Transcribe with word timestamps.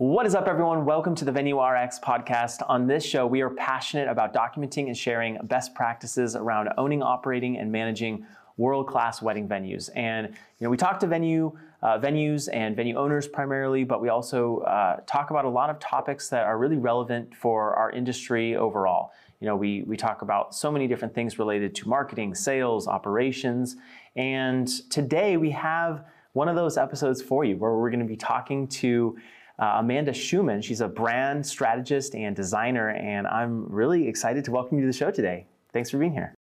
What 0.00 0.24
is 0.24 0.34
up, 0.34 0.48
everyone? 0.48 0.86
Welcome 0.86 1.14
to 1.16 1.26
the 1.26 1.30
Venue 1.30 1.62
RX 1.62 1.98
podcast. 1.98 2.62
On 2.70 2.86
this 2.86 3.04
show, 3.04 3.26
we 3.26 3.42
are 3.42 3.50
passionate 3.50 4.08
about 4.08 4.32
documenting 4.32 4.86
and 4.86 4.96
sharing 4.96 5.36
best 5.42 5.74
practices 5.74 6.34
around 6.34 6.70
owning, 6.78 7.02
operating, 7.02 7.58
and 7.58 7.70
managing 7.70 8.24
world-class 8.56 9.20
wedding 9.20 9.46
venues. 9.46 9.90
And 9.94 10.28
you 10.28 10.64
know, 10.64 10.70
we 10.70 10.78
talk 10.78 11.00
to 11.00 11.06
venue 11.06 11.54
uh, 11.82 11.98
venues 11.98 12.48
and 12.50 12.74
venue 12.74 12.96
owners 12.96 13.28
primarily, 13.28 13.84
but 13.84 14.00
we 14.00 14.08
also 14.08 14.60
uh, 14.60 15.00
talk 15.06 15.28
about 15.28 15.44
a 15.44 15.50
lot 15.50 15.68
of 15.68 15.78
topics 15.80 16.30
that 16.30 16.46
are 16.46 16.56
really 16.56 16.78
relevant 16.78 17.36
for 17.36 17.74
our 17.74 17.90
industry 17.90 18.56
overall. 18.56 19.12
You 19.38 19.48
know, 19.48 19.56
we 19.56 19.82
we 19.82 19.98
talk 19.98 20.22
about 20.22 20.54
so 20.54 20.72
many 20.72 20.86
different 20.86 21.14
things 21.14 21.38
related 21.38 21.74
to 21.74 21.88
marketing, 21.90 22.34
sales, 22.34 22.88
operations, 22.88 23.76
and 24.16 24.66
today 24.88 25.36
we 25.36 25.50
have 25.50 26.06
one 26.32 26.48
of 26.48 26.56
those 26.56 26.78
episodes 26.78 27.20
for 27.20 27.44
you 27.44 27.56
where 27.56 27.74
we're 27.74 27.90
going 27.90 28.00
to 28.00 28.06
be 28.06 28.16
talking 28.16 28.66
to 28.68 29.18
uh, 29.60 29.74
Amanda 29.76 30.12
Shuman. 30.12 30.64
She's 30.64 30.80
a 30.80 30.88
brand 30.88 31.44
strategist 31.46 32.14
and 32.14 32.34
designer, 32.34 32.90
and 32.90 33.26
I'm 33.26 33.66
really 33.66 34.08
excited 34.08 34.44
to 34.46 34.50
welcome 34.50 34.78
you 34.78 34.82
to 34.82 34.86
the 34.86 34.96
show 34.96 35.10
today. 35.10 35.46
Thanks 35.72 35.90
for 35.90 35.98
being 35.98 36.12
here. 36.12 36.34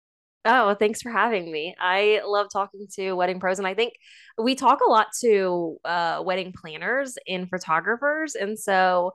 Oh, 0.45 0.75
thanks 0.75 1.02
for 1.02 1.11
having 1.11 1.51
me. 1.51 1.75
I 1.80 2.23
love 2.25 2.47
talking 2.51 2.87
to 2.95 3.12
wedding 3.15 3.41
pros, 3.41 3.59
and 3.59 3.66
I 3.66 3.75
think 3.75 3.95
we 4.41 4.55
talk 4.55 4.80
a 4.87 4.91
lot 4.91 5.09
to 5.20 5.77
uh, 5.84 6.23
wedding 6.25 6.55
planners 6.56 7.19
and 7.27 7.51
photographers, 7.51 8.37
and 8.37 8.56
so 8.59 9.12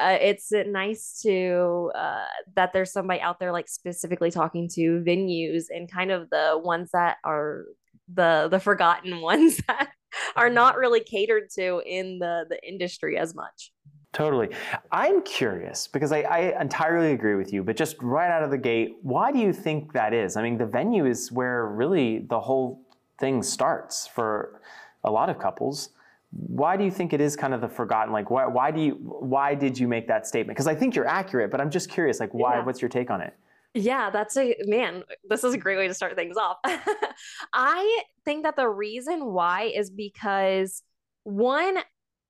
uh, 0.00 0.18
it's 0.20 0.50
nice 0.50 1.20
to 1.22 1.92
uh, 1.94 2.24
that 2.56 2.72
there's 2.72 2.92
somebody 2.92 3.20
out 3.20 3.38
there 3.38 3.52
like 3.52 3.68
specifically 3.68 4.32
talking 4.32 4.68
to 4.74 5.00
venues 5.06 5.66
and 5.70 5.90
kind 5.90 6.10
of 6.10 6.28
the 6.30 6.60
ones 6.62 6.90
that 6.92 7.18
are 7.24 7.66
the 8.12 8.48
the 8.50 8.58
forgotten 8.58 9.20
ones 9.22 9.60
that 9.68 9.90
are 10.36 10.50
not 10.50 10.76
really 10.76 11.00
catered 11.00 11.50
to 11.50 11.82
in 11.86 12.18
the 12.18 12.44
the 12.48 12.58
industry 12.66 13.16
as 13.16 13.34
much. 13.34 13.72
Totally. 14.14 14.48
I'm 14.92 15.22
curious 15.22 15.88
because 15.88 16.12
I, 16.12 16.20
I, 16.20 16.60
entirely 16.60 17.12
agree 17.12 17.34
with 17.34 17.52
you, 17.52 17.64
but 17.64 17.76
just 17.76 18.00
right 18.00 18.30
out 18.30 18.44
of 18.44 18.50
the 18.52 18.58
gate, 18.58 18.94
why 19.02 19.32
do 19.32 19.40
you 19.40 19.52
think 19.52 19.92
that 19.92 20.14
is? 20.14 20.36
I 20.36 20.42
mean, 20.42 20.56
the 20.56 20.66
venue 20.66 21.04
is 21.04 21.32
where 21.32 21.66
really 21.66 22.20
the 22.20 22.38
whole 22.38 22.80
thing 23.18 23.42
starts 23.42 24.06
for 24.06 24.60
a 25.02 25.10
lot 25.10 25.30
of 25.30 25.40
couples. 25.40 25.90
Why 26.30 26.76
do 26.76 26.84
you 26.84 26.92
think 26.92 27.12
it 27.12 27.20
is 27.20 27.34
kind 27.34 27.52
of 27.52 27.60
the 27.60 27.68
forgotten? 27.68 28.12
Like, 28.12 28.30
why, 28.30 28.46
why 28.46 28.70
do 28.70 28.80
you, 28.80 28.92
why 28.92 29.56
did 29.56 29.76
you 29.76 29.88
make 29.88 30.06
that 30.06 30.28
statement? 30.28 30.56
Because 30.56 30.68
I 30.68 30.76
think 30.76 30.94
you're 30.94 31.08
accurate, 31.08 31.50
but 31.50 31.60
I'm 31.60 31.70
just 31.70 31.90
curious, 31.90 32.20
like, 32.20 32.32
why, 32.32 32.58
yeah. 32.58 32.64
what's 32.64 32.80
your 32.80 32.88
take 32.88 33.10
on 33.10 33.20
it? 33.20 33.34
Yeah, 33.74 34.10
that's 34.10 34.36
a 34.36 34.54
man. 34.66 35.02
This 35.28 35.42
is 35.42 35.52
a 35.52 35.58
great 35.58 35.76
way 35.76 35.88
to 35.88 35.94
start 35.94 36.14
things 36.14 36.36
off. 36.36 36.58
I 37.52 38.02
think 38.24 38.44
that 38.44 38.54
the 38.54 38.68
reason 38.68 39.24
why 39.32 39.64
is 39.64 39.90
because 39.90 40.82
one, 41.24 41.78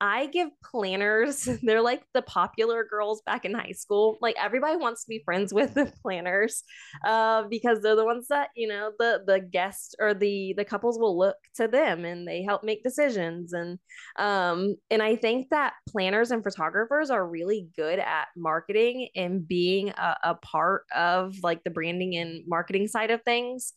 I 0.01 0.27
give 0.27 0.49
planners, 0.63 1.47
they're 1.63 1.81
like 1.81 2.03
the 2.13 2.21
popular 2.21 2.83
girls 2.83 3.21
back 3.25 3.45
in 3.45 3.53
high 3.53 3.71
school. 3.71 4.17
Like 4.21 4.35
everybody 4.41 4.75
wants 4.75 5.03
to 5.03 5.09
be 5.09 5.21
friends 5.23 5.53
with 5.53 5.73
the 5.73 5.91
planners 6.01 6.63
uh, 7.05 7.43
because 7.49 7.81
they're 7.81 7.95
the 7.95 8.05
ones 8.05 8.27
that, 8.29 8.49
you 8.55 8.67
know, 8.67 8.91
the 8.99 9.23
the 9.25 9.39
guests 9.39 9.95
or 9.99 10.13
the 10.13 10.53
the 10.57 10.65
couples 10.65 10.99
will 10.99 11.17
look 11.17 11.37
to 11.55 11.67
them 11.67 12.03
and 12.03 12.27
they 12.27 12.43
help 12.43 12.63
make 12.63 12.83
decisions. 12.83 13.53
And 13.53 13.79
um 14.17 14.75
and 14.91 15.01
I 15.01 15.15
think 15.15 15.49
that 15.51 15.73
planners 15.89 16.31
and 16.31 16.43
photographers 16.43 17.09
are 17.09 17.25
really 17.25 17.69
good 17.75 17.99
at 17.99 18.27
marketing 18.35 19.09
and 19.15 19.47
being 19.47 19.89
a, 19.89 20.17
a 20.23 20.35
part 20.35 20.83
of 20.95 21.35
like 21.41 21.63
the 21.63 21.69
branding 21.69 22.15
and 22.15 22.43
marketing 22.47 22.87
side 22.87 23.11
of 23.11 23.21
things 23.23 23.73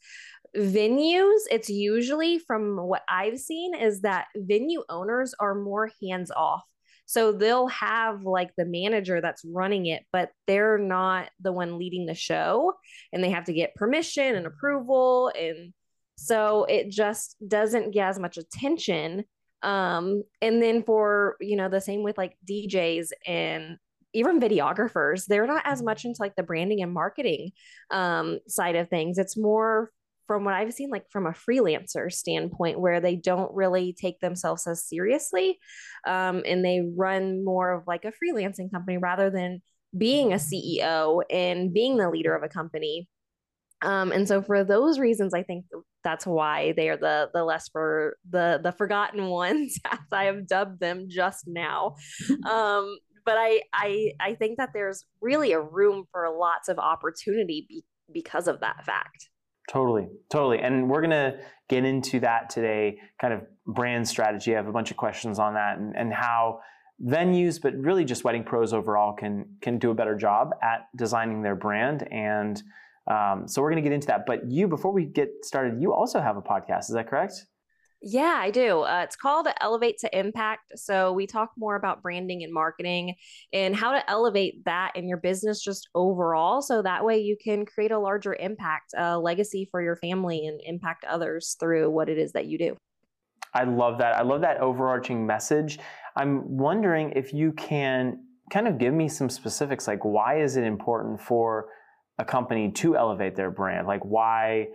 venues 0.56 1.40
it's 1.50 1.68
usually 1.68 2.38
from 2.38 2.76
what 2.76 3.02
i've 3.08 3.38
seen 3.38 3.74
is 3.74 4.00
that 4.00 4.26
venue 4.36 4.82
owners 4.88 5.34
are 5.40 5.54
more 5.54 5.90
hands 6.02 6.30
off. 6.30 6.62
So 7.06 7.32
they'll 7.32 7.68
have 7.68 8.22
like 8.22 8.50
the 8.56 8.66
manager 8.66 9.20
that's 9.20 9.42
running 9.44 9.86
it 9.86 10.04
but 10.12 10.30
they're 10.46 10.78
not 10.78 11.30
the 11.40 11.52
one 11.52 11.78
leading 11.78 12.06
the 12.06 12.14
show 12.14 12.74
and 13.12 13.24
they 13.24 13.30
have 13.30 13.44
to 13.44 13.52
get 13.52 13.74
permission 13.74 14.36
and 14.36 14.46
approval 14.46 15.32
and 15.38 15.72
so 16.16 16.64
it 16.64 16.90
just 16.90 17.36
doesn't 17.46 17.92
get 17.92 18.08
as 18.08 18.18
much 18.18 18.36
attention. 18.38 19.24
Um 19.62 20.22
and 20.42 20.62
then 20.62 20.82
for 20.82 21.36
you 21.40 21.56
know 21.56 21.68
the 21.68 21.80
same 21.80 22.02
with 22.02 22.18
like 22.18 22.36
djs 22.48 23.08
and 23.26 23.78
even 24.14 24.40
videographers 24.40 25.26
they're 25.26 25.46
not 25.46 25.62
as 25.66 25.82
much 25.82 26.04
into 26.04 26.20
like 26.20 26.34
the 26.36 26.42
branding 26.42 26.82
and 26.82 26.92
marketing 26.92 27.50
um 27.90 28.38
side 28.48 28.76
of 28.76 28.88
things. 28.88 29.18
It's 29.18 29.36
more 29.36 29.90
from 30.28 30.44
what 30.44 30.54
I've 30.54 30.72
seen, 30.72 30.90
like 30.90 31.10
from 31.10 31.26
a 31.26 31.32
freelancer 31.32 32.12
standpoint, 32.12 32.78
where 32.78 33.00
they 33.00 33.16
don't 33.16 33.52
really 33.52 33.96
take 34.00 34.20
themselves 34.20 34.68
as 34.68 34.84
seriously 34.84 35.58
um, 36.06 36.42
and 36.46 36.64
they 36.64 36.82
run 36.96 37.44
more 37.44 37.72
of 37.72 37.88
like 37.88 38.04
a 38.04 38.12
freelancing 38.12 38.70
company 38.70 38.98
rather 38.98 39.30
than 39.30 39.60
being 39.96 40.32
a 40.32 40.36
CEO 40.36 41.22
and 41.30 41.72
being 41.72 41.96
the 41.96 42.10
leader 42.10 42.36
of 42.36 42.44
a 42.44 42.48
company. 42.48 43.08
Um, 43.82 44.12
and 44.12 44.28
so 44.28 44.42
for 44.42 44.64
those 44.64 44.98
reasons, 44.98 45.34
I 45.34 45.42
think 45.42 45.64
that's 46.04 46.26
why 46.26 46.72
they 46.76 46.88
are 46.88 46.96
the 46.96 47.30
the 47.32 47.44
less 47.44 47.68
for 47.68 48.16
the 48.28 48.60
the 48.62 48.72
forgotten 48.72 49.26
ones, 49.30 49.78
as 49.90 49.98
I 50.12 50.24
have 50.24 50.46
dubbed 50.46 50.80
them 50.80 51.06
just 51.08 51.44
now. 51.46 51.96
Um, 52.48 52.98
but 53.24 53.36
I 53.38 53.62
I 53.72 54.12
I 54.20 54.34
think 54.34 54.58
that 54.58 54.70
there's 54.72 55.04
really 55.20 55.52
a 55.52 55.60
room 55.60 56.04
for 56.12 56.28
lots 56.38 56.68
of 56.68 56.78
opportunity 56.78 57.66
be, 57.68 57.84
because 58.12 58.48
of 58.48 58.60
that 58.60 58.84
fact. 58.84 59.28
Totally, 59.68 60.08
totally. 60.30 60.60
And 60.60 60.88
we're 60.88 61.02
going 61.02 61.10
to 61.10 61.38
get 61.68 61.84
into 61.84 62.20
that 62.20 62.48
today, 62.48 62.98
kind 63.20 63.34
of 63.34 63.42
brand 63.66 64.08
strategy. 64.08 64.54
I 64.54 64.56
have 64.56 64.66
a 64.66 64.72
bunch 64.72 64.90
of 64.90 64.96
questions 64.96 65.38
on 65.38 65.54
that 65.54 65.78
and, 65.78 65.94
and 65.94 66.12
how 66.12 66.60
venues, 67.04 67.60
but 67.60 67.74
really 67.76 68.04
just 68.04 68.24
wedding 68.24 68.44
pros 68.44 68.72
overall 68.72 69.12
can 69.12 69.44
can 69.60 69.78
do 69.78 69.90
a 69.90 69.94
better 69.94 70.16
job 70.16 70.50
at 70.62 70.88
designing 70.96 71.42
their 71.42 71.54
brand. 71.54 72.08
And 72.10 72.60
um, 73.06 73.46
so 73.46 73.62
we're 73.62 73.70
going 73.70 73.82
to 73.82 73.88
get 73.88 73.94
into 73.94 74.06
that. 74.08 74.24
But 74.26 74.50
you, 74.50 74.68
before 74.68 74.92
we 74.92 75.04
get 75.04 75.30
started, 75.42 75.80
you 75.80 75.92
also 75.92 76.20
have 76.20 76.36
a 76.36 76.42
podcast. 76.42 76.88
Is 76.88 76.94
that 76.94 77.08
correct? 77.08 77.44
Yeah, 78.00 78.38
I 78.40 78.52
do. 78.52 78.82
Uh, 78.82 79.02
it's 79.02 79.16
called 79.16 79.48
Elevate 79.60 79.98
to 79.98 80.18
Impact. 80.18 80.72
So 80.76 81.12
we 81.12 81.26
talk 81.26 81.50
more 81.56 81.74
about 81.74 82.00
branding 82.00 82.44
and 82.44 82.52
marketing 82.52 83.16
and 83.52 83.74
how 83.74 83.90
to 83.90 84.08
elevate 84.08 84.64
that 84.66 84.92
in 84.94 85.08
your 85.08 85.18
business 85.18 85.60
just 85.60 85.88
overall. 85.96 86.62
So 86.62 86.80
that 86.82 87.04
way 87.04 87.18
you 87.18 87.36
can 87.42 87.66
create 87.66 87.90
a 87.90 87.98
larger 87.98 88.36
impact, 88.38 88.94
a 88.96 89.18
legacy 89.18 89.66
for 89.70 89.82
your 89.82 89.96
family 89.96 90.46
and 90.46 90.60
impact 90.64 91.04
others 91.06 91.56
through 91.58 91.90
what 91.90 92.08
it 92.08 92.18
is 92.18 92.32
that 92.32 92.46
you 92.46 92.56
do. 92.56 92.76
I 93.52 93.64
love 93.64 93.98
that. 93.98 94.14
I 94.14 94.22
love 94.22 94.42
that 94.42 94.60
overarching 94.60 95.26
message. 95.26 95.80
I'm 96.16 96.56
wondering 96.56 97.12
if 97.16 97.32
you 97.32 97.52
can 97.52 98.20
kind 98.52 98.68
of 98.68 98.78
give 98.78 98.94
me 98.94 99.08
some 99.08 99.28
specifics 99.28 99.88
like 99.88 100.04
why 100.04 100.40
is 100.40 100.56
it 100.56 100.64
important 100.64 101.20
for 101.20 101.66
a 102.18 102.24
company 102.24 102.70
to 102.72 102.96
elevate 102.96 103.34
their 103.34 103.50
brand? 103.50 103.88
Like 103.88 104.04
why 104.04 104.68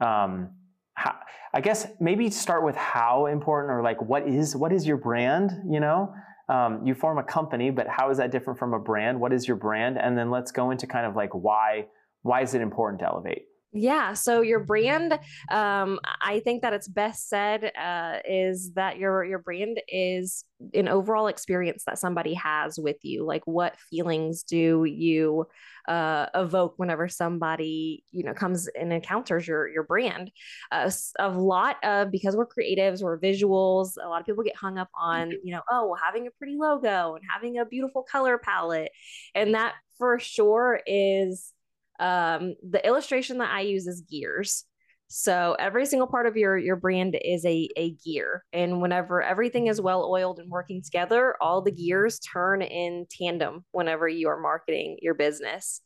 um, 0.00 0.50
how, 1.00 1.14
I 1.54 1.60
guess 1.60 1.86
maybe 1.98 2.30
start 2.30 2.62
with 2.64 2.76
how 2.76 3.26
important 3.26 3.72
or 3.72 3.82
like 3.82 4.00
what 4.02 4.28
is 4.28 4.54
what 4.54 4.72
is 4.72 4.86
your 4.86 4.98
brand? 4.98 5.50
You 5.68 5.80
know, 5.80 6.12
um, 6.48 6.86
you 6.86 6.94
form 6.94 7.18
a 7.18 7.24
company, 7.24 7.70
but 7.70 7.86
how 7.88 8.10
is 8.10 8.18
that 8.18 8.30
different 8.30 8.58
from 8.58 8.74
a 8.74 8.78
brand? 8.78 9.18
What 9.18 9.32
is 9.32 9.48
your 9.48 9.56
brand? 9.56 9.98
And 9.98 10.16
then 10.16 10.30
let's 10.30 10.52
go 10.52 10.70
into 10.70 10.86
kind 10.86 11.06
of 11.06 11.16
like 11.16 11.30
why 11.32 11.86
why 12.22 12.42
is 12.42 12.54
it 12.54 12.60
important 12.60 13.00
to 13.00 13.06
elevate? 13.06 13.46
Yeah. 13.72 14.14
So 14.14 14.40
your 14.40 14.58
brand, 14.58 15.12
um, 15.48 16.00
I 16.20 16.40
think 16.40 16.62
that 16.62 16.72
it's 16.72 16.88
best 16.88 17.28
said 17.28 17.70
uh, 17.80 18.18
is 18.28 18.72
that 18.74 18.98
your 18.98 19.24
your 19.24 19.38
brand 19.38 19.80
is 19.86 20.44
an 20.74 20.88
overall 20.88 21.28
experience 21.28 21.84
that 21.86 21.98
somebody 21.98 22.34
has 22.34 22.80
with 22.80 22.96
you. 23.02 23.24
Like, 23.24 23.42
what 23.46 23.78
feelings 23.78 24.42
do 24.42 24.84
you 24.84 25.46
uh, 25.86 26.26
evoke 26.34 26.74
whenever 26.78 27.08
somebody 27.08 28.04
you 28.10 28.24
know 28.24 28.34
comes 28.34 28.66
and 28.68 28.92
encounters 28.92 29.46
your 29.46 29.68
your 29.68 29.84
brand? 29.84 30.32
Uh, 30.72 30.90
a 31.20 31.28
lot 31.30 31.76
of 31.84 32.10
because 32.10 32.34
we're 32.34 32.48
creatives, 32.48 33.04
we're 33.04 33.20
visuals. 33.20 33.92
A 34.02 34.08
lot 34.08 34.20
of 34.20 34.26
people 34.26 34.42
get 34.42 34.56
hung 34.56 34.78
up 34.78 34.90
on 35.00 35.30
you 35.44 35.54
know 35.54 35.62
oh 35.70 35.96
having 36.04 36.26
a 36.26 36.30
pretty 36.32 36.56
logo 36.56 37.14
and 37.14 37.24
having 37.32 37.58
a 37.58 37.64
beautiful 37.64 38.02
color 38.02 38.36
palette, 38.36 38.90
and 39.32 39.54
that 39.54 39.74
for 39.96 40.18
sure 40.18 40.80
is 40.88 41.52
um, 42.00 42.54
the 42.68 42.84
illustration 42.84 43.38
that 43.38 43.50
I 43.50 43.60
use 43.60 43.86
is 43.86 44.00
gears. 44.00 44.64
So 45.12 45.56
every 45.58 45.86
single 45.86 46.06
part 46.06 46.26
of 46.26 46.36
your 46.36 46.56
your 46.56 46.76
brand 46.76 47.16
is 47.22 47.44
a 47.44 47.68
a 47.76 47.90
gear, 48.04 48.44
and 48.52 48.80
whenever 48.80 49.20
everything 49.22 49.66
is 49.66 49.80
well 49.80 50.08
oiled 50.08 50.38
and 50.38 50.48
working 50.48 50.82
together, 50.82 51.34
all 51.40 51.62
the 51.62 51.72
gears 51.72 52.20
turn 52.20 52.62
in 52.62 53.06
tandem. 53.10 53.64
Whenever 53.72 54.08
you 54.08 54.28
are 54.28 54.40
marketing 54.40 54.98
your 55.02 55.14
business, 55.14 55.80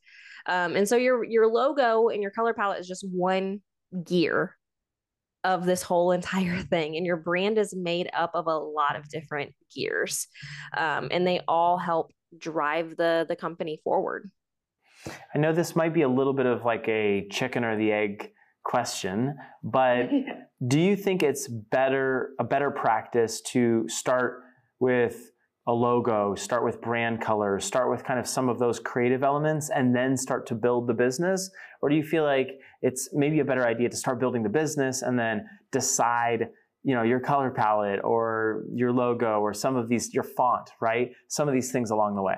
um, 0.46 0.76
and 0.76 0.86
so 0.86 0.96
your 0.96 1.24
your 1.24 1.46
logo 1.48 2.08
and 2.08 2.20
your 2.22 2.30
color 2.30 2.52
palette 2.52 2.80
is 2.80 2.86
just 2.86 3.06
one 3.10 3.62
gear 4.04 4.56
of 5.42 5.64
this 5.64 5.82
whole 5.82 6.12
entire 6.18 6.60
thing, 6.60 6.96
and 6.96 7.06
your 7.06 7.16
brand 7.16 7.56
is 7.56 7.74
made 7.74 8.10
up 8.12 8.32
of 8.34 8.46
a 8.46 8.58
lot 8.58 8.94
of 8.94 9.08
different 9.08 9.54
gears, 9.74 10.26
um, 10.76 11.08
and 11.10 11.26
they 11.26 11.40
all 11.48 11.78
help 11.78 12.12
drive 12.36 12.94
the 12.98 13.24
the 13.26 13.36
company 13.36 13.80
forward. 13.82 14.30
I 15.34 15.38
know 15.38 15.52
this 15.52 15.76
might 15.76 15.94
be 15.94 16.02
a 16.02 16.08
little 16.08 16.32
bit 16.32 16.46
of 16.46 16.64
like 16.64 16.88
a 16.88 17.26
chicken 17.30 17.64
or 17.64 17.76
the 17.76 17.92
egg 17.92 18.32
question, 18.64 19.36
but 19.62 20.08
do 20.68 20.80
you 20.80 20.96
think 20.96 21.22
it's 21.22 21.48
better 21.48 22.30
a 22.38 22.44
better 22.44 22.70
practice 22.70 23.40
to 23.52 23.84
start 23.88 24.42
with 24.80 25.30
a 25.66 25.72
logo, 25.72 26.34
start 26.34 26.64
with 26.64 26.80
brand 26.82 27.20
colors, 27.20 27.64
start 27.64 27.90
with 27.90 28.04
kind 28.04 28.20
of 28.20 28.26
some 28.26 28.48
of 28.48 28.58
those 28.58 28.78
creative 28.78 29.22
elements, 29.22 29.70
and 29.70 29.96
then 29.96 30.16
start 30.16 30.46
to 30.46 30.54
build 30.54 30.86
the 30.86 30.92
business? 30.92 31.50
Or 31.80 31.88
do 31.88 31.96
you 31.96 32.02
feel 32.02 32.24
like 32.24 32.48
it's 32.82 33.08
maybe 33.12 33.40
a 33.40 33.44
better 33.44 33.66
idea 33.66 33.88
to 33.88 33.96
start 33.96 34.20
building 34.20 34.42
the 34.42 34.50
business 34.50 35.02
and 35.02 35.18
then 35.18 35.46
decide, 35.72 36.48
you 36.82 36.94
know, 36.94 37.02
your 37.02 37.18
color 37.18 37.50
palette 37.50 38.00
or 38.04 38.64
your 38.74 38.92
logo 38.92 39.40
or 39.40 39.54
some 39.54 39.74
of 39.76 39.88
these, 39.88 40.12
your 40.12 40.24
font, 40.24 40.68
right? 40.82 41.12
Some 41.28 41.48
of 41.48 41.54
these 41.54 41.72
things 41.72 41.90
along 41.90 42.16
the 42.16 42.22
way. 42.22 42.36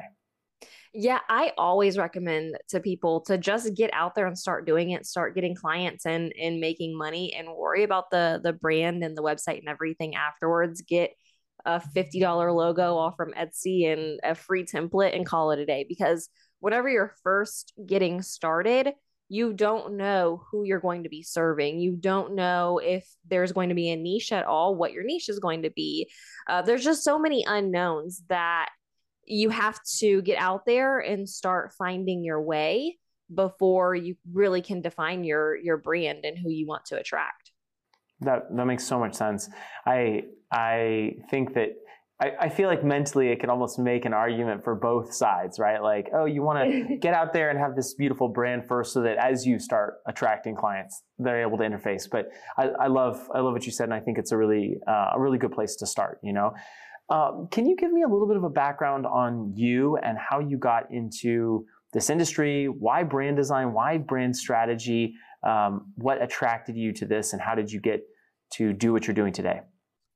Yeah, 0.99 1.21
I 1.29 1.53
always 1.59 1.99
recommend 1.99 2.57
to 2.71 2.81
people 2.81 3.21
to 3.27 3.37
just 3.37 3.75
get 3.75 3.91
out 3.93 4.15
there 4.15 4.27
and 4.27 4.39
start 4.39 4.65
doing 4.65 4.93
it, 4.93 5.05
start 5.05 5.35
getting 5.35 5.55
clients 5.55 6.07
and 6.07 6.33
and 6.41 6.59
making 6.59 6.97
money 6.97 7.35
and 7.35 7.55
worry 7.55 7.83
about 7.83 8.11
the 8.11 8.41
the 8.43 8.55
brand 8.55 9.05
and 9.05 9.15
the 9.15 9.23
website 9.23 9.59
and 9.59 9.69
everything 9.69 10.15
afterwards. 10.15 10.81
Get 10.81 11.11
a 11.67 11.81
$50 11.81 12.55
logo 12.55 12.97
off 12.97 13.15
from 13.15 13.35
Etsy 13.35 13.93
and 13.93 14.21
a 14.25 14.35
free 14.35 14.65
template 14.65 15.15
and 15.15 15.27
call 15.27 15.51
it 15.51 15.59
a 15.59 15.67
day 15.67 15.85
because 15.87 16.31
whenever 16.61 16.89
you're 16.89 17.15
first 17.23 17.75
getting 17.85 18.23
started, 18.23 18.95
you 19.29 19.53
don't 19.53 19.99
know 19.99 20.45
who 20.51 20.65
you're 20.65 20.81
going 20.81 21.03
to 21.03 21.11
be 21.11 21.23
serving. 21.23 21.79
You 21.79 21.97
don't 21.97 22.35
know 22.35 22.81
if 22.83 23.07
there's 23.29 23.53
going 23.53 23.69
to 23.69 23.75
be 23.75 23.91
a 23.91 23.97
niche 23.97 24.33
at 24.33 24.47
all, 24.47 24.75
what 24.75 24.95
your 24.95 25.05
niche 25.05 25.29
is 25.29 25.41
going 25.41 25.65
to 25.65 25.71
be. 25.71 26.09
Uh, 26.49 26.63
there's 26.63 26.85
just 26.85 27.05
so 27.05 27.19
many 27.19 27.45
unknowns 27.47 28.23
that 28.31 28.71
you 29.27 29.51
have 29.51 29.81
to 29.99 30.23
get 30.23 30.39
out 30.39 30.65
there 30.67 30.99
and 30.99 31.29
start 31.29 31.73
finding 31.77 32.25
your 32.25 32.41
way 32.41 32.99
before 33.35 33.95
you 33.95 34.15
really 34.33 34.63
can 34.63 34.81
define 34.81 35.25
your 35.25 35.57
your 35.57 35.77
brand 35.77 36.25
and 36.25 36.39
who 36.39 36.51
you 36.51 36.67
want 36.67 36.85
to 36.87 36.97
attract. 36.97 37.51
That 38.21 38.45
that 38.57 38.67
makes 38.67 38.85
so 38.85 38.99
much 38.99 39.15
sense. 39.15 39.49
I 39.85 40.23
I 40.53 41.17
think 41.31 41.55
that 41.55 41.71
I, 42.19 42.33
I 42.41 42.49
feel 42.49 42.69
like 42.69 42.83
mentally 42.83 43.29
it 43.29 43.41
can 43.41 43.51
almost 43.51 43.79
make 43.79 44.07
an 44.07 44.15
argument 44.15 44.65
for 44.65 44.75
both 44.75 45.13
sides, 45.13 45.59
right? 45.59 45.83
Like, 45.83 46.09
oh, 46.15 46.25
you 46.25 46.43
want 46.43 46.89
to 46.89 46.97
get 47.01 47.13
out 47.13 47.35
there 47.35 47.51
and 47.51 47.59
have 47.59 47.77
this 47.77 47.93
beautiful 47.95 48.29
brand 48.29 48.67
first, 48.67 48.95
so 48.95 49.03
that 49.03 49.19
as 49.19 49.45
you 49.45 49.59
start 49.59 49.97
attracting 50.07 50.57
clients, 50.57 51.03
they're 51.19 51.43
able 51.43 51.59
to 51.59 51.65
interface. 51.65 52.09
But 52.11 52.29
I, 52.57 52.69
I 52.69 52.87
love 52.87 53.29
I 53.35 53.41
love 53.41 53.53
what 53.53 53.67
you 53.67 53.73
said, 53.73 53.85
and 53.85 53.95
I 53.95 54.01
think 54.01 54.19
it's 54.19 54.33
a 54.33 54.37
really 54.37 54.77
uh, 54.89 55.11
a 55.15 55.21
really 55.21 55.39
good 55.39 55.53
place 55.53 55.77
to 55.77 55.87
start. 55.87 56.19
You 56.23 56.33
know, 56.33 56.55
um, 57.09 57.49
can 57.51 57.67
you 57.67 57.77
give 57.77 57.93
me 57.93 58.03
a 58.03 58.09
little 58.09 58.27
bit 58.27 58.37
of 58.37 58.45
a 58.45 58.51
background 58.51 59.07
on 59.07 59.53
you 59.55 59.97
and 59.97 60.19
how 60.19 60.41
you 60.41 60.59
got 60.59 60.91
into 60.91 61.65
this 61.93 62.11
industry? 62.11 62.67
Why 62.67 63.05
brand 63.05 63.37
design? 63.37 63.73
Why 63.73 63.99
brand 63.99 64.37
strategy? 64.37 65.15
Um, 65.43 65.93
what 65.97 66.21
attracted 66.21 66.77
you 66.77 66.93
to 66.95 67.07
this 67.07 67.33
and 67.33 67.41
how 67.41 67.55
did 67.55 67.71
you 67.71 67.81
get 67.81 68.03
to 68.55 68.73
do 68.73 68.93
what 68.93 69.07
you're 69.07 69.15
doing 69.15 69.33
today? 69.33 69.61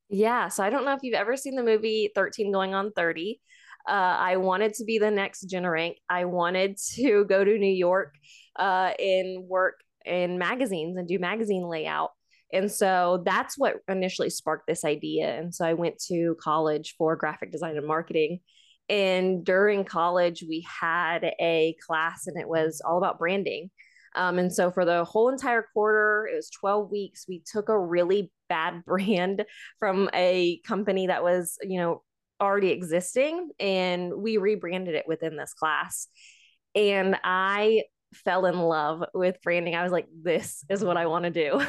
Yeah. 0.09 0.49
So 0.49 0.65
I 0.65 0.71
don't 0.71 0.85
know 0.85 0.93
if 0.93 1.01
you've 1.03 1.15
ever 1.15 1.37
seen 1.37 1.55
the 1.55 1.63
movie 1.63 2.11
13 2.15 2.51
Going 2.51 2.75
on 2.75 2.91
30. 2.93 3.41
Uh, 3.89 3.93
I 3.93 4.37
wanted 4.37 4.75
to 4.75 4.85
be 4.85 4.99
the 4.99 5.11
next 5.11 5.43
Jenna 5.43 5.71
Rink. 5.71 5.99
I 6.09 6.25
wanted 6.25 6.77
to 6.95 7.25
go 7.25 7.45
to 7.45 7.59
New 7.59 7.73
York 7.73 8.15
uh, 8.59 8.93
and 8.99 9.49
work 9.49 9.77
in 10.05 10.39
magazines 10.39 10.97
and 10.97 11.07
do 11.07 11.19
magazine 11.19 11.69
layout. 11.69 12.11
And 12.53 12.71
so 12.71 13.23
that's 13.25 13.57
what 13.57 13.77
initially 13.89 14.31
sparked 14.31 14.67
this 14.67 14.85
idea. 14.85 15.39
And 15.39 15.55
so 15.55 15.65
I 15.65 15.75
went 15.75 15.99
to 16.09 16.37
college 16.41 16.95
for 16.99 17.17
graphic 17.17 17.53
design 17.53 17.77
and 17.77 17.87
marketing. 17.87 18.41
And 18.89 19.45
during 19.45 19.85
college, 19.85 20.45
we 20.47 20.67
had 20.81 21.33
a 21.41 21.77
class 21.87 22.27
and 22.27 22.41
it 22.41 22.49
was 22.49 22.83
all 22.85 22.99
about 22.99 23.19
branding. 23.19 23.71
Um, 24.17 24.39
and 24.39 24.53
so 24.53 24.73
for 24.73 24.85
the 24.85 25.05
whole 25.05 25.29
entire 25.29 25.65
quarter, 25.73 26.29
it 26.33 26.35
was 26.35 26.51
12 26.51 26.91
weeks, 26.91 27.27
we 27.29 27.43
took 27.47 27.69
a 27.69 27.79
really 27.79 28.33
bad 28.49 28.85
brand 28.87 29.45
from 29.79 30.11
a 30.13 30.61
company 30.67 31.07
that 31.07 31.23
was, 31.23 31.57
you 31.63 31.79
know, 31.79 32.03
already 32.41 32.71
existing 32.71 33.51
and 33.61 34.15
we 34.15 34.39
rebranded 34.39 34.95
it 34.95 35.05
within 35.07 35.37
this 35.37 35.53
class. 35.53 36.09
And 36.75 37.17
I 37.23 37.83
fell 38.13 38.47
in 38.47 38.59
love 38.59 39.05
with 39.15 39.41
branding. 39.43 39.75
I 39.75 39.83
was 39.83 39.93
like, 39.93 40.07
this 40.23 40.65
is 40.69 40.85
what 40.85 40.97
I 40.97 41.07
want 41.07 41.25
to 41.25 41.31
do. 41.31 41.63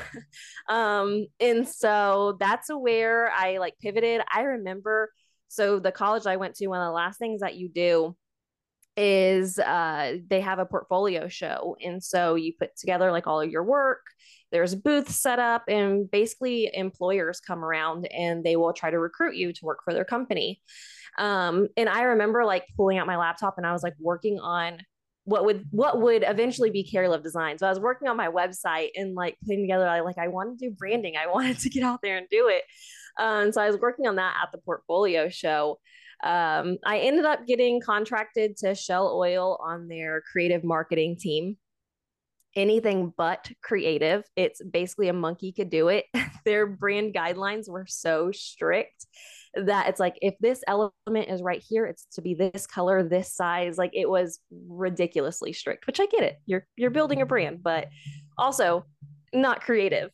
um, 0.73 1.27
and 1.39 1.67
so 1.67 2.37
that's 2.39 2.69
where 2.69 3.31
I 3.31 3.57
like 3.57 3.75
pivoted. 3.79 4.21
I 4.33 4.41
remember 4.41 5.11
so 5.51 5.79
the 5.79 5.91
college 5.91 6.25
I 6.25 6.37
went 6.37 6.55
to, 6.55 6.67
one 6.67 6.79
of 6.79 6.87
the 6.87 6.93
last 6.93 7.19
things 7.19 7.41
that 7.41 7.55
you 7.55 7.67
do 7.67 8.15
is 8.95 9.59
uh, 9.59 10.15
they 10.29 10.39
have 10.39 10.59
a 10.59 10.65
portfolio 10.65 11.27
show. 11.27 11.75
And 11.83 12.01
so 12.01 12.35
you 12.35 12.53
put 12.57 12.77
together 12.77 13.11
like 13.11 13.27
all 13.27 13.41
of 13.41 13.49
your 13.49 13.65
work, 13.65 13.99
there's 14.53 14.75
booths 14.75 15.17
set 15.17 15.39
up, 15.39 15.63
and 15.67 16.09
basically 16.09 16.69
employers 16.73 17.41
come 17.41 17.65
around 17.65 18.05
and 18.13 18.45
they 18.45 18.55
will 18.55 18.71
try 18.71 18.91
to 18.91 18.97
recruit 18.99 19.35
you 19.35 19.51
to 19.51 19.65
work 19.65 19.79
for 19.83 19.93
their 19.93 20.05
company. 20.05 20.61
Um, 21.17 21.67
and 21.75 21.89
I 21.89 22.03
remember 22.03 22.45
like 22.45 22.65
pulling 22.77 22.97
out 22.97 23.07
my 23.07 23.17
laptop 23.17 23.55
and 23.57 23.67
I 23.67 23.73
was 23.73 23.83
like 23.83 23.95
working 23.99 24.39
on 24.39 24.79
what 25.23 25.45
would 25.45 25.65
what 25.71 26.01
would 26.01 26.23
eventually 26.27 26.71
be 26.71 26.89
Carrylove 26.89 27.23
Design. 27.23 27.57
So 27.57 27.67
I 27.67 27.69
was 27.69 27.79
working 27.79 28.07
on 28.07 28.17
my 28.17 28.29
website 28.29 28.89
and 28.95 29.13
like 29.13 29.37
putting 29.45 29.61
together 29.61 29.87
I 29.87 30.01
like 30.01 30.17
I 30.17 30.27
wanted 30.27 30.59
to 30.59 30.69
do 30.69 30.75
branding. 30.75 31.15
I 31.15 31.27
wanted 31.31 31.59
to 31.59 31.69
get 31.69 31.83
out 31.83 31.99
there 32.01 32.17
and 32.17 32.27
do 32.29 32.47
it. 32.47 32.63
Um, 33.19 33.51
so 33.51 33.61
I 33.61 33.67
was 33.67 33.79
working 33.79 34.07
on 34.07 34.15
that 34.15 34.35
at 34.41 34.51
the 34.51 34.57
portfolio 34.59 35.29
show. 35.29 35.79
Um, 36.23 36.77
I 36.85 36.99
ended 36.99 37.25
up 37.25 37.47
getting 37.47 37.81
contracted 37.81 38.57
to 38.57 38.75
Shell 38.75 39.15
Oil 39.15 39.59
on 39.63 39.87
their 39.87 40.21
creative 40.31 40.63
marketing 40.63 41.17
team. 41.19 41.57
Anything 42.55 43.13
but 43.15 43.49
creative. 43.63 44.23
It's 44.35 44.61
basically 44.63 45.07
a 45.07 45.13
monkey 45.13 45.51
could 45.51 45.69
do 45.69 45.87
it. 45.87 46.05
their 46.45 46.67
brand 46.67 47.13
guidelines 47.13 47.69
were 47.69 47.85
so 47.87 48.31
strict 48.31 49.05
that 49.53 49.89
it's 49.89 49.99
like 49.99 50.15
if 50.21 50.33
this 50.39 50.63
element 50.67 51.29
is 51.29 51.41
right 51.41 51.63
here 51.67 51.85
it's 51.85 52.05
to 52.05 52.21
be 52.21 52.33
this 52.33 52.65
color 52.65 53.03
this 53.03 53.33
size 53.33 53.77
like 53.77 53.91
it 53.93 54.09
was 54.09 54.39
ridiculously 54.69 55.51
strict 55.51 55.87
which 55.87 55.99
i 55.99 56.05
get 56.05 56.23
it 56.23 56.37
you're 56.45 56.65
you're 56.77 56.89
building 56.89 57.21
a 57.21 57.25
brand 57.25 57.61
but 57.61 57.87
also 58.37 58.85
not 59.33 59.61
creative 59.61 60.09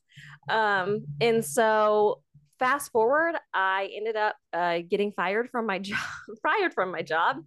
um 0.49 1.05
and 1.21 1.43
so 1.45 2.21
fast 2.59 2.91
forward, 2.91 3.35
I 3.53 3.89
ended 3.95 4.15
up 4.15 4.35
uh, 4.53 4.79
getting 4.89 5.11
fired 5.11 5.49
from 5.51 5.65
my 5.65 5.79
job, 5.79 5.99
fired 6.43 6.73
from 6.73 6.91
my 6.91 7.01
job. 7.01 7.37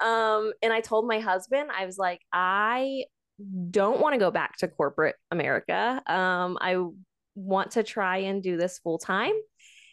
Um, 0.00 0.52
and 0.62 0.72
I 0.72 0.80
told 0.80 1.06
my 1.06 1.20
husband, 1.20 1.70
I 1.76 1.86
was 1.86 1.98
like, 1.98 2.20
I 2.32 3.04
don't 3.70 4.00
want 4.00 4.14
to 4.14 4.18
go 4.18 4.30
back 4.30 4.58
to 4.58 4.68
corporate 4.68 5.16
America. 5.30 6.02
Um, 6.06 6.58
I 6.60 6.84
want 7.34 7.72
to 7.72 7.82
try 7.82 8.18
and 8.18 8.42
do 8.42 8.56
this 8.56 8.78
full 8.78 8.98
time. 8.98 9.32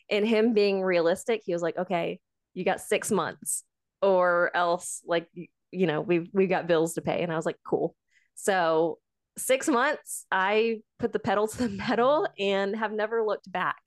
And 0.10 0.28
him 0.28 0.54
being 0.54 0.82
realistic, 0.82 1.42
he 1.46 1.54
was 1.54 1.62
like, 1.62 1.78
okay, 1.78 2.20
you 2.54 2.64
got 2.64 2.82
six 2.82 3.12
months 3.12 3.64
or 4.02 4.56
else 4.56 5.02
like, 5.06 5.28
you 5.72 5.88
know, 5.88 6.02
we've, 6.02 6.30
we've 6.34 6.50
got 6.50 6.68
bills 6.68 6.94
to 6.94 7.02
pay. 7.02 7.22
And 7.24 7.32
I 7.32 7.36
was 7.36 7.46
like, 7.46 7.58
cool. 7.66 7.96
So 8.36 9.00
six 9.38 9.68
months, 9.68 10.26
I 10.32 10.82
put 11.00 11.14
the 11.14 11.20
pedal 11.20 11.48
to 11.48 11.58
the 11.58 11.70
metal 11.70 12.28
and 12.40 12.76
have 12.76 12.92
never 12.92 13.24
looked 13.24 13.52
back. 13.52 13.78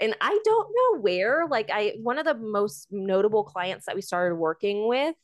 And 0.00 0.14
I 0.20 0.38
don't 0.44 0.68
know 0.74 1.00
where, 1.00 1.46
like, 1.48 1.70
I, 1.72 1.94
one 2.00 2.18
of 2.18 2.24
the 2.24 2.34
most 2.34 2.88
notable 2.90 3.44
clients 3.44 3.86
that 3.86 3.94
we 3.94 4.02
started 4.02 4.36
working 4.36 4.88
with 4.88 5.14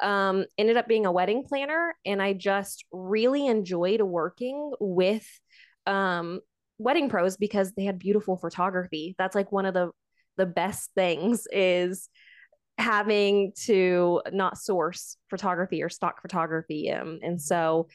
um, 0.00 0.44
ended 0.56 0.76
up 0.76 0.88
being 0.88 1.06
a 1.06 1.12
wedding 1.12 1.44
planner. 1.46 1.94
And 2.04 2.22
I 2.22 2.32
just 2.32 2.84
really 2.92 3.46
enjoyed 3.46 4.00
working 4.02 4.72
with 4.80 5.26
um, 5.86 6.40
wedding 6.78 7.08
pros 7.08 7.36
because 7.36 7.72
they 7.72 7.84
had 7.84 7.98
beautiful 7.98 8.36
photography. 8.36 9.14
That's 9.18 9.34
like 9.34 9.52
one 9.52 9.66
of 9.66 9.74
the, 9.74 9.90
the 10.36 10.46
best 10.46 10.90
things 10.94 11.46
is 11.52 12.08
having 12.78 13.52
to 13.64 14.22
not 14.32 14.58
source 14.58 15.16
photography 15.30 15.82
or 15.82 15.88
stock 15.88 16.22
photography. 16.22 16.90
Um, 16.90 17.18
and 17.22 17.40
so 17.40 17.88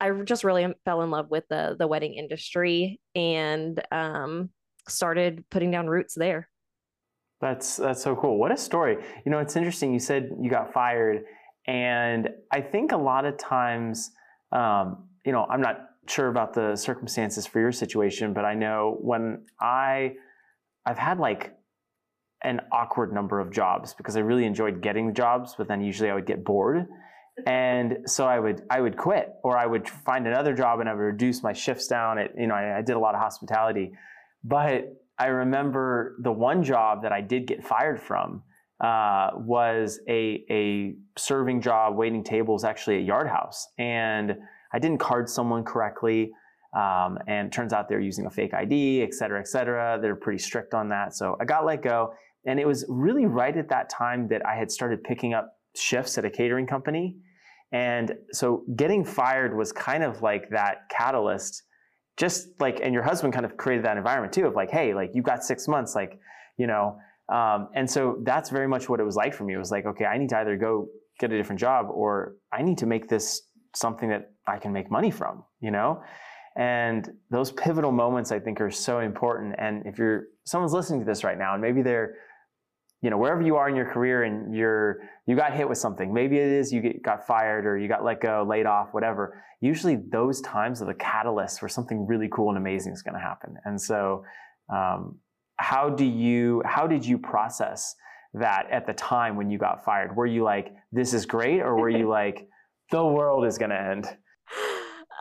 I 0.00 0.10
just 0.24 0.44
really 0.44 0.66
fell 0.84 1.02
in 1.02 1.10
love 1.10 1.30
with 1.30 1.44
the 1.48 1.76
the 1.78 1.86
wedding 1.86 2.14
industry 2.14 3.00
and 3.14 3.80
um, 3.90 4.50
started 4.88 5.44
putting 5.50 5.70
down 5.70 5.86
roots 5.86 6.14
there. 6.14 6.48
That's 7.40 7.76
that's 7.76 8.02
so 8.02 8.16
cool. 8.16 8.38
What 8.38 8.52
a 8.52 8.56
story. 8.56 8.98
You 9.24 9.32
know, 9.32 9.38
it's 9.38 9.56
interesting. 9.56 9.92
You 9.92 9.98
said 9.98 10.30
you 10.40 10.50
got 10.50 10.72
fired, 10.72 11.24
and 11.66 12.28
I 12.52 12.60
think 12.60 12.92
a 12.92 12.96
lot 12.96 13.24
of 13.24 13.38
times, 13.38 14.10
um, 14.52 15.08
you 15.24 15.32
know, 15.32 15.46
I'm 15.48 15.60
not 15.60 15.80
sure 16.08 16.28
about 16.28 16.54
the 16.54 16.76
circumstances 16.76 17.46
for 17.46 17.60
your 17.60 17.72
situation, 17.72 18.32
but 18.32 18.44
I 18.44 18.54
know 18.54 18.98
when 19.00 19.44
I 19.60 20.14
I've 20.84 20.98
had 20.98 21.18
like 21.18 21.52
an 22.46 22.60
awkward 22.72 23.12
number 23.12 23.40
of 23.40 23.52
jobs 23.52 23.92
because 23.92 24.16
I 24.16 24.20
really 24.20 24.46
enjoyed 24.46 24.80
getting 24.80 25.12
jobs, 25.12 25.54
but 25.58 25.68
then 25.68 25.82
usually 25.82 26.10
I 26.10 26.14
would 26.14 26.26
get 26.26 26.44
bored 26.44 26.86
and 27.44 27.98
so 28.06 28.26
I 28.26 28.38
would 28.38 28.62
I 28.70 28.80
would 28.80 28.96
quit 28.96 29.34
or 29.42 29.58
I 29.58 29.66
would 29.66 29.88
find 29.88 30.26
another 30.26 30.54
job 30.54 30.80
and 30.80 30.88
I 30.88 30.94
would 30.94 31.00
reduce 31.00 31.42
my 31.42 31.52
shifts 31.52 31.86
down. 31.86 32.18
It 32.18 32.32
you 32.38 32.46
know 32.46 32.54
I, 32.54 32.78
I, 32.78 32.82
did 32.82 32.96
a 32.96 32.98
lot 32.98 33.14
of 33.14 33.20
hospitality, 33.20 33.92
but 34.42 34.96
I 35.18 35.26
remember 35.26 36.16
the 36.22 36.32
one 36.32 36.62
job 36.62 37.02
that 37.02 37.12
I 37.12 37.20
did 37.20 37.46
get 37.46 37.64
fired 37.64 38.00
from 38.00 38.42
uh, 38.80 39.30
was 39.34 40.00
a 40.08 40.44
a 40.50 40.94
serving 41.18 41.60
job, 41.60 41.94
waiting 41.96 42.24
tables, 42.24 42.64
actually 42.64 42.98
at 42.98 43.04
Yard 43.04 43.28
House, 43.28 43.68
and 43.78 44.36
I 44.72 44.78
didn't 44.78 44.98
card 44.98 45.28
someone 45.28 45.64
correctly. 45.64 46.32
Um, 46.74 47.18
and 47.26 47.50
turns 47.50 47.72
out 47.72 47.88
they're 47.88 48.00
using 48.00 48.26
a 48.26 48.30
fake 48.30 48.52
ID, 48.52 49.00
et 49.00 49.14
cetera, 49.14 49.40
et 49.40 49.48
cetera. 49.48 49.98
They're 50.02 50.16
pretty 50.16 50.40
strict 50.40 50.74
on 50.74 50.90
that. 50.90 51.14
So 51.14 51.34
I 51.40 51.46
got 51.46 51.64
let 51.64 51.80
go. 51.80 52.12
And 52.46 52.60
it 52.60 52.66
was 52.66 52.84
really 52.88 53.26
right 53.26 53.56
at 53.56 53.68
that 53.68 53.90
time 53.90 54.28
that 54.28 54.46
I 54.46 54.54
had 54.54 54.70
started 54.70 55.02
picking 55.02 55.34
up 55.34 55.56
shifts 55.74 56.16
at 56.18 56.24
a 56.24 56.30
catering 56.30 56.66
company. 56.66 57.16
And 57.72 58.14
so 58.32 58.62
getting 58.76 59.04
fired 59.04 59.56
was 59.56 59.72
kind 59.72 60.04
of 60.04 60.22
like 60.22 60.48
that 60.50 60.88
catalyst, 60.88 61.64
just 62.16 62.48
like, 62.60 62.80
and 62.82 62.94
your 62.94 63.02
husband 63.02 63.32
kind 63.32 63.44
of 63.44 63.56
created 63.56 63.84
that 63.84 63.96
environment 63.96 64.32
too 64.32 64.46
of 64.46 64.54
like, 64.54 64.70
hey, 64.70 64.94
like 64.94 65.10
you 65.14 65.22
got 65.22 65.42
six 65.42 65.66
months, 65.66 65.94
like, 65.94 66.18
you 66.56 66.66
know. 66.66 66.96
Um, 67.28 67.68
and 67.74 67.90
so 67.90 68.18
that's 68.22 68.50
very 68.50 68.68
much 68.68 68.88
what 68.88 69.00
it 69.00 69.04
was 69.04 69.16
like 69.16 69.34
for 69.34 69.44
me. 69.44 69.54
It 69.54 69.58
was 69.58 69.72
like, 69.72 69.84
okay, 69.84 70.04
I 70.04 70.16
need 70.16 70.28
to 70.28 70.38
either 70.38 70.56
go 70.56 70.86
get 71.18 71.32
a 71.32 71.36
different 71.36 71.60
job 71.60 71.86
or 71.90 72.36
I 72.52 72.62
need 72.62 72.78
to 72.78 72.86
make 72.86 73.08
this 73.08 73.42
something 73.74 74.08
that 74.10 74.30
I 74.46 74.58
can 74.58 74.72
make 74.72 74.90
money 74.90 75.10
from, 75.10 75.42
you 75.60 75.72
know? 75.72 76.02
And 76.56 77.10
those 77.30 77.52
pivotal 77.52 77.92
moments 77.92 78.32
I 78.32 78.38
think 78.38 78.60
are 78.60 78.70
so 78.70 79.00
important. 79.00 79.56
And 79.58 79.84
if 79.86 79.98
you're 79.98 80.24
someone's 80.44 80.72
listening 80.72 81.00
to 81.00 81.06
this 81.06 81.24
right 81.24 81.36
now 81.36 81.52
and 81.52 81.60
maybe 81.60 81.82
they're 81.82 82.14
you 83.02 83.10
know 83.10 83.18
wherever 83.18 83.42
you 83.42 83.56
are 83.56 83.68
in 83.68 83.76
your 83.76 83.90
career 83.92 84.24
and 84.24 84.54
you're 84.54 85.00
you 85.26 85.36
got 85.36 85.54
hit 85.54 85.68
with 85.68 85.78
something 85.78 86.12
maybe 86.12 86.38
it 86.38 86.48
is 86.48 86.72
you 86.72 86.80
get, 86.80 87.02
got 87.02 87.26
fired 87.26 87.66
or 87.66 87.76
you 87.78 87.88
got 87.88 88.04
let 88.04 88.20
go 88.20 88.44
laid 88.48 88.66
off 88.66 88.88
whatever 88.92 89.42
usually 89.60 89.96
those 89.96 90.40
times 90.42 90.82
are 90.82 90.86
the 90.86 90.94
catalyst 90.94 91.62
where 91.62 91.68
something 91.68 92.06
really 92.06 92.28
cool 92.30 92.48
and 92.50 92.58
amazing 92.58 92.92
is 92.92 93.02
going 93.02 93.14
to 93.14 93.20
happen. 93.20 93.56
And 93.64 93.80
so 93.80 94.24
um, 94.72 95.18
how 95.56 95.88
do 95.88 96.04
you 96.04 96.62
how 96.64 96.86
did 96.86 97.04
you 97.04 97.18
process 97.18 97.94
that 98.34 98.66
at 98.70 98.86
the 98.86 98.92
time 98.92 99.36
when 99.36 99.50
you 99.50 99.58
got 99.58 99.84
fired? 99.84 100.14
Were 100.14 100.26
you 100.26 100.44
like 100.44 100.74
this 100.92 101.14
is 101.14 101.24
great 101.24 101.60
or 101.60 101.76
were 101.76 101.90
you 101.90 102.08
like 102.20 102.48
the 102.90 103.04
world 103.04 103.46
is 103.46 103.58
going 103.58 103.70
to 103.70 103.80
end 103.80 104.06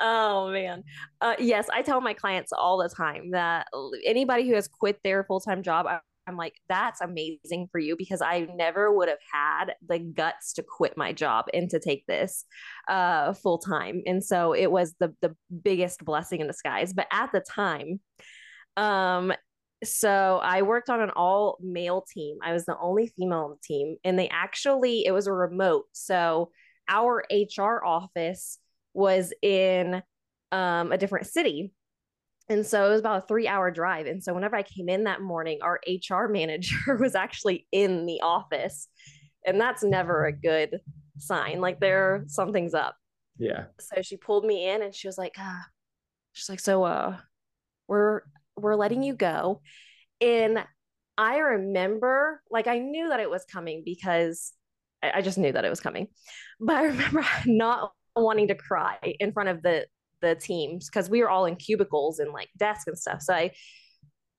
Oh 0.01 0.51
man. 0.51 0.84
Uh, 1.22 1.36
yes, 1.39 1.67
I 1.74 1.82
tell 1.82 2.01
my 2.01 2.13
clients 2.13 2.51
all 2.51 2.77
the 2.77 2.89
time 2.89 3.32
that 3.32 3.67
anybody 4.05 4.48
who 4.48 4.53
has 4.55 4.67
quit 4.67 5.00
their 5.03 5.24
full 5.24 5.39
time 5.39 5.63
job, 5.63 5.88
I'm 6.27 6.38
like, 6.38 6.55
that's 6.67 7.01
amazing 7.01 7.70
for 7.72 7.79
you 7.79 7.96
because 7.98 8.22
I 8.22 8.48
never 8.55 8.91
would 8.91 9.10
have 9.10 9.20
had 9.32 9.75
the 9.88 10.00
guts 10.00 10.53
to 10.53 10.63
quit 10.63 10.98
my 10.98 11.13
job 11.13 11.46
and 11.53 11.70
to 11.70 11.79
take 11.79 12.05
this 12.08 12.46
uh, 12.88 13.34
full 13.34 13.60
time. 13.60 14.01
And 14.05 14.24
so 14.24 14.53
it 14.53 14.72
was 14.72 14.96
the 15.00 15.13
the 15.22 15.36
biggest 15.63 16.03
blessing 16.03 16.41
in 16.41 16.48
disguise. 16.48 16.94
But 16.94 17.08
at 17.12 17.32
the 17.32 17.41
time, 17.41 18.00
um, 18.77 19.34
so 19.84 20.39
I 20.41 20.63
worked 20.63 20.89
on 20.89 21.01
an 21.01 21.12
all 21.12 21.58
male 21.62 22.03
team. 22.12 22.38
I 22.44 22.53
was 22.53 22.65
the 22.65 22.77
only 22.79 23.13
female 23.15 23.39
on 23.39 23.51
the 23.51 23.58
team, 23.63 23.98
and 24.03 24.17
they 24.17 24.29
actually 24.29 25.05
it 25.05 25.12
was 25.12 25.27
a 25.27 25.34
remote. 25.34 25.86
So 25.91 26.51
our 26.88 27.24
HR 27.32 27.84
office 27.86 28.60
was 28.94 29.34
in 29.41 30.01
um, 30.51 30.91
a 30.91 30.98
different 30.98 31.27
city 31.27 31.74
and 32.47 32.65
so 32.65 32.85
it 32.85 32.89
was 32.89 32.99
about 32.99 33.23
a 33.23 33.27
three 33.27 33.47
hour 33.47 33.71
drive. 33.71 34.05
And 34.05 34.23
so 34.23 34.33
whenever 34.33 34.55
I 34.55 34.63
came 34.63 34.87
in 34.87 35.05
that 35.05 35.21
morning, 35.21 35.59
our 35.61 35.79
HR 35.87 36.27
manager 36.29 36.97
was 36.99 37.15
actually 37.15 37.67
in 37.71 38.05
the 38.05 38.21
office. 38.21 38.87
And 39.45 39.59
that's 39.59 39.83
never 39.83 40.25
a 40.25 40.33
good 40.33 40.79
sign. 41.17 41.61
Like 41.61 41.79
there, 41.79 42.23
something's 42.27 42.73
up. 42.73 42.95
Yeah. 43.37 43.65
So 43.79 44.01
she 44.01 44.17
pulled 44.17 44.45
me 44.45 44.67
in 44.67 44.81
and 44.81 44.93
she 44.93 45.07
was 45.07 45.17
like, 45.17 45.35
ah, 45.37 45.65
she's 46.33 46.49
like, 46.49 46.59
so 46.59 46.83
uh 46.83 47.17
we're 47.87 48.21
we're 48.57 48.75
letting 48.75 49.03
you 49.03 49.13
go. 49.13 49.61
And 50.21 50.63
I 51.17 51.37
remember 51.37 52.41
like 52.49 52.67
I 52.67 52.79
knew 52.79 53.09
that 53.09 53.19
it 53.19 53.29
was 53.29 53.45
coming 53.45 53.83
because 53.85 54.53
I, 55.03 55.13
I 55.15 55.21
just 55.21 55.37
knew 55.37 55.51
that 55.51 55.65
it 55.65 55.69
was 55.69 55.79
coming. 55.79 56.07
But 56.59 56.75
I 56.75 56.83
remember 56.85 57.25
not 57.45 57.91
wanting 58.15 58.47
to 58.47 58.55
cry 58.55 58.97
in 59.19 59.33
front 59.33 59.49
of 59.49 59.61
the 59.61 59.85
the 60.25 60.36
teams 60.36 60.89
because 60.89 61.10
we 61.10 61.22
were 61.22 61.29
all 61.29 61.46
in 61.46 61.55
cubicles 61.55 62.20
and 62.20 62.32
like 62.32 62.50
desks 62.58 62.88
and 62.88 62.98
stuff. 62.98 63.22
So 63.22 63.34
I, 63.34 63.51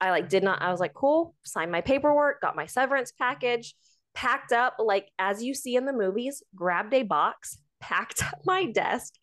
I 0.01 0.11
like 0.11 0.29
did 0.29 0.43
not. 0.43 0.61
I 0.61 0.71
was 0.71 0.81
like, 0.81 0.95
cool. 0.95 1.35
Signed 1.45 1.73
my 1.73 1.81
paperwork, 1.81 2.41
got 2.41 2.57
my 2.57 2.67
severance 2.67 3.13
package, 3.13 3.75
packed 4.15 4.53
up 4.53 4.77
like 4.79 5.09
as 5.19 5.43
you 5.43 5.55
see 5.55 5.77
in 5.77 5.87
the 5.87 5.93
movies. 5.93 6.43
Grabbed 6.55 6.93
a 6.95 7.03
box, 7.03 7.59
packed 7.81 8.23
up 8.25 8.41
my 8.45 8.67
desk, 8.67 9.15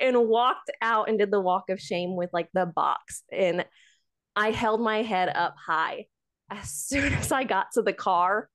and 0.00 0.28
walked 0.28 0.70
out 0.82 1.08
and 1.08 1.18
did 1.18 1.30
the 1.30 1.40
walk 1.40 1.70
of 1.70 1.80
shame 1.80 2.16
with 2.16 2.30
like 2.32 2.48
the 2.52 2.66
box. 2.66 3.22
And 3.32 3.64
I 4.36 4.50
held 4.50 4.80
my 4.80 5.02
head 5.02 5.28
up 5.28 5.54
high. 5.64 6.06
As 6.50 6.70
soon 6.70 7.12
as 7.14 7.32
I 7.32 7.44
got 7.44 7.68
to 7.74 7.82
the 7.82 7.92
car, 7.92 8.48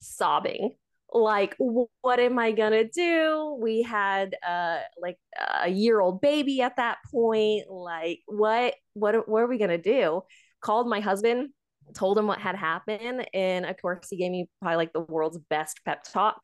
sobbing 0.00 0.74
like 1.16 1.56
what 1.58 2.20
am 2.20 2.38
i 2.38 2.52
gonna 2.52 2.84
do? 2.84 3.58
We 3.60 3.82
had 3.82 4.34
uh 4.46 4.78
like 5.00 5.16
a 5.62 5.68
year 5.68 6.00
old 6.00 6.20
baby 6.20 6.60
at 6.60 6.76
that 6.76 6.98
point 7.10 7.64
like 7.70 8.20
what 8.26 8.74
what 8.94 9.28
what 9.28 9.42
are 9.42 9.48
we 9.48 9.58
gonna 9.58 9.78
do? 9.78 10.22
Called 10.60 10.88
my 10.88 11.00
husband 11.00 11.50
told 11.94 12.18
him 12.18 12.26
what 12.26 12.40
had 12.40 12.56
happened 12.56 13.28
and 13.32 13.64
of 13.64 13.80
course 13.80 14.08
he 14.10 14.16
gave 14.16 14.32
me 14.32 14.48
probably 14.60 14.76
like 14.76 14.92
the 14.92 15.00
world's 15.00 15.38
best 15.50 15.80
pep 15.84 16.04
talk. 16.04 16.40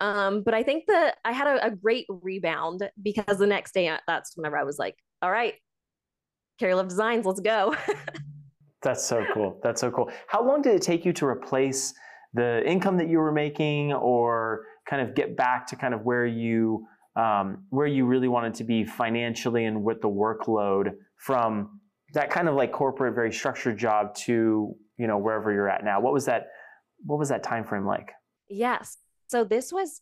Um 0.00 0.42
but 0.42 0.54
i 0.54 0.62
think 0.62 0.86
that 0.86 1.16
i 1.24 1.32
had 1.32 1.46
a, 1.46 1.66
a 1.66 1.70
great 1.70 2.06
rebound 2.08 2.88
because 3.02 3.36
the 3.36 3.46
next 3.46 3.74
day 3.74 3.88
uh, 3.88 3.98
that's 4.06 4.34
whenever 4.34 4.56
i 4.56 4.64
was 4.64 4.78
like 4.78 4.96
all 5.20 5.30
right 5.30 5.54
Carrylove 6.60 6.88
Designs 6.88 7.24
let's 7.26 7.40
go. 7.40 7.74
That's 8.82 9.04
so 9.04 9.24
cool. 9.34 9.60
That's 9.62 9.80
so 9.80 9.90
cool. 9.90 10.10
How 10.26 10.46
long 10.46 10.62
did 10.62 10.74
it 10.74 10.82
take 10.82 11.04
you 11.04 11.12
to 11.14 11.26
replace 11.26 11.92
the 12.34 12.62
income 12.68 12.96
that 12.98 13.08
you 13.08 13.18
were 13.18 13.32
making 13.32 13.92
or 13.92 14.64
kind 14.88 15.02
of 15.02 15.14
get 15.14 15.36
back 15.36 15.66
to 15.68 15.76
kind 15.76 15.94
of 15.94 16.02
where 16.02 16.26
you 16.26 16.86
um, 17.16 17.64
where 17.70 17.86
you 17.86 18.06
really 18.06 18.28
wanted 18.28 18.54
to 18.54 18.64
be 18.64 18.84
financially 18.84 19.64
and 19.64 19.82
with 19.82 20.00
the 20.00 20.08
workload 20.08 20.92
from 21.16 21.80
that 22.14 22.30
kind 22.30 22.48
of 22.48 22.54
like 22.54 22.72
corporate 22.72 23.14
very 23.14 23.32
structured 23.32 23.78
job 23.78 24.14
to 24.14 24.74
you 24.96 25.06
know 25.06 25.18
wherever 25.18 25.52
you're 25.52 25.68
at 25.68 25.84
now. 25.84 26.00
What 26.00 26.12
was 26.12 26.26
that 26.26 26.48
what 27.04 27.18
was 27.18 27.28
that 27.30 27.42
time 27.42 27.64
frame 27.64 27.86
like? 27.86 28.12
Yes. 28.48 28.98
So 29.28 29.44
this 29.44 29.72
was 29.72 30.00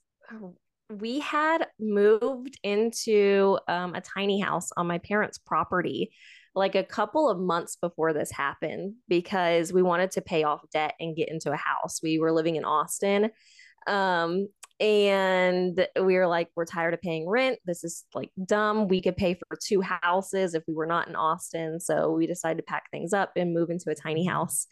we 0.90 1.20
had 1.20 1.66
moved 1.78 2.58
into 2.62 3.58
um, 3.68 3.94
a 3.94 4.00
tiny 4.00 4.40
house 4.40 4.70
on 4.76 4.86
my 4.86 4.98
parents 4.98 5.38
property 5.38 6.10
like 6.54 6.74
a 6.74 6.84
couple 6.84 7.28
of 7.28 7.38
months 7.38 7.76
before 7.76 8.12
this 8.12 8.30
happened 8.30 8.94
because 9.08 9.72
we 9.72 9.82
wanted 9.82 10.10
to 10.12 10.20
pay 10.20 10.44
off 10.44 10.62
debt 10.72 10.94
and 11.00 11.16
get 11.16 11.28
into 11.28 11.52
a 11.52 11.56
house. 11.56 12.00
We 12.02 12.18
were 12.18 12.32
living 12.32 12.56
in 12.56 12.64
Austin. 12.64 13.30
Um, 13.86 14.48
and 14.80 15.86
we 16.00 16.14
were 16.14 16.28
like, 16.28 16.50
we're 16.54 16.64
tired 16.64 16.94
of 16.94 17.00
paying 17.00 17.28
rent. 17.28 17.58
This 17.64 17.82
is 17.82 18.04
like 18.14 18.30
dumb. 18.44 18.86
We 18.86 19.00
could 19.00 19.16
pay 19.16 19.34
for 19.34 19.58
two 19.60 19.80
houses 19.80 20.54
if 20.54 20.62
we 20.68 20.74
were 20.74 20.86
not 20.86 21.08
in 21.08 21.16
Austin. 21.16 21.80
So 21.80 22.12
we 22.12 22.28
decided 22.28 22.58
to 22.58 22.62
pack 22.62 22.84
things 22.90 23.12
up 23.12 23.32
and 23.34 23.52
move 23.52 23.70
into 23.70 23.90
a 23.90 23.94
tiny 23.96 24.24
house. 24.24 24.66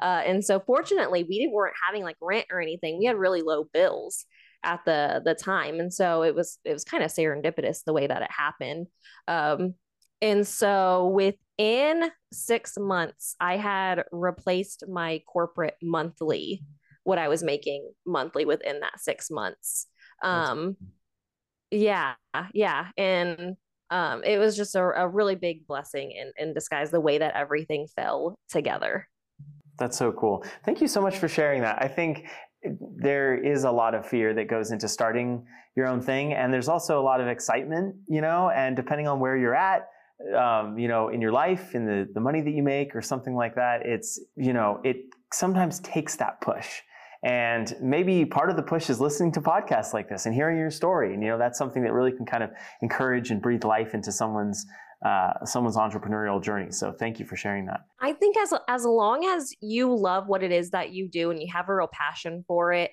Uh, 0.00 0.22
and 0.24 0.42
so 0.42 0.60
fortunately, 0.60 1.24
we 1.24 1.50
weren't 1.52 1.76
having 1.84 2.02
like 2.02 2.16
rent 2.22 2.46
or 2.50 2.60
anything. 2.60 2.98
We 2.98 3.04
had 3.04 3.16
really 3.16 3.42
low 3.42 3.64
bills 3.64 4.24
at 4.62 4.84
the 4.84 5.22
the 5.24 5.34
time 5.34 5.80
and 5.80 5.92
so 5.92 6.22
it 6.22 6.34
was 6.34 6.58
it 6.64 6.72
was 6.74 6.84
kind 6.84 7.02
of 7.02 7.10
serendipitous 7.10 7.82
the 7.84 7.94
way 7.94 8.06
that 8.06 8.20
it 8.20 8.30
happened 8.30 8.86
um 9.26 9.74
and 10.22 10.46
so 10.46 11.08
within 11.08 12.10
six 12.32 12.76
months, 12.78 13.36
I 13.40 13.56
had 13.56 14.04
replaced 14.12 14.84
my 14.88 15.22
corporate 15.26 15.76
monthly, 15.82 16.62
what 17.04 17.18
I 17.18 17.28
was 17.28 17.42
making 17.42 17.90
monthly 18.06 18.44
within 18.44 18.80
that 18.80 19.00
six 19.00 19.30
months. 19.30 19.86
Um, 20.22 20.76
yeah, 21.70 22.14
yeah. 22.52 22.88
And 22.96 23.56
um, 23.90 24.22
it 24.24 24.38
was 24.38 24.56
just 24.56 24.74
a, 24.74 24.82
a 24.82 25.08
really 25.08 25.34
big 25.34 25.66
blessing 25.66 26.12
in, 26.12 26.32
in 26.36 26.54
disguise, 26.54 26.90
the 26.90 27.00
way 27.00 27.18
that 27.18 27.34
everything 27.34 27.86
fell 27.96 28.38
together. 28.48 29.08
That's 29.78 29.96
so 29.96 30.12
cool. 30.12 30.44
Thank 30.64 30.80
you 30.80 30.88
so 30.88 31.00
much 31.00 31.16
for 31.16 31.28
sharing 31.28 31.62
that. 31.62 31.82
I 31.82 31.88
think 31.88 32.26
there 32.62 33.42
is 33.42 33.64
a 33.64 33.70
lot 33.70 33.94
of 33.94 34.06
fear 34.06 34.34
that 34.34 34.48
goes 34.48 34.70
into 34.70 34.86
starting 34.86 35.46
your 35.76 35.86
own 35.86 36.00
thing 36.00 36.34
and 36.34 36.52
there's 36.52 36.68
also 36.68 37.00
a 37.00 37.02
lot 37.02 37.20
of 37.20 37.28
excitement 37.28 37.94
you 38.06 38.20
know 38.20 38.50
and 38.50 38.76
depending 38.76 39.06
on 39.08 39.20
where 39.20 39.36
you're 39.36 39.54
at 39.54 39.86
um, 40.36 40.78
you 40.78 40.88
know, 40.88 41.08
in 41.08 41.20
your 41.20 41.32
life, 41.32 41.74
in 41.74 41.86
the, 41.86 42.08
the 42.12 42.20
money 42.20 42.40
that 42.40 42.50
you 42.50 42.62
make 42.62 42.94
or 42.94 43.02
something 43.02 43.34
like 43.34 43.54
that, 43.54 43.82
it's, 43.84 44.20
you 44.36 44.52
know, 44.52 44.80
it 44.84 44.96
sometimes 45.32 45.80
takes 45.80 46.16
that 46.16 46.40
push. 46.40 46.80
And 47.22 47.74
maybe 47.82 48.24
part 48.24 48.48
of 48.50 48.56
the 48.56 48.62
push 48.62 48.88
is 48.88 49.00
listening 49.00 49.32
to 49.32 49.40
podcasts 49.40 49.92
like 49.92 50.08
this 50.08 50.26
and 50.26 50.34
hearing 50.34 50.56
your 50.56 50.70
story. 50.70 51.12
And, 51.12 51.22
you 51.22 51.28
know, 51.28 51.38
that's 51.38 51.58
something 51.58 51.82
that 51.82 51.92
really 51.92 52.12
can 52.12 52.24
kind 52.24 52.42
of 52.42 52.50
encourage 52.80 53.30
and 53.30 53.42
breathe 53.42 53.64
life 53.64 53.94
into 53.94 54.10
someone's 54.12 54.64
uh, 55.04 55.32
someone's 55.46 55.76
entrepreneurial 55.76 56.42
journey. 56.42 56.70
So 56.70 56.92
thank 56.92 57.18
you 57.18 57.24
for 57.24 57.34
sharing 57.34 57.64
that. 57.66 57.80
I 58.00 58.12
think 58.12 58.36
as 58.36 58.52
as 58.68 58.84
long 58.84 59.24
as 59.24 59.50
you 59.60 59.94
love 59.94 60.28
what 60.28 60.42
it 60.42 60.52
is 60.52 60.70
that 60.70 60.92
you 60.92 61.08
do 61.08 61.30
and 61.30 61.40
you 61.40 61.48
have 61.52 61.68
a 61.70 61.74
real 61.74 61.88
passion 61.90 62.44
for 62.46 62.72
it, 62.72 62.90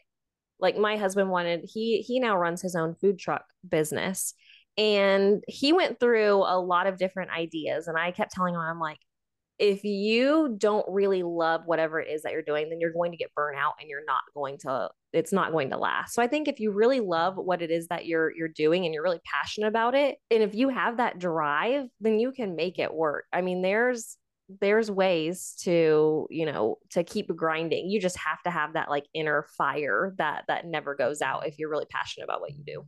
like 0.59 0.77
my 0.77 0.95
husband 0.95 1.29
wanted, 1.29 1.61
he 1.65 2.01
he 2.07 2.19
now 2.19 2.37
runs 2.37 2.61
his 2.61 2.75
own 2.75 2.95
food 2.95 3.19
truck 3.19 3.43
business 3.67 4.33
and 4.77 5.43
he 5.47 5.73
went 5.73 5.99
through 5.99 6.35
a 6.35 6.59
lot 6.59 6.87
of 6.87 6.97
different 6.97 7.31
ideas. 7.31 7.87
And 7.87 7.97
I 7.97 8.11
kept 8.11 8.31
telling 8.31 8.53
him, 8.53 8.61
I'm 8.61 8.79
like, 8.79 8.99
if 9.59 9.83
you 9.83 10.55
don't 10.57 10.85
really 10.87 11.23
love 11.23 11.63
whatever 11.65 11.99
it 11.99 12.09
is 12.09 12.21
that 12.21 12.31
you're 12.31 12.43
doing, 12.43 12.69
then 12.69 12.79
you're 12.79 12.93
going 12.93 13.11
to 13.11 13.17
get 13.17 13.33
burnt 13.33 13.57
out 13.57 13.73
and 13.79 13.89
you're 13.89 14.05
not 14.05 14.21
going 14.35 14.57
to, 14.59 14.89
it's 15.13 15.33
not 15.33 15.51
going 15.51 15.71
to 15.71 15.77
last. 15.77 16.13
So 16.13 16.21
I 16.21 16.27
think 16.27 16.47
if 16.47 16.59
you 16.59 16.71
really 16.71 16.99
love 16.99 17.37
what 17.37 17.63
it 17.63 17.71
is 17.71 17.87
that 17.87 18.05
you're 18.05 18.31
you're 18.35 18.49
doing 18.49 18.85
and 18.85 18.93
you're 18.93 19.03
really 19.03 19.21
passionate 19.25 19.67
about 19.67 19.95
it, 19.95 20.17
and 20.29 20.43
if 20.43 20.53
you 20.53 20.69
have 20.69 20.97
that 20.97 21.17
drive, 21.17 21.87
then 21.99 22.19
you 22.19 22.31
can 22.31 22.55
make 22.55 22.77
it 22.77 22.93
work. 22.93 23.25
I 23.33 23.41
mean, 23.41 23.63
there's 23.63 24.17
there's 24.61 24.89
ways 24.89 25.55
to 25.61 26.27
you 26.29 26.45
know 26.45 26.77
to 26.89 27.03
keep 27.03 27.27
grinding 27.35 27.89
you 27.89 27.99
just 27.99 28.17
have 28.17 28.41
to 28.43 28.49
have 28.49 28.73
that 28.73 28.89
like 28.89 29.03
inner 29.13 29.45
fire 29.57 30.13
that 30.17 30.45
that 30.47 30.65
never 30.65 30.95
goes 30.95 31.21
out 31.21 31.45
if 31.45 31.59
you're 31.59 31.69
really 31.69 31.85
passionate 31.89 32.23
about 32.23 32.39
what 32.39 32.51
you 32.51 32.63
do 32.65 32.85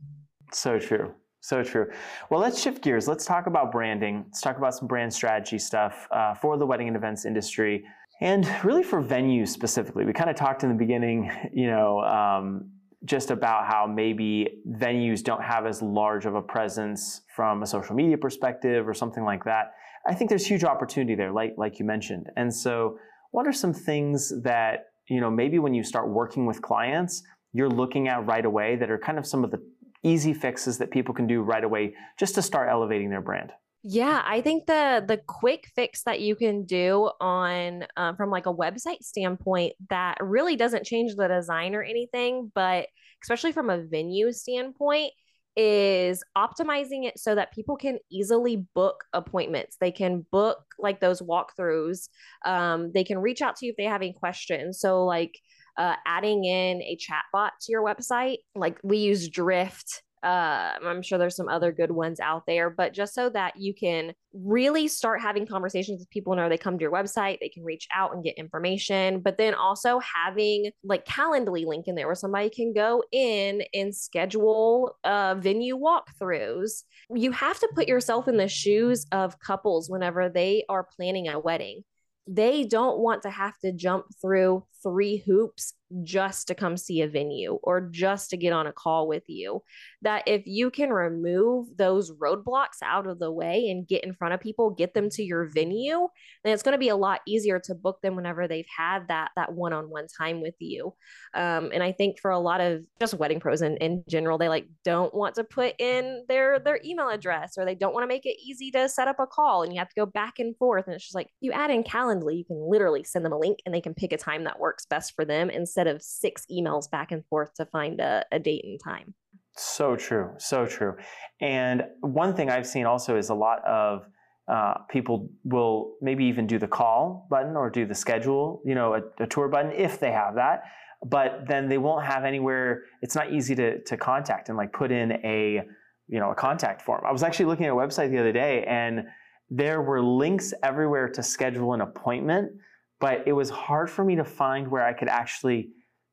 so 0.52 0.78
true 0.78 1.12
so 1.40 1.62
true. 1.62 1.86
Well 2.30 2.40
let's 2.40 2.60
shift 2.60 2.82
gears. 2.82 3.08
Let's 3.08 3.24
talk 3.24 3.46
about 3.46 3.72
branding. 3.72 4.24
Let's 4.26 4.40
talk 4.40 4.58
about 4.58 4.74
some 4.74 4.88
brand 4.88 5.12
strategy 5.12 5.58
stuff 5.58 6.06
uh, 6.10 6.34
for 6.34 6.56
the 6.56 6.66
wedding 6.66 6.88
and 6.88 6.96
events 6.96 7.24
industry 7.24 7.84
and 8.20 8.46
really 8.62 8.82
for 8.82 9.02
venues 9.02 9.48
specifically. 9.48 10.04
We 10.04 10.12
kind 10.12 10.28
of 10.30 10.36
talked 10.36 10.62
in 10.62 10.68
the 10.68 10.74
beginning 10.74 11.30
you 11.52 11.66
know 11.66 12.00
um, 12.00 12.70
just 13.04 13.30
about 13.30 13.66
how 13.66 13.86
maybe 13.86 14.62
venues 14.68 15.22
don't 15.22 15.42
have 15.42 15.66
as 15.66 15.80
large 15.80 16.26
of 16.26 16.34
a 16.34 16.42
presence 16.42 17.22
from 17.34 17.62
a 17.62 17.66
social 17.66 17.94
media 17.94 18.18
perspective 18.18 18.86
or 18.86 18.94
something 18.94 19.24
like 19.24 19.44
that. 19.44 19.72
I 20.06 20.14
think 20.14 20.28
there's 20.28 20.46
huge 20.46 20.64
opportunity 20.64 21.14
there, 21.14 21.32
like 21.32 21.54
like 21.56 21.78
you 21.78 21.84
mentioned. 21.84 22.26
And 22.36 22.54
so, 22.54 22.98
what 23.30 23.46
are 23.46 23.52
some 23.52 23.72
things 23.72 24.32
that 24.42 24.86
you 25.08 25.20
know 25.20 25.30
maybe 25.30 25.58
when 25.58 25.74
you 25.74 25.82
start 25.82 26.08
working 26.10 26.46
with 26.46 26.60
clients, 26.62 27.22
you're 27.52 27.68
looking 27.68 28.08
at 28.08 28.26
right 28.26 28.44
away 28.44 28.76
that 28.76 28.90
are 28.90 28.98
kind 28.98 29.18
of 29.18 29.26
some 29.26 29.44
of 29.44 29.50
the 29.50 29.62
easy 30.02 30.34
fixes 30.34 30.78
that 30.78 30.90
people 30.90 31.14
can 31.14 31.26
do 31.26 31.42
right 31.42 31.64
away 31.64 31.94
just 32.18 32.34
to 32.36 32.42
start 32.42 32.68
elevating 32.68 33.10
their 33.10 33.20
brand? 33.20 33.52
Yeah, 33.82 34.22
I 34.26 34.42
think 34.42 34.66
the 34.66 35.02
the 35.06 35.16
quick 35.26 35.70
fix 35.74 36.02
that 36.02 36.20
you 36.20 36.36
can 36.36 36.64
do 36.64 37.10
on 37.18 37.86
um, 37.96 38.14
from 38.16 38.30
like 38.30 38.44
a 38.44 38.52
website 38.52 39.02
standpoint 39.02 39.72
that 39.88 40.18
really 40.20 40.54
doesn't 40.54 40.84
change 40.84 41.14
the 41.14 41.28
design 41.28 41.74
or 41.74 41.82
anything, 41.82 42.52
but 42.54 42.88
especially 43.22 43.52
from 43.52 43.70
a 43.70 43.82
venue 43.82 44.32
standpoint 44.32 45.12
is 45.56 46.22
optimizing 46.36 47.06
it 47.06 47.18
so 47.18 47.34
that 47.34 47.52
people 47.52 47.76
can 47.76 47.98
easily 48.10 48.64
book 48.74 49.04
appointments. 49.12 49.76
They 49.80 49.90
can 49.90 50.24
book 50.30 50.58
like 50.78 51.00
those 51.00 51.22
walkthroughs. 51.22 52.08
Um, 52.44 52.92
they 52.92 53.04
can 53.04 53.18
reach 53.18 53.42
out 53.42 53.56
to 53.56 53.66
you 53.66 53.72
if 53.72 53.76
they 53.76 53.84
have 53.84 54.02
any 54.02 54.12
questions. 54.12 54.78
So, 54.78 55.04
like 55.04 55.38
uh, 55.80 55.96
adding 56.06 56.44
in 56.44 56.82
a 56.82 56.96
chat 56.96 57.24
bot 57.32 57.54
to 57.62 57.72
your 57.72 57.82
website, 57.82 58.38
like 58.54 58.78
we 58.82 58.98
use 58.98 59.28
Drift 59.28 60.02
uh, 60.22 60.72
I'm 60.84 61.02
sure 61.02 61.18
there's 61.18 61.36
some 61.36 61.48
other 61.48 61.72
good 61.72 61.90
ones 61.90 62.20
out 62.20 62.44
there, 62.46 62.68
but 62.68 62.92
just 62.92 63.14
so 63.14 63.30
that 63.30 63.54
you 63.56 63.72
can 63.72 64.12
really 64.34 64.86
start 64.86 65.22
having 65.22 65.46
conversations 65.46 66.00
with 66.00 66.10
people 66.10 66.36
know 66.36 66.48
they 66.48 66.58
come 66.58 66.76
to 66.76 66.82
your 66.82 66.92
website, 66.92 67.38
they 67.40 67.48
can 67.48 67.64
reach 67.64 67.88
out 67.94 68.12
and 68.12 68.22
get 68.22 68.36
information, 68.36 69.20
but 69.20 69.38
then 69.38 69.54
also 69.54 69.98
having 70.00 70.70
like 70.84 71.06
Calendly 71.06 71.64
link 71.64 71.88
in 71.88 71.94
there 71.94 72.06
where 72.06 72.14
somebody 72.14 72.50
can 72.50 72.74
go 72.74 73.02
in 73.12 73.62
and 73.72 73.94
schedule 73.94 74.96
uh, 75.04 75.36
venue 75.38 75.78
walkthroughs. 75.78 76.82
You 77.14 77.32
have 77.32 77.58
to 77.60 77.68
put 77.74 77.88
yourself 77.88 78.28
in 78.28 78.36
the 78.36 78.48
shoes 78.48 79.06
of 79.12 79.38
couples 79.38 79.88
whenever 79.88 80.28
they 80.28 80.64
are 80.68 80.86
planning 80.96 81.28
a 81.28 81.38
wedding. 81.38 81.82
They 82.26 82.64
don't 82.64 83.00
want 83.00 83.22
to 83.22 83.30
have 83.30 83.58
to 83.60 83.72
jump 83.72 84.06
through 84.20 84.64
three 84.82 85.22
hoops 85.26 85.74
just 86.02 86.48
to 86.48 86.54
come 86.54 86.76
see 86.76 87.02
a 87.02 87.08
venue 87.08 87.58
or 87.62 87.80
just 87.80 88.30
to 88.30 88.36
get 88.36 88.52
on 88.52 88.66
a 88.66 88.72
call 88.72 89.08
with 89.08 89.24
you. 89.26 89.62
That 90.02 90.24
if 90.26 90.42
you 90.46 90.70
can 90.70 90.90
remove 90.90 91.76
those 91.76 92.12
roadblocks 92.12 92.82
out 92.82 93.06
of 93.06 93.18
the 93.18 93.30
way 93.30 93.68
and 93.68 93.86
get 93.86 94.04
in 94.04 94.14
front 94.14 94.34
of 94.34 94.40
people, 94.40 94.70
get 94.70 94.94
them 94.94 95.10
to 95.10 95.22
your 95.22 95.46
venue, 95.46 96.08
then 96.44 96.52
it's 96.52 96.62
going 96.62 96.72
to 96.72 96.78
be 96.78 96.88
a 96.88 96.96
lot 96.96 97.20
easier 97.26 97.60
to 97.64 97.74
book 97.74 98.00
them 98.02 98.16
whenever 98.16 98.48
they've 98.48 98.66
had 98.74 99.08
that 99.08 99.30
that 99.36 99.52
one-on-one 99.52 100.06
time 100.16 100.40
with 100.40 100.54
you. 100.58 100.94
Um, 101.34 101.70
and 101.72 101.82
I 101.82 101.92
think 101.92 102.18
for 102.20 102.30
a 102.30 102.38
lot 102.38 102.60
of 102.60 102.82
just 102.98 103.14
wedding 103.14 103.40
pros 103.40 103.62
in, 103.62 103.76
in 103.78 104.04
general, 104.08 104.38
they 104.38 104.48
like 104.48 104.68
don't 104.84 105.14
want 105.14 105.34
to 105.36 105.44
put 105.44 105.74
in 105.78 106.24
their 106.28 106.58
their 106.58 106.80
email 106.84 107.08
address 107.08 107.54
or 107.58 107.64
they 107.64 107.74
don't 107.74 107.94
want 107.94 108.04
to 108.04 108.08
make 108.08 108.26
it 108.26 108.36
easy 108.42 108.70
to 108.72 108.88
set 108.88 109.08
up 109.08 109.18
a 109.18 109.26
call 109.26 109.62
and 109.62 109.72
you 109.72 109.78
have 109.78 109.88
to 109.88 109.94
go 110.00 110.06
back 110.06 110.38
and 110.38 110.56
forth. 110.56 110.86
And 110.86 110.94
it's 110.94 111.04
just 111.04 111.14
like 111.14 111.28
you 111.40 111.52
add 111.52 111.70
in 111.70 111.82
Calendly, 111.82 112.38
you 112.38 112.44
can 112.44 112.58
literally 112.60 113.04
send 113.04 113.24
them 113.24 113.32
a 113.32 113.38
link 113.38 113.58
and 113.64 113.74
they 113.74 113.80
can 113.80 113.94
pick 113.94 114.12
a 114.12 114.16
time 114.16 114.44
that 114.44 114.60
works 114.60 114.86
best 114.86 115.14
for 115.14 115.24
them 115.24 115.50
instead 115.80 115.94
of 115.94 116.02
six 116.02 116.44
emails 116.50 116.90
back 116.90 117.10
and 117.10 117.24
forth 117.26 117.54
to 117.54 117.64
find 117.66 118.00
a, 118.00 118.24
a 118.32 118.38
date 118.38 118.64
and 118.64 118.78
time. 118.82 119.14
So 119.56 119.96
true, 119.96 120.30
so 120.38 120.66
true. 120.66 120.94
And 121.40 121.84
one 122.00 122.34
thing 122.34 122.50
I've 122.50 122.66
seen 122.66 122.86
also 122.86 123.16
is 123.16 123.30
a 123.30 123.34
lot 123.34 123.64
of 123.66 124.06
uh, 124.50 124.74
people 124.90 125.30
will 125.44 125.94
maybe 126.02 126.24
even 126.24 126.46
do 126.46 126.58
the 126.58 126.66
call 126.66 127.26
button 127.30 127.56
or 127.56 127.70
do 127.70 127.86
the 127.86 127.94
schedule, 127.94 128.60
you 128.64 128.74
know, 128.74 128.94
a, 128.94 129.22
a, 129.22 129.26
tour 129.26 129.48
button 129.48 129.70
if 129.72 130.00
they 130.00 130.10
have 130.10 130.34
that. 130.34 130.64
But 131.06 131.44
then 131.46 131.68
they 131.68 131.78
won't 131.78 132.04
have 132.04 132.24
anywhere. 132.24 132.82
It's 133.00 133.14
not 133.14 133.32
easy 133.32 133.54
to 133.54 133.82
to 133.84 133.96
contact 133.96 134.48
and 134.48 134.58
like 134.58 134.72
put 134.72 134.90
in 134.90 135.12
a 135.24 135.62
you 136.08 136.18
know 136.20 136.30
a 136.30 136.34
contact 136.34 136.82
form. 136.82 137.02
I 137.06 137.12
was 137.12 137.22
actually 137.22 137.46
looking 137.46 137.66
at 137.66 137.72
a 137.72 137.76
website 137.76 138.10
the 138.10 138.18
other 138.18 138.32
day 138.32 138.64
and 138.64 139.04
there 139.50 139.80
were 139.82 140.02
links 140.02 140.52
everywhere 140.62 141.08
to 141.08 141.22
schedule 141.22 141.72
an 141.72 141.80
appointment 141.80 142.52
but 143.00 143.24
it 143.26 143.32
was 143.32 143.50
hard 143.50 143.90
for 143.90 144.04
me 144.04 144.16
to 144.16 144.24
find 144.24 144.68
where 144.68 144.86
I 144.86 144.92
could 144.92 145.08
actually 145.08 145.70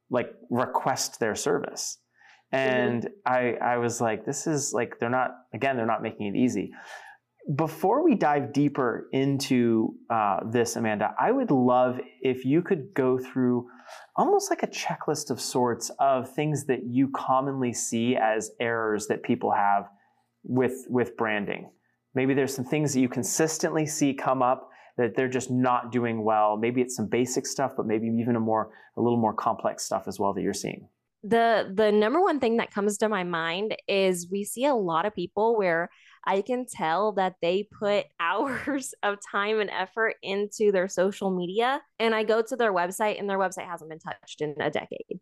like 0.10 0.32
request 0.50 1.20
their 1.20 1.36
service. 1.36 2.00
And 2.52 3.04
mm-hmm. 3.04 3.60
I, 3.62 3.74
I 3.74 3.78
was 3.78 4.00
like, 4.00 4.26
this 4.26 4.48
is 4.48 4.72
like, 4.74 5.00
they're 5.00 5.10
not, 5.10 5.32
again, 5.54 5.76
they're 5.76 5.86
not 5.86 6.02
making 6.02 6.28
it 6.28 6.38
easy. 6.38 6.72
Before 7.56 8.04
we 8.04 8.16
dive 8.16 8.54
deeper 8.54 9.08
into 9.12 9.96
uh, 10.10 10.40
this, 10.50 10.76
Amanda, 10.76 11.14
I 11.20 11.32
would 11.32 11.52
love 11.52 12.00
if 12.22 12.46
you 12.46 12.62
could 12.62 12.94
go 12.94 13.18
through 13.18 13.68
almost 14.16 14.50
like 14.50 14.64
a 14.64 14.68
checklist 14.68 15.30
of 15.30 15.40
sorts 15.40 15.92
of 16.00 16.30
things 16.34 16.66
that 16.66 16.86
you 16.86 17.10
commonly 17.10 17.74
see 17.74 18.18
as 18.18 18.52
errors 18.60 19.08
that 19.08 19.24
people 19.24 19.52
have 19.52 19.90
with, 20.44 20.86
with 20.90 21.16
branding. 21.16 21.70
Maybe 22.16 22.34
there's 22.34 22.54
some 22.54 22.66
things 22.66 22.94
that 22.94 23.00
you 23.00 23.10
consistently 23.10 23.86
see 23.86 24.14
come 24.14 24.42
up 24.42 24.67
that 24.98 25.16
they're 25.16 25.30
just 25.30 25.52
not 25.52 25.92
doing 25.92 26.24
well. 26.24 26.58
Maybe 26.58 26.82
it's 26.82 26.96
some 26.96 27.08
basic 27.08 27.46
stuff, 27.46 27.74
but 27.78 27.86
maybe 27.86 28.08
even 28.08 28.36
a 28.36 28.40
more 28.40 28.72
a 28.98 29.02
little 29.02 29.20
more 29.20 29.34
complex 29.34 29.84
stuff 29.84 30.08
as 30.08 30.20
well 30.20 30.34
that 30.34 30.42
you're 30.42 30.54
seeing. 30.54 30.88
The 31.24 31.72
the 31.74 31.92
number 31.92 32.22
one 32.22 32.40
thing 32.40 32.58
that 32.58 32.72
comes 32.72 32.98
to 33.00 33.10
my 33.10 33.24
mind 33.24 33.76
is 33.88 34.28
we 34.32 34.44
see 34.44 34.66
a 34.66 34.76
lot 34.76 35.06
of 35.06 35.16
people 35.16 35.58
where 35.58 35.90
I 36.26 36.42
can 36.42 36.66
tell 36.66 37.14
that 37.14 37.36
they 37.42 37.68
put 37.80 38.06
hours 38.20 38.94
of 39.04 39.18
time 39.32 39.60
and 39.60 39.70
effort 39.70 40.16
into 40.22 40.72
their 40.72 40.88
social 40.88 41.36
media 41.36 41.82
and 42.00 42.14
I 42.14 42.24
go 42.24 42.42
to 42.42 42.56
their 42.56 42.74
website 42.74 43.20
and 43.20 43.30
their 43.30 43.40
website 43.40 43.68
hasn't 43.68 43.90
been 43.90 44.00
touched 44.00 44.42
in 44.42 44.56
a 44.60 44.70
decade 44.70 45.20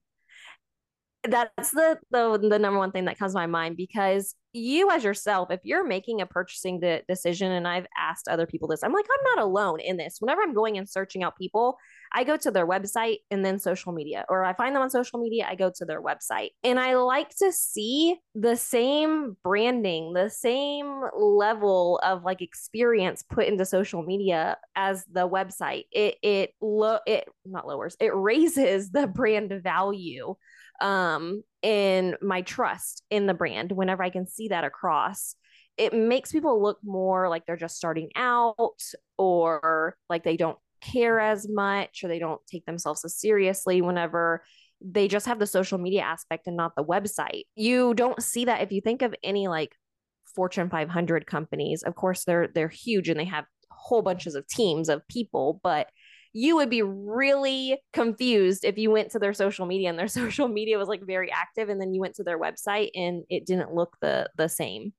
that's 1.27 1.71
the, 1.71 1.99
the 2.11 2.37
the 2.49 2.59
number 2.59 2.79
one 2.79 2.91
thing 2.91 3.05
that 3.05 3.17
comes 3.17 3.33
to 3.33 3.37
my 3.39 3.47
mind 3.47 3.77
because 3.77 4.35
you 4.53 4.89
as 4.91 5.03
yourself 5.03 5.51
if 5.51 5.59
you're 5.63 5.85
making 5.85 6.21
a 6.21 6.25
purchasing 6.25 6.79
de- 6.79 7.01
decision 7.07 7.51
and 7.51 7.67
i've 7.67 7.87
asked 7.97 8.27
other 8.27 8.45
people 8.45 8.67
this 8.67 8.83
i'm 8.83 8.93
like 8.93 9.05
i'm 9.05 9.35
not 9.35 9.43
alone 9.43 9.79
in 9.79 9.97
this. 9.97 10.17
Whenever 10.19 10.41
i'm 10.41 10.53
going 10.53 10.77
and 10.77 10.87
searching 10.87 11.23
out 11.23 11.37
people 11.37 11.77
i 12.15 12.23
go 12.23 12.35
to 12.35 12.49
their 12.49 12.65
website 12.65 13.17
and 13.29 13.45
then 13.45 13.59
social 13.59 13.91
media 13.91 14.25
or 14.29 14.43
i 14.43 14.53
find 14.53 14.75
them 14.75 14.81
on 14.81 14.89
social 14.89 15.19
media 15.19 15.45
i 15.47 15.53
go 15.53 15.71
to 15.73 15.85
their 15.85 16.01
website 16.01 16.49
and 16.63 16.79
i 16.79 16.95
like 16.95 17.29
to 17.29 17.51
see 17.51 18.15
the 18.33 18.55
same 18.55 19.37
branding 19.43 20.13
the 20.13 20.29
same 20.29 21.01
level 21.15 21.99
of 22.03 22.23
like 22.23 22.41
experience 22.41 23.23
put 23.23 23.45
into 23.45 23.65
social 23.65 24.01
media 24.01 24.57
as 24.75 25.05
the 25.11 25.27
website 25.27 25.83
it 25.91 26.15
it 26.23 26.51
lo- 26.61 26.99
it 27.05 27.27
not 27.45 27.67
lowers 27.67 27.95
it 27.99 28.15
raises 28.15 28.89
the 28.89 29.05
brand 29.05 29.53
value 29.61 30.35
um, 30.81 31.43
in 31.61 32.15
my 32.21 32.41
trust 32.41 33.03
in 33.09 33.25
the 33.25 33.33
brand 33.33 33.71
whenever 33.71 34.03
I 34.03 34.09
can 34.09 34.27
see 34.27 34.49
that 34.49 34.63
across. 34.63 35.35
It 35.77 35.93
makes 35.93 36.31
people 36.31 36.61
look 36.61 36.79
more 36.83 37.29
like 37.29 37.45
they're 37.45 37.57
just 37.57 37.75
starting 37.75 38.09
out 38.15 38.81
or 39.17 39.97
like 40.09 40.23
they 40.23 40.37
don't 40.37 40.57
care 40.91 41.19
as 41.19 41.47
much 41.49 42.03
or 42.03 42.07
they 42.07 42.19
don't 42.19 42.41
take 42.47 42.65
themselves 42.65 43.03
as 43.05 43.19
seriously 43.19 43.81
whenever 43.81 44.43
they 44.81 45.07
just 45.07 45.25
have 45.25 45.39
the 45.39 45.47
social 45.47 45.77
media 45.77 46.01
aspect 46.01 46.47
and 46.47 46.57
not 46.57 46.75
the 46.75 46.83
website. 46.83 47.43
You 47.55 47.93
don't 47.93 48.21
see 48.21 48.45
that 48.45 48.61
if 48.61 48.71
you 48.71 48.81
think 48.81 49.01
of 49.01 49.15
any 49.23 49.47
like 49.47 49.75
Fortune 50.35 50.69
500 50.69 51.25
companies. 51.25 51.83
Of 51.83 51.95
course, 51.95 52.25
they're 52.25 52.49
they're 52.53 52.67
huge 52.67 53.09
and 53.09 53.19
they 53.19 53.25
have 53.25 53.45
whole 53.71 54.01
bunches 54.01 54.35
of 54.35 54.47
teams 54.47 54.89
of 54.89 55.07
people, 55.07 55.59
but 55.63 55.87
you 56.33 56.57
would 56.57 56.69
be 56.69 56.81
really 56.81 57.79
confused 57.93 58.65
if 58.65 58.77
you 58.77 58.91
went 58.91 59.11
to 59.11 59.19
their 59.19 59.33
social 59.33 59.65
media 59.65 59.89
and 59.89 59.97
their 59.97 60.07
social 60.21 60.47
media 60.47 60.77
was 60.77 60.89
like 60.89 61.01
very 61.05 61.31
active 61.31 61.69
and 61.69 61.79
then 61.79 61.93
you 61.93 62.01
went 62.01 62.15
to 62.15 62.23
their 62.23 62.39
website 62.39 62.89
and 62.93 63.23
it 63.29 63.45
didn't 63.45 63.73
look 63.73 63.95
the 64.01 64.29
the 64.37 64.49
same 64.49 64.93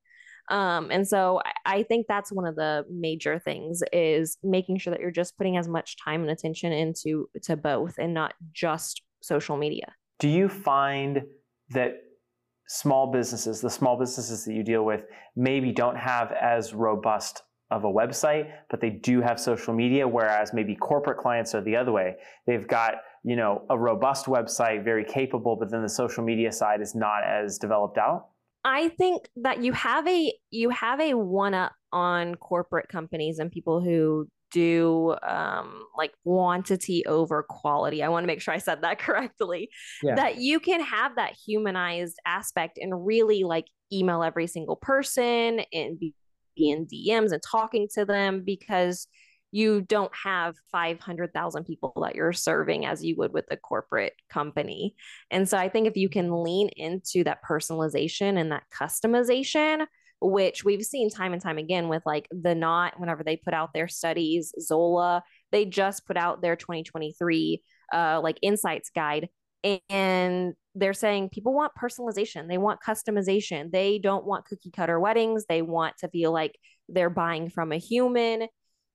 um, 0.48 0.90
and 0.90 1.06
so 1.06 1.40
I, 1.44 1.78
I 1.78 1.82
think 1.82 2.06
that's 2.08 2.32
one 2.32 2.46
of 2.46 2.56
the 2.56 2.84
major 2.90 3.38
things 3.38 3.82
is 3.92 4.38
making 4.42 4.78
sure 4.78 4.90
that 4.90 5.00
you're 5.00 5.10
just 5.10 5.36
putting 5.36 5.56
as 5.56 5.68
much 5.68 5.96
time 6.02 6.22
and 6.22 6.30
attention 6.30 6.72
into 6.72 7.28
to 7.42 7.56
both 7.56 7.94
and 7.98 8.14
not 8.14 8.34
just 8.52 9.02
social 9.22 9.56
media 9.56 9.94
do 10.18 10.28
you 10.28 10.48
find 10.48 11.22
that 11.70 11.94
small 12.68 13.12
businesses 13.12 13.60
the 13.60 13.70
small 13.70 13.98
businesses 13.98 14.44
that 14.44 14.54
you 14.54 14.62
deal 14.62 14.84
with 14.84 15.02
maybe 15.36 15.72
don't 15.72 15.96
have 15.96 16.32
as 16.32 16.74
robust 16.74 17.42
of 17.70 17.84
a 17.84 17.88
website, 17.88 18.50
but 18.70 18.80
they 18.80 18.90
do 18.90 19.20
have 19.20 19.40
social 19.40 19.74
media, 19.74 20.06
whereas 20.06 20.52
maybe 20.54 20.74
corporate 20.76 21.18
clients 21.18 21.54
are 21.54 21.60
the 21.62 21.74
other 21.74 21.90
way. 21.90 22.14
They've 22.46 22.66
got, 22.66 22.94
you 23.24 23.34
know, 23.34 23.64
a 23.70 23.78
robust 23.78 24.26
website, 24.26 24.84
very 24.84 25.04
capable, 25.04 25.56
but 25.56 25.70
then 25.70 25.82
the 25.82 25.88
social 25.88 26.22
media 26.22 26.52
side 26.52 26.80
is 26.80 26.94
not 26.94 27.24
as 27.24 27.58
developed 27.58 27.98
out. 27.98 28.28
I 28.66 28.88
think 28.88 29.28
that 29.36 29.62
you 29.62 29.72
have 29.74 30.08
a 30.08 30.34
you 30.50 30.70
have 30.70 31.00
a 31.00 31.14
one 31.14 31.54
up 31.54 31.72
on 31.92 32.34
corporate 32.34 32.88
companies 32.88 33.38
and 33.38 33.50
people 33.50 33.80
who 33.80 34.26
do 34.50 35.14
um, 35.22 35.84
like 35.96 36.12
quantity 36.24 37.06
over 37.06 37.44
quality. 37.48 38.02
I 38.02 38.08
want 38.08 38.24
to 38.24 38.26
make 38.26 38.40
sure 38.40 38.52
I 38.52 38.58
said 38.58 38.82
that 38.82 38.98
correctly. 39.06 39.70
Yeah. 40.02 40.16
That 40.16 40.38
you 40.38 40.58
can 40.58 40.80
have 40.80 41.14
that 41.14 41.34
humanized 41.46 42.16
aspect 42.26 42.76
and 42.82 43.06
really 43.06 43.44
like 43.44 43.66
email 43.92 44.24
every 44.24 44.48
single 44.48 44.76
person 44.76 45.60
and 45.72 45.96
be 45.98 46.12
in 46.56 46.86
DMs 46.86 47.30
and 47.30 47.42
talking 47.48 47.86
to 47.94 48.04
them 48.04 48.42
because 48.44 49.06
you 49.56 49.80
don't 49.80 50.12
have 50.14 50.54
500,000 50.70 51.64
people 51.64 51.94
that 52.02 52.14
you're 52.14 52.34
serving 52.34 52.84
as 52.84 53.02
you 53.02 53.16
would 53.16 53.32
with 53.32 53.46
a 53.50 53.56
corporate 53.56 54.12
company. 54.28 54.94
And 55.30 55.48
so 55.48 55.56
I 55.56 55.70
think 55.70 55.86
if 55.86 55.96
you 55.96 56.10
can 56.10 56.42
lean 56.42 56.68
into 56.76 57.24
that 57.24 57.38
personalization 57.42 58.38
and 58.38 58.52
that 58.52 58.64
customization, 58.70 59.86
which 60.20 60.62
we've 60.62 60.84
seen 60.84 61.08
time 61.08 61.32
and 61.32 61.40
time 61.40 61.56
again 61.56 61.88
with 61.88 62.02
like 62.04 62.28
the 62.30 62.54
Knot, 62.54 63.00
whenever 63.00 63.24
they 63.24 63.38
put 63.38 63.54
out 63.54 63.72
their 63.72 63.88
studies, 63.88 64.52
Zola, 64.60 65.22
they 65.52 65.64
just 65.64 66.06
put 66.06 66.18
out 66.18 66.42
their 66.42 66.56
2023 66.56 67.62
uh, 67.94 68.20
like 68.22 68.38
insights 68.42 68.90
guide. 68.94 69.30
And 69.88 70.52
they're 70.74 70.92
saying 70.92 71.30
people 71.30 71.54
want 71.54 71.72
personalization, 71.80 72.46
they 72.46 72.58
want 72.58 72.80
customization, 72.86 73.72
they 73.72 73.98
don't 73.98 74.26
want 74.26 74.44
cookie 74.44 74.70
cutter 74.70 75.00
weddings, 75.00 75.46
they 75.48 75.62
want 75.62 75.96
to 76.00 76.08
feel 76.08 76.30
like 76.30 76.58
they're 76.90 77.08
buying 77.08 77.48
from 77.48 77.72
a 77.72 77.78
human. 77.78 78.48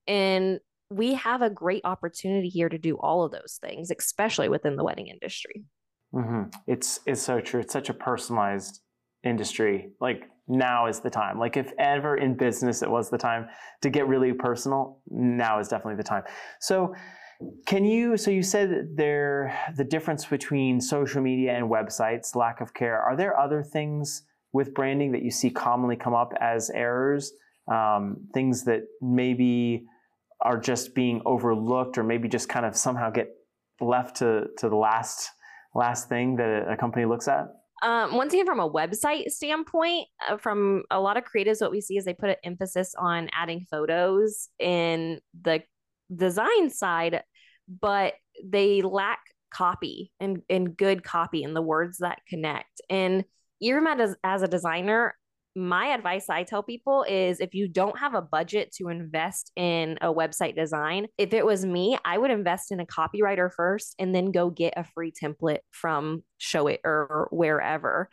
And 0.06 0.60
we 0.90 1.14
have 1.14 1.42
a 1.42 1.50
great 1.50 1.82
opportunity 1.84 2.48
here 2.48 2.68
to 2.68 2.78
do 2.78 2.96
all 2.96 3.24
of 3.24 3.32
those 3.32 3.58
things, 3.60 3.90
especially 3.90 4.48
within 4.48 4.76
the 4.76 4.84
wedding 4.84 5.08
industry. 5.08 5.64
Mm-hmm. 6.14 6.50
It's 6.66 7.00
it's 7.06 7.22
so 7.22 7.40
true. 7.40 7.60
It's 7.60 7.72
such 7.72 7.88
a 7.88 7.94
personalized 7.94 8.80
industry. 9.24 9.92
Like 10.00 10.24
now 10.48 10.86
is 10.86 11.00
the 11.00 11.10
time. 11.10 11.38
Like 11.38 11.56
if 11.56 11.72
ever 11.78 12.16
in 12.16 12.36
business 12.36 12.82
it 12.82 12.90
was 12.90 13.08
the 13.08 13.18
time 13.18 13.46
to 13.80 13.90
get 13.90 14.06
really 14.06 14.32
personal, 14.32 15.00
now 15.08 15.58
is 15.58 15.68
definitely 15.68 15.96
the 15.96 16.02
time. 16.02 16.24
So 16.60 16.94
can 17.66 17.84
you 17.84 18.16
so 18.16 18.30
you 18.30 18.42
said 18.42 18.88
there 18.94 19.58
the 19.76 19.84
difference 19.84 20.26
between 20.26 20.80
social 20.80 21.22
media 21.22 21.56
and 21.56 21.70
websites, 21.70 22.36
lack 22.36 22.60
of 22.60 22.74
care. 22.74 23.00
Are 23.00 23.16
there 23.16 23.38
other 23.38 23.62
things 23.62 24.22
with 24.52 24.74
branding 24.74 25.12
that 25.12 25.22
you 25.22 25.30
see 25.30 25.50
commonly 25.50 25.96
come 25.96 26.14
up 26.14 26.32
as 26.40 26.70
errors? 26.70 27.32
Um, 27.72 28.28
things 28.34 28.64
that 28.64 28.82
maybe 29.00 29.86
are 30.40 30.58
just 30.58 30.94
being 30.94 31.22
overlooked 31.24 31.96
or 31.96 32.04
maybe 32.04 32.28
just 32.28 32.48
kind 32.48 32.66
of 32.66 32.76
somehow 32.76 33.10
get 33.10 33.28
left 33.80 34.16
to 34.16 34.48
to 34.58 34.68
the 34.68 34.76
last 34.76 35.30
last 35.74 36.08
thing 36.08 36.36
that 36.36 36.68
a 36.68 36.76
company 36.76 37.06
looks 37.06 37.28
at? 37.28 37.48
Um, 37.82 38.14
one 38.14 38.30
thing 38.30 38.44
from 38.44 38.60
a 38.60 38.70
website 38.70 39.30
standpoint, 39.30 40.06
uh, 40.28 40.36
from 40.36 40.84
a 40.90 41.00
lot 41.00 41.16
of 41.16 41.24
creatives, 41.24 41.60
what 41.60 41.72
we 41.72 41.80
see 41.80 41.96
is 41.96 42.04
they 42.04 42.14
put 42.14 42.30
an 42.30 42.36
emphasis 42.44 42.94
on 42.96 43.28
adding 43.36 43.66
photos 43.68 44.48
in 44.60 45.20
the 45.42 45.62
design 46.14 46.70
side, 46.70 47.22
but 47.80 48.14
they 48.44 48.82
lack 48.82 49.18
copy 49.52 50.12
and, 50.20 50.42
and 50.48 50.76
good 50.76 51.02
copy 51.02 51.42
and 51.42 51.56
the 51.56 51.62
words 51.62 51.98
that 51.98 52.20
connect. 52.28 52.80
And 52.88 53.24
even 53.60 53.84
as, 53.86 54.14
as 54.22 54.42
a 54.42 54.48
designer, 54.48 55.16
my 55.54 55.88
advice 55.88 56.30
I 56.30 56.44
tell 56.44 56.62
people 56.62 57.04
is 57.08 57.40
if 57.40 57.54
you 57.54 57.68
don't 57.68 57.98
have 57.98 58.14
a 58.14 58.22
budget 58.22 58.72
to 58.78 58.88
invest 58.88 59.52
in 59.56 59.98
a 60.00 60.12
website 60.12 60.56
design, 60.56 61.08
if 61.18 61.32
it 61.32 61.44
was 61.44 61.64
me, 61.64 61.98
I 62.04 62.18
would 62.18 62.30
invest 62.30 62.72
in 62.72 62.80
a 62.80 62.86
copywriter 62.86 63.50
first 63.52 63.94
and 63.98 64.14
then 64.14 64.32
go 64.32 64.50
get 64.50 64.74
a 64.76 64.84
free 64.84 65.12
template 65.12 65.60
from 65.70 66.22
Showit 66.40 66.78
or 66.84 67.28
wherever. 67.30 68.08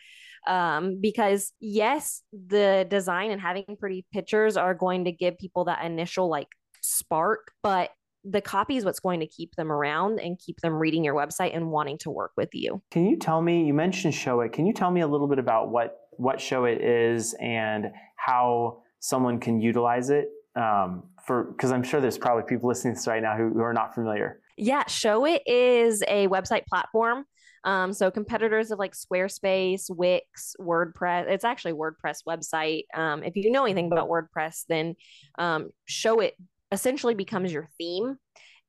Um, 0.48 1.00
because 1.02 1.52
yes, 1.60 2.24
the 2.32 2.86
design 2.90 3.32
and 3.32 3.42
having 3.42 3.66
pretty 3.80 4.06
pictures 4.12 4.58
are 4.58 4.74
going 4.74 5.06
to 5.06 5.12
give 5.12 5.38
people 5.38 5.66
that 5.66 5.84
initial 5.84 6.30
like 6.30 6.48
spark, 6.82 7.52
but 7.62 7.92
the 8.26 8.42
copy 8.42 8.76
is 8.76 8.84
what's 8.84 9.00
going 9.00 9.22
to 9.22 9.28
keep 9.28 9.56
them 9.56 9.72
around 9.72 10.20
and 10.20 10.38
keep 10.38 10.60
them 10.62 10.74
reading 10.74 11.04
your 11.04 11.16
website 11.16 11.56
and 11.56 11.72
wanting 11.72 11.98
to 12.00 12.10
work 12.10 12.32
with 12.36 12.50
you. 12.54 12.82
Can 12.92 13.06
you 13.06 13.18
tell 13.18 13.42
me, 13.42 13.66
you 13.66 13.74
mentioned 13.74 14.14
Showit. 14.14 14.52
Can 14.52 14.66
you 14.66 14.74
tell 14.74 14.92
me 14.92 15.02
a 15.02 15.08
little 15.08 15.28
bit 15.28 15.40
about 15.40 15.70
what 15.70 15.98
what 16.20 16.38
Showit 16.40 16.80
is 16.82 17.34
and 17.40 17.92
how 18.18 18.84
someone 19.00 19.40
can 19.40 19.62
utilize 19.62 20.10
it 20.10 20.28
um, 20.56 21.04
for 21.26 21.46
because 21.46 21.72
I'm 21.72 21.84
sure 21.84 22.02
there's 22.02 22.18
probably 22.18 22.44
people 22.44 22.68
listening 22.68 22.96
to 22.96 23.00
this 23.00 23.08
right 23.08 23.22
now 23.22 23.38
who, 23.38 23.50
who 23.50 23.62
are 23.62 23.74
not 23.74 23.96
familiar. 23.96 24.42
Yeah, 24.58 24.84
Showit 24.84 25.40
is 25.46 26.04
a 26.08 26.28
website 26.28 26.66
platform. 26.66 27.24
Um, 27.64 27.94
so 27.94 28.12
competitors 28.12 28.72
of 28.72 28.80
like 28.80 28.94
Squarespace, 28.94 29.84
Wix, 29.90 30.56
WordPress. 30.60 31.30
It's 31.30 31.46
actually 31.46 31.74
WordPress 31.74 32.20
website. 32.28 32.84
Um, 32.94 33.24
if 33.24 33.36
you 33.36 33.52
know 33.52 33.64
anything 33.66 33.92
about 33.92 34.10
WordPress, 34.10 34.64
then 34.68 34.96
um, 35.38 35.70
Showit 35.90 36.32
essentially 36.72 37.16
becomes 37.16 37.52
your 37.52 37.70
theme 37.78 38.18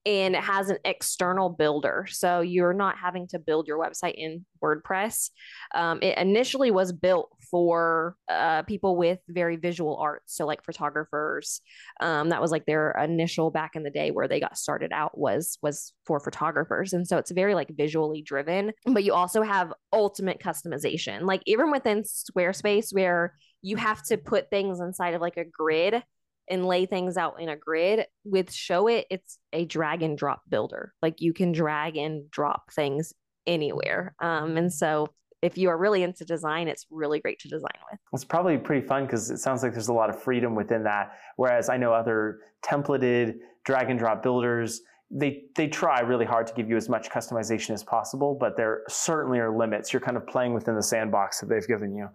and 0.06 0.34
it 0.34 0.42
has 0.42 0.70
an 0.70 0.78
external 0.84 1.50
builder. 1.50 2.06
So 2.08 2.40
you're 2.40 2.72
not 2.72 2.96
having 2.96 3.26
to 3.28 3.38
build 3.38 3.66
your 3.66 3.78
website 3.78 4.14
in 4.14 4.46
WordPress. 4.62 5.30
Um, 5.74 5.98
it 6.02 6.16
initially 6.16 6.70
was 6.70 6.92
built 6.92 7.30
for 7.50 8.16
uh, 8.28 8.62
people 8.62 8.96
with 8.96 9.18
very 9.28 9.56
visual 9.56 9.96
arts, 9.96 10.36
so 10.36 10.46
like 10.46 10.64
photographers. 10.64 11.60
Um, 12.00 12.30
that 12.30 12.40
was 12.40 12.50
like 12.50 12.66
their 12.66 12.92
initial 12.92 13.50
back 13.50 13.76
in 13.76 13.82
the 13.82 13.90
day 13.90 14.10
where 14.10 14.28
they 14.28 14.40
got 14.40 14.58
started 14.58 14.92
out 14.92 15.18
was 15.18 15.58
was 15.62 15.92
for 16.06 16.20
photographers, 16.20 16.92
and 16.92 17.06
so 17.06 17.18
it's 17.18 17.30
very 17.30 17.54
like 17.54 17.70
visually 17.76 18.22
driven. 18.22 18.72
But 18.86 19.04
you 19.04 19.14
also 19.14 19.42
have 19.42 19.72
ultimate 19.92 20.40
customization, 20.40 21.22
like 21.22 21.42
even 21.46 21.70
within 21.70 22.02
Squarespace, 22.02 22.94
where 22.94 23.34
you 23.62 23.76
have 23.76 24.02
to 24.04 24.16
put 24.16 24.50
things 24.50 24.80
inside 24.80 25.14
of 25.14 25.20
like 25.20 25.36
a 25.36 25.44
grid 25.44 26.02
and 26.48 26.66
lay 26.66 26.84
things 26.84 27.16
out 27.16 27.40
in 27.40 27.48
a 27.48 27.56
grid. 27.56 28.06
With 28.24 28.50
Showit 28.50 29.04
it's 29.10 29.38
a 29.52 29.64
drag 29.64 30.02
and 30.02 30.18
drop 30.18 30.42
builder. 30.48 30.92
Like 31.00 31.20
you 31.20 31.32
can 31.32 31.52
drag 31.52 31.96
and 31.96 32.30
drop 32.30 32.72
things 32.72 33.12
anywhere. 33.46 34.14
Um, 34.20 34.56
and 34.56 34.72
so 34.72 35.08
if 35.42 35.56
you 35.56 35.68
are 35.68 35.78
really 35.78 36.02
into 36.02 36.24
design, 36.24 36.68
it's 36.68 36.86
really 36.90 37.20
great 37.20 37.38
to 37.40 37.48
design 37.48 37.78
with. 37.90 37.98
It's 38.12 38.24
probably 38.24 38.58
pretty 38.58 38.86
fun 38.86 39.06
because 39.06 39.30
it 39.30 39.38
sounds 39.38 39.62
like 39.62 39.72
there's 39.72 39.88
a 39.88 39.92
lot 39.92 40.10
of 40.10 40.20
freedom 40.20 40.54
within 40.54 40.82
that. 40.84 41.12
Whereas 41.36 41.68
I 41.68 41.76
know 41.76 41.92
other 41.92 42.40
templated 42.62 43.36
drag 43.64 43.90
and 43.90 43.98
drop 43.98 44.22
builders, 44.22 44.82
they 45.10 45.44
they 45.56 45.66
try 45.66 46.00
really 46.00 46.24
hard 46.24 46.46
to 46.46 46.54
give 46.54 46.68
you 46.68 46.76
as 46.76 46.88
much 46.88 47.10
customization 47.10 47.70
as 47.70 47.82
possible, 47.82 48.36
but 48.38 48.56
there 48.56 48.82
certainly 48.88 49.38
are 49.38 49.56
limits. 49.56 49.92
You're 49.92 50.00
kind 50.00 50.16
of 50.16 50.26
playing 50.26 50.54
within 50.54 50.76
the 50.76 50.82
sandbox 50.82 51.40
that 51.40 51.48
they've 51.48 51.66
given 51.66 51.94
you. 51.94 52.08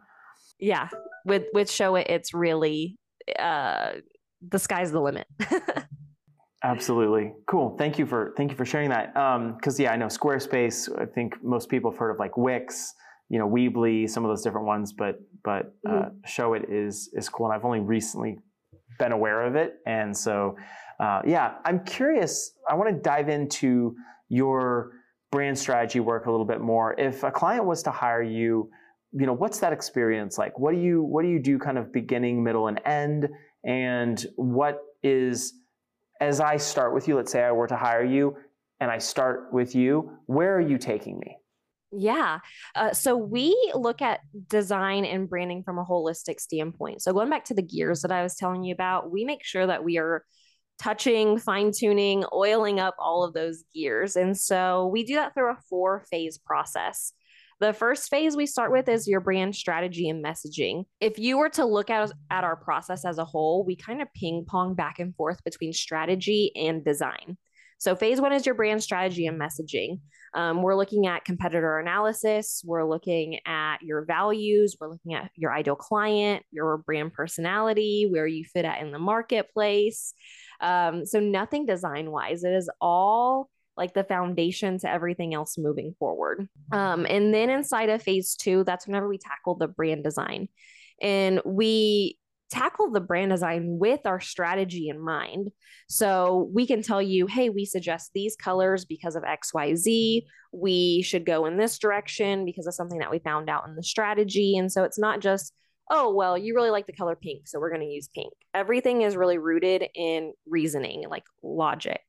Yeah, 0.59 0.87
with 1.25 1.43
with 1.53 1.67
Showit, 1.69 2.05
it's 2.07 2.33
really 2.33 2.97
uh, 3.37 3.93
the 4.47 4.59
sky's 4.59 4.91
the 4.91 5.01
limit. 5.01 5.27
Absolutely. 6.63 7.33
Cool. 7.47 7.75
Thank 7.77 7.99
you 7.99 8.05
for 8.05 8.33
thank 8.37 8.49
you 8.49 8.57
for 8.57 8.65
sharing 8.65 8.89
that. 8.89 9.13
Because 9.13 9.79
um, 9.79 9.83
yeah, 9.83 9.91
I 9.91 9.97
know 9.97 10.07
Squarespace. 10.07 10.89
I 10.99 11.05
think 11.05 11.43
most 11.43 11.69
people 11.69 11.91
have 11.91 11.97
heard 11.99 12.11
of 12.11 12.19
like 12.19 12.37
Wix, 12.37 12.93
you 13.29 13.39
know, 13.39 13.47
Weebly, 13.47 14.09
some 14.09 14.23
of 14.23 14.29
those 14.29 14.41
different 14.43 14.67
ones. 14.67 14.93
But 14.93 15.19
but 15.43 15.75
uh, 15.87 15.91
mm-hmm. 15.91 16.17
Showit 16.27 16.65
is 16.69 17.09
is 17.13 17.29
cool, 17.29 17.47
and 17.47 17.55
I've 17.55 17.65
only 17.65 17.79
recently 17.79 18.39
been 18.99 19.11
aware 19.11 19.43
of 19.43 19.55
it. 19.55 19.75
And 19.85 20.15
so 20.15 20.55
uh, 20.99 21.21
yeah, 21.25 21.55
I'm 21.65 21.83
curious. 21.83 22.53
I 22.69 22.75
want 22.75 22.95
to 22.95 23.01
dive 23.01 23.29
into 23.29 23.95
your 24.29 24.91
brand 25.31 25.57
strategy 25.57 25.99
work 25.99 26.27
a 26.27 26.31
little 26.31 26.45
bit 26.45 26.61
more. 26.61 26.97
If 26.99 27.23
a 27.23 27.31
client 27.31 27.65
was 27.65 27.83
to 27.83 27.91
hire 27.91 28.23
you, 28.23 28.69
you 29.11 29.25
know, 29.25 29.33
what's 29.33 29.59
that 29.59 29.73
experience 29.73 30.37
like? 30.37 30.57
What 30.57 30.73
do 30.73 30.79
you 30.79 31.03
what 31.03 31.23
do 31.23 31.29
you 31.29 31.39
do, 31.39 31.59
kind 31.59 31.77
of 31.77 31.91
beginning, 31.91 32.43
middle, 32.43 32.67
and 32.67 32.79
end? 32.85 33.29
and 33.65 34.25
what 34.35 34.79
is 35.03 35.53
as 36.21 36.39
I 36.39 36.55
start 36.55 36.93
with 36.93 37.09
you, 37.09 37.17
let's 37.17 37.31
say 37.31 37.43
I 37.43 37.51
were 37.51 37.67
to 37.67 37.75
hire 37.75 38.05
you 38.05 38.37
and 38.79 38.89
I 38.89 38.99
start 38.99 39.49
with 39.51 39.75
you, 39.75 40.11
where 40.27 40.55
are 40.55 40.61
you 40.61 40.77
taking 40.77 41.19
me? 41.19 41.37
Yeah. 41.97 42.39
Uh, 42.75 42.93
so 42.93 43.15
we 43.15 43.55
look 43.73 44.01
at 44.01 44.21
design 44.49 45.05
and 45.05 45.29
branding 45.29 45.63
from 45.63 45.77
a 45.77 45.85
holistic 45.85 46.39
standpoint. 46.39 47.01
So 47.01 47.13
going 47.13 47.29
back 47.29 47.45
to 47.45 47.53
the 47.53 47.61
gears 47.61 48.01
that 48.01 48.11
I 48.11 48.23
was 48.23 48.35
telling 48.35 48.63
you 48.63 48.73
about, 48.73 49.11
we 49.11 49.23
make 49.23 49.43
sure 49.43 49.65
that 49.65 49.83
we 49.83 49.97
are 49.97 50.23
touching, 50.79 51.37
fine 51.37 51.71
tuning, 51.71 52.25
oiling 52.33 52.79
up 52.79 52.95
all 52.99 53.23
of 53.23 53.33
those 53.33 53.63
gears. 53.73 54.15
And 54.15 54.37
so 54.37 54.87
we 54.87 55.03
do 55.03 55.15
that 55.15 55.33
through 55.33 55.51
a 55.51 55.57
four 55.69 56.03
phase 56.11 56.37
process. 56.37 57.13
The 57.61 57.71
first 57.71 58.09
phase 58.09 58.35
we 58.35 58.47
start 58.47 58.73
with 58.73 58.89
is 58.89 59.07
your 59.07 59.21
brand 59.21 59.55
strategy 59.55 60.09
and 60.09 60.23
messaging. 60.23 60.83
If 60.99 61.17
you 61.17 61.37
were 61.37 61.49
to 61.51 61.63
look 61.63 61.89
at, 61.89 62.11
at 62.29 62.43
our 62.43 62.57
process 62.57 63.05
as 63.05 63.17
a 63.17 63.23
whole, 63.23 63.63
we 63.63 63.77
kind 63.77 64.01
of 64.01 64.09
ping 64.13 64.45
pong 64.45 64.75
back 64.75 64.99
and 64.99 65.15
forth 65.15 65.41
between 65.45 65.71
strategy 65.71 66.51
and 66.55 66.83
design. 66.83 67.37
So, 67.77 67.95
phase 67.95 68.21
one 68.21 68.33
is 68.33 68.45
your 68.45 68.55
brand 68.55 68.81
strategy 68.81 69.27
and 69.27 69.39
messaging. 69.39 69.99
Um, 70.33 70.61
we're 70.61 70.75
looking 70.75 71.07
at 71.07 71.25
competitor 71.25 71.79
analysis. 71.79 72.61
We're 72.65 72.87
looking 72.87 73.39
at 73.45 73.77
your 73.81 74.05
values. 74.05 74.75
We're 74.79 74.89
looking 74.89 75.13
at 75.13 75.29
your 75.35 75.53
ideal 75.53 75.75
client, 75.75 76.43
your 76.51 76.77
brand 76.77 77.13
personality, 77.13 78.07
where 78.09 78.27
you 78.27 78.43
fit 78.45 78.65
at 78.65 78.81
in 78.81 78.91
the 78.91 78.99
marketplace. 78.99 80.13
Um, 80.61 81.05
so, 81.05 81.19
nothing 81.19 81.65
design 81.65 82.11
wise. 82.11 82.43
It 82.43 82.53
is 82.53 82.69
all 82.79 83.49
like 83.77 83.93
the 83.93 84.03
foundation 84.03 84.79
to 84.79 84.89
everything 84.89 85.33
else 85.33 85.57
moving 85.57 85.95
forward. 85.99 86.47
Um, 86.71 87.05
and 87.09 87.33
then 87.33 87.49
inside 87.49 87.89
of 87.89 88.01
phase 88.01 88.35
two, 88.35 88.63
that's 88.63 88.87
whenever 88.87 89.07
we 89.07 89.17
tackle 89.17 89.55
the 89.55 89.67
brand 89.67 90.03
design. 90.03 90.47
And 91.01 91.41
we 91.45 92.17
tackle 92.55 92.91
the 92.91 93.01
brand 93.01 93.31
design 93.31 93.77
with 93.79 94.05
our 94.05 94.19
strategy 94.19 94.87
in 94.89 94.99
mind. 94.99 95.51
So 95.89 96.49
we 96.53 96.65
can 96.65 96.81
tell 96.81 97.01
you, 97.01 97.27
hey, 97.27 97.49
we 97.49 97.65
suggest 97.65 98.11
these 98.13 98.35
colors 98.35 98.85
because 98.85 99.15
of 99.15 99.23
XYZ. 99.23 100.23
We 100.53 101.01
should 101.01 101.25
go 101.25 101.45
in 101.45 101.57
this 101.57 101.77
direction 101.77 102.45
because 102.45 102.65
of 102.65 102.73
something 102.73 102.99
that 102.99 103.11
we 103.11 103.19
found 103.19 103.49
out 103.49 103.67
in 103.67 103.75
the 103.75 103.83
strategy. 103.83 104.57
And 104.57 104.71
so 104.71 104.83
it's 104.83 104.97
not 104.97 105.19
just, 105.19 105.53
oh, 105.91 106.13
well, 106.13 106.37
you 106.37 106.55
really 106.55 106.69
like 106.69 106.87
the 106.87 106.93
color 106.93 107.15
pink, 107.15 107.47
so 107.47 107.59
we're 107.59 107.69
going 107.69 107.81
to 107.81 107.93
use 107.93 108.09
pink. 108.15 108.33
Everything 108.53 109.01
is 109.01 109.17
really 109.17 109.37
rooted 109.37 109.85
in 109.93 110.33
reasoning, 110.47 111.03
like 111.09 111.25
logic. 111.43 112.01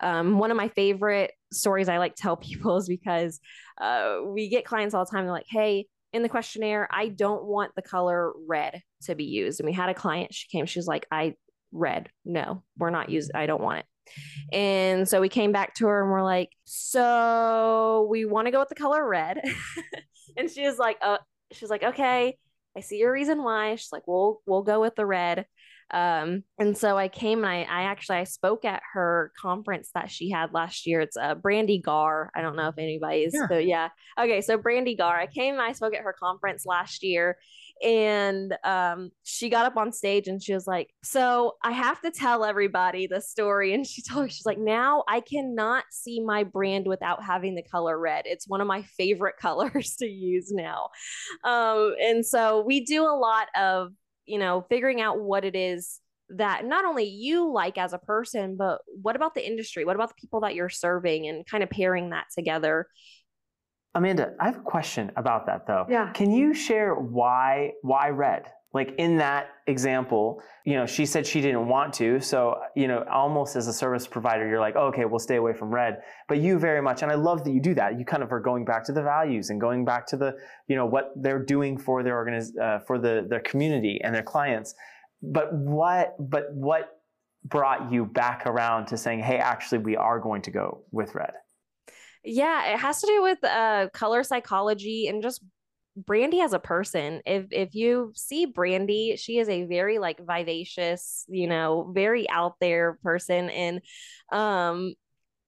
Um, 0.00 0.38
one 0.38 0.50
of 0.50 0.56
my 0.56 0.68
favorite 0.68 1.32
stories 1.52 1.88
I 1.88 1.98
like 1.98 2.16
to 2.16 2.22
tell 2.22 2.36
people 2.36 2.76
is 2.78 2.88
because 2.88 3.40
uh, 3.80 4.18
we 4.26 4.48
get 4.48 4.64
clients 4.64 4.94
all 4.94 5.04
the 5.04 5.10
time. 5.10 5.24
They're 5.24 5.32
like, 5.32 5.46
hey, 5.48 5.86
in 6.14 6.22
the 6.22 6.28
questionnaire, 6.28 6.88
I 6.92 7.08
don't 7.08 7.44
want 7.44 7.74
the 7.74 7.82
color 7.82 8.32
red 8.46 8.80
to 9.02 9.16
be 9.16 9.24
used. 9.24 9.58
And 9.58 9.66
we 9.66 9.72
had 9.72 9.88
a 9.88 9.94
client, 9.94 10.32
she 10.32 10.46
came, 10.48 10.64
she 10.64 10.78
was 10.78 10.86
like, 10.86 11.06
I 11.10 11.34
red, 11.72 12.08
no, 12.24 12.62
we're 12.78 12.90
not 12.90 13.10
using, 13.10 13.34
I 13.34 13.46
don't 13.46 13.60
want 13.60 13.80
it. 13.80 13.86
And 14.52 15.08
so 15.08 15.20
we 15.20 15.28
came 15.28 15.50
back 15.50 15.74
to 15.76 15.86
her 15.88 16.02
and 16.02 16.10
we're 16.12 16.22
like, 16.22 16.50
so 16.64 18.06
we 18.08 18.24
want 18.26 18.46
to 18.46 18.52
go 18.52 18.60
with 18.60 18.68
the 18.68 18.76
color 18.76 19.06
red. 19.06 19.42
and 20.36 20.48
she 20.48 20.64
was 20.64 20.78
like, 20.78 20.98
uh, 21.02 21.18
she's 21.50 21.70
like, 21.70 21.82
okay, 21.82 22.38
I 22.76 22.80
see 22.80 22.98
your 22.98 23.12
reason 23.12 23.42
why. 23.42 23.74
She's 23.74 23.92
like, 23.92 24.06
we'll, 24.06 24.40
we'll 24.46 24.62
go 24.62 24.80
with 24.80 24.94
the 24.94 25.06
red. 25.06 25.46
Um, 25.90 26.44
and 26.58 26.76
so 26.76 26.96
I 26.96 27.08
came 27.08 27.38
and 27.44 27.46
I, 27.46 27.62
I 27.62 27.82
actually 27.84 28.18
I 28.18 28.24
spoke 28.24 28.64
at 28.64 28.82
her 28.94 29.32
conference 29.40 29.90
that 29.94 30.10
she 30.10 30.30
had 30.30 30.52
last 30.52 30.86
year. 30.86 31.00
It's 31.00 31.16
a 31.16 31.30
uh, 31.30 31.34
Brandy 31.34 31.78
Gar. 31.78 32.30
I 32.34 32.42
don't 32.42 32.56
know 32.56 32.68
if 32.68 32.78
anybody's 32.78 33.34
yeah. 33.34 33.48
so 33.48 33.58
yeah. 33.58 33.88
Okay, 34.18 34.40
so 34.40 34.56
Brandy 34.56 34.94
Gar. 34.94 35.18
I 35.18 35.26
came 35.26 35.54
and 35.54 35.62
I 35.62 35.72
spoke 35.72 35.94
at 35.94 36.02
her 36.02 36.14
conference 36.18 36.64
last 36.66 37.02
year 37.02 37.36
and 37.82 38.56
um, 38.62 39.10
she 39.24 39.48
got 39.48 39.66
up 39.66 39.76
on 39.76 39.92
stage 39.92 40.28
and 40.28 40.42
she 40.42 40.54
was 40.54 40.66
like, 40.66 40.90
So 41.02 41.56
I 41.62 41.72
have 41.72 42.00
to 42.02 42.10
tell 42.10 42.44
everybody 42.44 43.06
the 43.06 43.20
story. 43.20 43.74
And 43.74 43.86
she 43.86 44.02
told 44.08 44.24
me, 44.24 44.30
She's 44.30 44.46
like, 44.46 44.58
Now 44.58 45.04
I 45.08 45.20
cannot 45.20 45.84
see 45.90 46.20
my 46.20 46.44
brand 46.44 46.86
without 46.86 47.22
having 47.22 47.54
the 47.54 47.62
color 47.62 47.98
red. 47.98 48.24
It's 48.26 48.48
one 48.48 48.60
of 48.60 48.66
my 48.66 48.82
favorite 48.82 49.36
colors 49.40 49.96
to 49.96 50.06
use 50.06 50.52
now. 50.52 50.88
Um, 51.42 51.94
and 52.00 52.24
so 52.24 52.62
we 52.62 52.84
do 52.84 53.02
a 53.02 53.16
lot 53.16 53.48
of 53.56 53.92
you 54.26 54.38
know, 54.38 54.64
figuring 54.68 55.00
out 55.00 55.20
what 55.20 55.44
it 55.44 55.54
is 55.54 56.00
that 56.30 56.64
not 56.64 56.84
only 56.84 57.04
you 57.04 57.52
like 57.52 57.78
as 57.78 57.92
a 57.92 57.98
person, 57.98 58.56
but 58.56 58.80
what 59.02 59.16
about 59.16 59.34
the 59.34 59.46
industry? 59.46 59.84
What 59.84 59.96
about 59.96 60.08
the 60.08 60.14
people 60.20 60.40
that 60.40 60.54
you're 60.54 60.68
serving 60.70 61.26
and 61.28 61.46
kind 61.46 61.62
of 61.62 61.70
pairing 61.70 62.10
that 62.10 62.26
together? 62.34 62.86
Amanda, 63.94 64.34
I 64.40 64.46
have 64.46 64.56
a 64.56 64.62
question 64.62 65.12
about 65.16 65.46
that 65.46 65.66
though. 65.66 65.86
Yeah. 65.88 66.10
Can 66.12 66.32
you 66.32 66.54
share 66.54 66.94
why 66.94 67.72
why 67.82 68.08
red? 68.08 68.44
Like 68.74 68.92
in 68.98 69.16
that 69.16 69.46
example 69.66 70.42
you 70.66 70.74
know 70.74 70.84
she 70.84 71.06
said 71.06 71.26
she 71.26 71.40
didn't 71.40 71.66
want 71.68 71.94
to 71.94 72.20
so 72.20 72.60
you 72.76 72.86
know 72.86 73.04
almost 73.10 73.56
as 73.56 73.66
a 73.68 73.72
service 73.72 74.06
provider 74.06 74.46
you're 74.46 74.60
like 74.60 74.74
oh, 74.76 74.88
okay 74.88 75.06
we'll 75.06 75.18
stay 75.18 75.36
away 75.36 75.54
from 75.54 75.70
red. 75.70 76.02
But 76.28 76.38
you 76.38 76.58
very 76.58 76.82
much 76.82 77.02
and 77.02 77.10
i 77.10 77.14
love 77.14 77.44
that 77.44 77.52
you 77.52 77.60
do 77.60 77.74
that. 77.74 77.98
You 77.98 78.04
kind 78.04 78.22
of 78.22 78.32
are 78.32 78.40
going 78.40 78.64
back 78.64 78.84
to 78.84 78.92
the 78.92 79.02
values 79.02 79.48
and 79.48 79.60
going 79.60 79.84
back 79.84 80.06
to 80.08 80.16
the 80.16 80.36
you 80.68 80.76
know 80.76 80.84
what 80.84 81.12
they're 81.16 81.42
doing 81.42 81.78
for 81.78 82.02
their 82.02 82.22
organiz- 82.22 82.58
uh, 82.60 82.80
for 82.80 82.98
the 82.98 83.26
their 83.30 83.40
community 83.40 84.00
and 84.02 84.14
their 84.14 84.22
clients. 84.22 84.74
But 85.22 85.54
what 85.54 86.16
but 86.18 86.52
what 86.52 87.00
brought 87.44 87.92
you 87.92 88.06
back 88.06 88.46
around 88.46 88.86
to 88.86 88.96
saying 88.96 89.20
hey 89.20 89.38
actually 89.38 89.78
we 89.78 89.96
are 89.96 90.18
going 90.18 90.42
to 90.42 90.50
go 90.50 90.84
with 90.90 91.14
red? 91.14 91.32
Yeah, 92.24 92.72
it 92.72 92.78
has 92.78 93.00
to 93.02 93.06
do 93.06 93.22
with 93.22 93.44
uh, 93.44 93.88
color 93.92 94.22
psychology 94.22 95.08
and 95.08 95.22
just 95.22 95.42
Brandy 95.96 96.40
as 96.40 96.52
a 96.52 96.58
person, 96.58 97.20
if 97.24 97.46
if 97.52 97.74
you 97.74 98.12
see 98.14 98.46
Brandy, 98.46 99.16
she 99.16 99.38
is 99.38 99.48
a 99.48 99.64
very 99.64 99.98
like 99.98 100.18
vivacious, 100.20 101.24
you 101.28 101.46
know, 101.46 101.90
very 101.94 102.28
out 102.28 102.56
there 102.60 102.98
person, 103.02 103.48
and 103.50 103.80
um, 104.32 104.94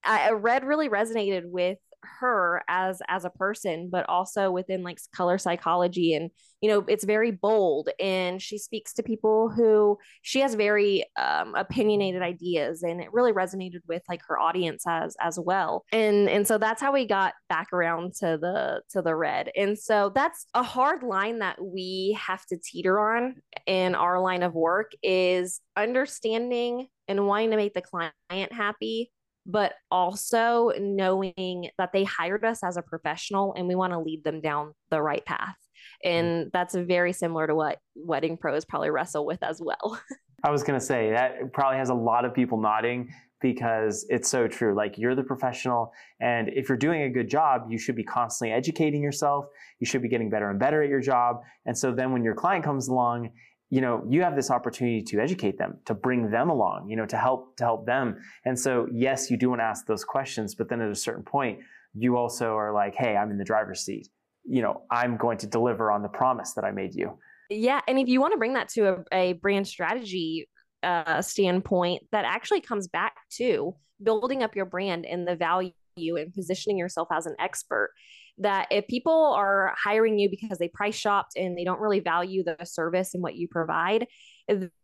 I, 0.05 0.31
red 0.31 0.65
really 0.65 0.89
resonated 0.89 1.43
with 1.45 1.79
her 2.21 2.63
as 2.69 3.01
as 3.09 3.25
a 3.25 3.31
person 3.31 3.89
but 3.91 4.09
also 4.09 4.51
within 4.51 4.83
like 4.83 4.99
color 5.15 5.39
psychology 5.39 6.15
and 6.15 6.31
you 6.61 6.69
know 6.71 6.85
it's 6.89 7.05
very 7.05 7.31
bold 7.31 7.89
and 8.01 8.41
she 8.41 8.59
speaks 8.59 8.95
to 8.95 9.03
people 9.03 9.51
who 9.51 9.99
she 10.23 10.41
has 10.41 10.55
very 10.55 11.05
um, 11.17 11.55
opinionated 11.55 12.23
ideas 12.23 12.83
and 12.83 13.01
it 13.01 13.13
really 13.13 13.33
resonated 13.33 13.81
with 13.89 14.03
like 14.09 14.21
her 14.27 14.39
audience 14.39 14.85
as 14.87 15.17
as 15.21 15.39
well. 15.39 15.85
And 15.93 16.29
and 16.29 16.47
so 16.47 16.59
that's 16.59 16.81
how 16.81 16.93
we 16.93 17.07
got 17.07 17.35
back 17.49 17.73
around 17.73 18.15
to 18.21 18.39
the 18.41 18.83
to 18.91 19.03
the 19.03 19.15
red. 19.15 19.51
And 19.57 19.79
so 19.79 20.11
that's 20.15 20.47
a 20.55 20.63
hard 20.63 21.03
line 21.03 21.41
that 21.41 21.63
we 21.63 22.19
have 22.21 22.45
to 22.47 22.59
teeter 22.59 22.99
on 23.01 23.37
in 23.67 23.95
our 23.95 24.21
line 24.21 24.43
of 24.43 24.55
work 24.55 24.93
is 25.03 25.61
understanding 25.77 26.89
and 27.09 27.27
wanting 27.27 27.51
to 27.51 27.57
make 27.57 27.75
the 27.75 27.83
client 27.83 28.53
happy 28.53 29.11
but 29.47 29.75
also 29.91 30.73
knowing 30.79 31.71
that 31.79 31.93
they 31.93 32.05
hired 32.05 32.45
us 32.45 32.63
as 32.65 32.77
a 32.77 32.83
professional 32.83 33.55
and 33.57 33.69
we 33.69 33.75
want 33.75 33.93
to 33.93 34.01
lead 34.01 34.25
them 34.25 34.41
down 34.41 34.75
the 34.91 35.01
right 35.01 35.25
path. 35.25 35.57
Mm-hmm. 36.05 36.09
And 36.09 36.51
that's 36.53 36.75
very 36.75 37.13
similar 37.13 37.47
to 37.47 37.55
what 37.55 37.79
wedding 37.95 38.37
pros 38.37 38.65
probably 38.65 38.91
wrestle 38.91 39.25
with 39.25 39.43
as 39.43 39.61
well. 39.63 40.01
I 40.45 40.51
was 40.51 40.63
going 40.63 40.79
to 40.79 40.85
say 40.85 41.11
that 41.11 41.53
probably 41.53 41.79
has 41.79 41.89
a 41.89 41.95
lot 41.95 42.25
of 42.25 42.35
people 42.35 42.61
nodding 42.61 43.11
because 43.41 44.07
it's 44.09 44.29
so 44.29 44.49
true. 44.49 44.75
Like 44.75 44.99
you're 44.99 45.15
the 45.15 45.23
professional, 45.23 45.93
and 46.21 46.49
if 46.49 46.69
you're 46.69 46.79
doing 46.79 47.03
a 47.03 47.11
good 47.11 47.29
job, 47.29 47.67
you 47.69 47.79
should 47.79 47.97
be 47.97 48.05
constantly 48.05 48.55
educating 48.55 49.03
yourself. 49.03 49.47
You 49.81 49.87
should 49.87 50.03
be 50.03 50.09
getting 50.09 50.31
better 50.31 50.51
and 50.51 50.59
better 50.59 50.83
at 50.83 50.89
your 50.89 51.01
job. 51.01 51.41
And 51.65 51.77
so 51.77 51.93
then 51.93 52.13
when 52.13 52.23
your 52.23 52.35
client 52.35 52.65
comes 52.65 52.89
along 52.89 53.31
you 53.71 53.81
know 53.81 54.05
you 54.09 54.23
have 54.23 54.37
this 54.37 54.51
opportunity 54.51 55.03
to 55.03 55.21
educate 55.21 55.59
them 55.59 55.79
to 55.85 55.95
bring 55.95 56.31
them 56.31 56.51
along 56.51 56.89
you 56.89 56.97
know 56.97 57.07
to 57.07 57.17
help 57.17 57.57
to 57.57 57.65
help 57.65 57.87
them. 57.87 58.17
And 58.45 58.59
so 58.59 58.87
yes 58.93 59.31
you 59.31 59.37
do 59.37 59.51
want 59.51 59.61
to 59.61 59.65
ask 59.65 59.87
those 59.87 60.05
questions 60.05 60.55
but 60.55 60.69
then 60.69 60.81
at 60.81 60.91
a 60.91 60.95
certain 60.95 61.25
point 61.25 61.59
you 61.95 62.17
also 62.17 62.57
are 62.57 62.73
like 62.73 62.95
hey 62.95 63.17
i'm 63.17 63.31
in 63.31 63.39
the 63.39 63.45
driver's 63.45 63.81
seat. 63.81 64.09
You 64.45 64.63
know 64.63 64.83
i'm 64.91 65.17
going 65.17 65.39
to 65.39 65.47
deliver 65.47 65.91
on 65.91 66.03
the 66.03 66.09
promise 66.09 66.53
that 66.55 66.65
i 66.65 66.71
made 66.71 66.95
you. 66.95 67.19
Yeah 67.51 67.81
and 67.89 67.99
if 67.99 68.09
you 68.09 68.21
want 68.21 68.33
to 68.33 68.39
bring 68.39 68.55
that 68.55 68.69
to 68.71 68.89
a, 68.89 69.05
a 69.13 69.33
brand 69.35 69.67
strategy 69.67 70.49
uh, 70.83 71.21
standpoint 71.21 72.03
that 72.13 72.25
actually 72.25 72.61
comes 72.61 72.87
back 72.87 73.17
to 73.31 73.75
building 74.03 74.43
up 74.43 74.55
your 74.55 74.67
brand 74.67 75.05
and 75.05 75.27
the 75.27 75.35
value 75.35 75.73
and 75.97 76.33
positioning 76.35 76.79
yourself 76.79 77.09
as 77.11 77.27
an 77.27 77.35
expert 77.41 77.91
that 78.39 78.69
if 78.71 78.87
people 78.87 79.35
are 79.37 79.75
hiring 79.83 80.19
you 80.19 80.29
because 80.29 80.59
they 80.59 80.69
price 80.69 80.95
shopped 80.95 81.37
and 81.37 81.57
they 81.57 81.65
don't 81.65 81.81
really 81.81 82.01
value 82.01 82.45
the 82.45 82.57
service 82.65 83.15
and 83.15 83.23
what 83.23 83.35
you 83.37 83.49
provide, 83.49 84.07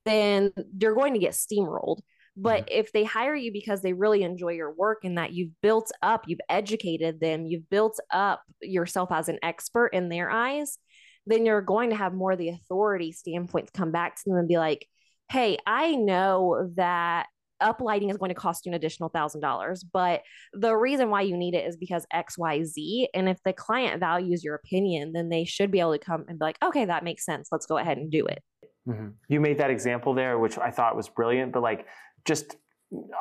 then 0.04 0.52
they're 0.74 0.94
going 0.94 1.14
to 1.14 1.20
get 1.20 1.32
steamrolled. 1.32 2.00
But 2.36 2.66
mm-hmm. 2.66 2.78
if 2.80 2.92
they 2.92 3.04
hire 3.04 3.34
you 3.34 3.52
because 3.52 3.82
they 3.82 3.92
really 3.92 4.22
enjoy 4.22 4.52
your 4.52 4.72
work 4.72 5.04
and 5.04 5.18
that 5.18 5.32
you've 5.32 5.60
built 5.60 5.92
up, 6.00 6.24
you've 6.26 6.40
educated 6.48 7.20
them, 7.20 7.46
you've 7.46 7.68
built 7.68 8.00
up 8.10 8.42
yourself 8.62 9.12
as 9.12 9.28
an 9.28 9.38
expert 9.42 9.88
in 9.88 10.08
their 10.08 10.30
eyes, 10.30 10.78
then 11.26 11.44
you're 11.44 11.60
going 11.60 11.90
to 11.90 11.96
have 11.96 12.14
more 12.14 12.32
of 12.32 12.38
the 12.38 12.48
authority 12.48 13.12
standpoint 13.12 13.66
to 13.66 13.72
come 13.72 13.92
back 13.92 14.16
to 14.16 14.22
them 14.26 14.38
and 14.38 14.48
be 14.48 14.58
like, 14.58 14.86
hey, 15.30 15.58
I 15.66 15.94
know 15.94 16.70
that 16.76 17.26
uplighting 17.62 18.10
is 18.10 18.16
going 18.16 18.28
to 18.28 18.34
cost 18.34 18.66
you 18.66 18.70
an 18.70 18.74
additional 18.74 19.08
thousand 19.08 19.40
dollars 19.40 19.84
but 19.84 20.22
the 20.52 20.74
reason 20.74 21.10
why 21.10 21.22
you 21.22 21.36
need 21.36 21.54
it 21.54 21.66
is 21.66 21.76
because 21.76 22.06
xyz 22.14 23.06
and 23.14 23.28
if 23.28 23.38
the 23.44 23.52
client 23.52 24.00
values 24.00 24.44
your 24.44 24.54
opinion 24.54 25.12
then 25.12 25.28
they 25.28 25.44
should 25.44 25.70
be 25.70 25.80
able 25.80 25.92
to 25.92 25.98
come 25.98 26.24
and 26.28 26.38
be 26.38 26.44
like 26.44 26.58
okay 26.62 26.84
that 26.84 27.04
makes 27.04 27.24
sense. 27.24 27.48
Let's 27.50 27.66
go 27.66 27.78
ahead 27.78 27.98
and 27.98 28.10
do 28.10 28.26
it. 28.26 28.42
Mm-hmm. 28.88 29.08
you 29.28 29.40
made 29.40 29.58
that 29.58 29.70
example 29.70 30.12
there 30.12 30.40
which 30.40 30.58
i 30.58 30.68
thought 30.68 30.96
was 30.96 31.08
brilliant 31.08 31.52
but 31.52 31.62
like 31.62 31.86
just 32.24 32.56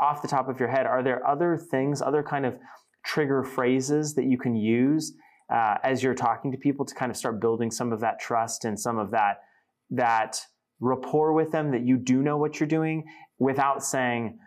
off 0.01 0.23
the 0.23 0.27
top 0.27 0.49
of 0.49 0.59
your 0.59 0.69
head 0.69 0.87
are 0.87 1.03
there 1.03 1.25
other 1.27 1.55
things 1.55 2.01
other 2.01 2.23
kind 2.23 2.47
of 2.47 2.57
trigger 3.05 3.43
phrases 3.43 4.15
that 4.15 4.25
you 4.25 4.39
can 4.39 4.55
use 4.55 5.13
uh, 5.53 5.75
as 5.83 6.01
you're 6.01 6.15
talking 6.15 6.51
to 6.51 6.57
people 6.57 6.83
to 6.85 6.95
kind 6.95 7.11
of 7.11 7.17
start 7.17 7.39
building 7.39 7.69
some 7.69 7.91
of 7.91 7.99
that 7.99 8.19
trust 8.19 8.65
and 8.65 8.79
some 8.79 8.97
of 8.97 9.11
that 9.11 9.41
that 9.91 10.41
rapport 10.79 11.33
with 11.33 11.51
them 11.51 11.71
that 11.71 11.85
you 11.85 11.95
do 11.95 12.23
know 12.23 12.37
what 12.37 12.59
you're 12.59 12.67
doing 12.67 13.03
without 13.41 13.83
saying, 13.83 14.37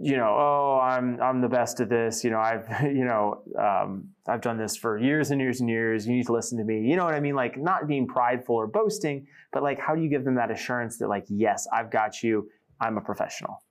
you 0.00 0.16
know, 0.16 0.28
oh, 0.28 0.80
I'm 0.82 1.20
I'm 1.22 1.40
the 1.40 1.48
best 1.48 1.80
at 1.80 1.88
this. 1.88 2.22
You 2.22 2.30
know, 2.30 2.38
I've 2.38 2.68
you 2.82 3.04
know 3.04 3.42
um, 3.58 4.10
I've 4.28 4.42
done 4.42 4.58
this 4.58 4.76
for 4.76 4.98
years 4.98 5.30
and 5.30 5.40
years 5.40 5.60
and 5.60 5.68
years. 5.68 6.06
You 6.06 6.14
need 6.14 6.26
to 6.26 6.32
listen 6.32 6.58
to 6.58 6.64
me. 6.64 6.82
You 6.82 6.96
know 6.96 7.04
what 7.04 7.14
I 7.14 7.20
mean? 7.20 7.34
Like 7.34 7.56
not 7.56 7.88
being 7.88 8.06
prideful 8.06 8.54
or 8.54 8.66
boasting, 8.66 9.26
but 9.52 9.62
like 9.62 9.80
how 9.80 9.94
do 9.94 10.02
you 10.02 10.10
give 10.10 10.24
them 10.24 10.36
that 10.36 10.50
assurance 10.50 10.98
that 10.98 11.08
like 11.08 11.24
yes, 11.28 11.66
I've 11.72 11.90
got 11.90 12.22
you. 12.22 12.48
I'm 12.80 12.98
a 12.98 13.00
professional. 13.00 13.62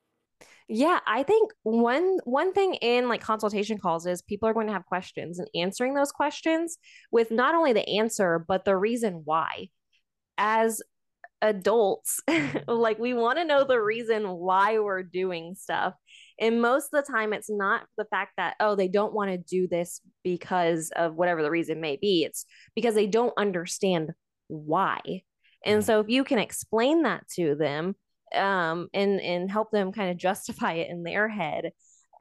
Yeah, 0.67 0.99
I 1.05 1.23
think 1.23 1.51
one 1.61 2.19
one 2.23 2.53
thing 2.53 2.75
in 2.75 3.09
like 3.09 3.21
consultation 3.21 3.77
calls 3.77 4.07
is 4.07 4.21
people 4.23 4.49
are 4.49 4.53
going 4.53 4.67
to 4.67 4.73
have 4.73 4.85
questions 4.85 5.37
and 5.37 5.47
answering 5.53 5.93
those 5.93 6.11
questions 6.11 6.77
with 7.11 7.29
not 7.29 7.53
only 7.53 7.73
the 7.73 7.87
answer 7.87 8.43
but 8.47 8.65
the 8.65 8.75
reason 8.75 9.21
why. 9.25 9.69
As 10.37 10.81
adults 11.43 12.19
like 12.67 12.97
we 12.97 13.13
want 13.13 13.37
to 13.37 13.45
know 13.45 13.63
the 13.63 13.79
reason 13.79 14.23
why 14.27 14.79
we're 14.79 15.03
doing 15.03 15.53
stuff 15.55 15.93
and 16.39 16.61
most 16.61 16.85
of 16.93 17.05
the 17.05 17.11
time 17.11 17.33
it's 17.33 17.49
not 17.49 17.83
the 17.97 18.05
fact 18.05 18.31
that 18.37 18.55
oh 18.59 18.75
they 18.75 18.87
don't 18.87 19.13
want 19.13 19.29
to 19.29 19.37
do 19.37 19.67
this 19.67 20.01
because 20.23 20.89
of 20.95 21.15
whatever 21.15 21.43
the 21.43 21.51
reason 21.51 21.79
may 21.81 21.97
be 21.97 22.23
it's 22.23 22.45
because 22.75 22.95
they 22.95 23.07
don't 23.07 23.33
understand 23.37 24.11
why 24.47 24.99
And 25.65 25.81
Mhm. 25.81 25.85
so 25.85 25.99
if 25.99 26.07
you 26.09 26.23
can 26.23 26.39
explain 26.39 27.03
that 27.03 27.27
to 27.35 27.55
them 27.55 27.95
um, 28.35 28.87
and 28.93 29.21
and 29.21 29.51
help 29.51 29.69
them 29.71 29.91
kind 29.91 30.09
of 30.11 30.17
justify 30.17 30.73
it 30.73 30.89
in 30.89 31.03
their 31.03 31.27
head, 31.29 31.71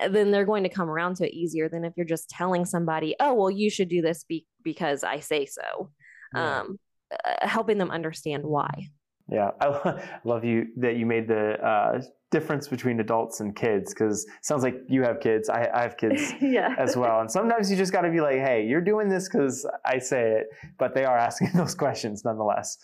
uh, 0.01 0.09
then 0.09 0.31
they're 0.31 0.45
going 0.53 0.65
to 0.65 0.69
come 0.69 0.91
around 0.91 1.17
to 1.17 1.27
it 1.27 1.33
easier 1.35 1.69
than 1.71 1.85
if 1.85 1.95
you're 1.97 2.07
just 2.07 2.29
telling 2.29 2.65
somebody, 2.67 3.15
"Oh, 3.19 3.33
well, 3.35 3.51
you 3.51 3.71
should 3.71 3.89
do 3.89 4.03
this 4.03 4.25
be- 4.25 4.47
because 4.63 5.05
I 5.05 5.21
say 5.21 5.47
so." 5.47 5.91
Yeah. 6.35 6.61
Um, 6.61 6.79
uh, 7.25 7.47
helping 7.49 7.79
them 7.79 7.91
understand 7.91 8.45
why. 8.45 8.91
Yeah, 9.33 9.51
I 9.61 10.21
love 10.25 10.45
you 10.45 10.67
that 10.77 10.97
you 10.97 11.07
made 11.07 11.27
the 11.27 11.55
uh, 11.65 12.03
difference 12.31 12.69
between 12.69 13.01
adults 13.01 13.41
and 13.41 13.57
kids 13.57 13.95
because 13.95 14.27
sounds 14.43 14.63
like 14.63 14.77
you 14.89 15.03
have 15.03 15.21
kids. 15.21 15.49
I, 15.49 15.69
I 15.73 15.83
have 15.83 15.97
kids 15.97 16.33
yeah. 16.41 16.75
as 16.79 16.97
well, 16.97 17.21
and 17.21 17.31
sometimes 17.31 17.71
you 17.71 17.77
just 17.77 17.93
got 17.93 18.03
to 18.03 18.11
be 18.11 18.21
like, 18.21 18.37
"Hey, 18.37 18.67
you're 18.67 18.83
doing 18.83 19.09
this 19.09 19.29
because 19.29 19.67
I 19.87 19.99
say 19.99 20.33
it," 20.33 20.49
but 20.79 20.95
they 20.95 21.05
are 21.05 21.17
asking 21.29 21.51
those 21.55 21.75
questions 21.75 22.25
nonetheless. 22.25 22.77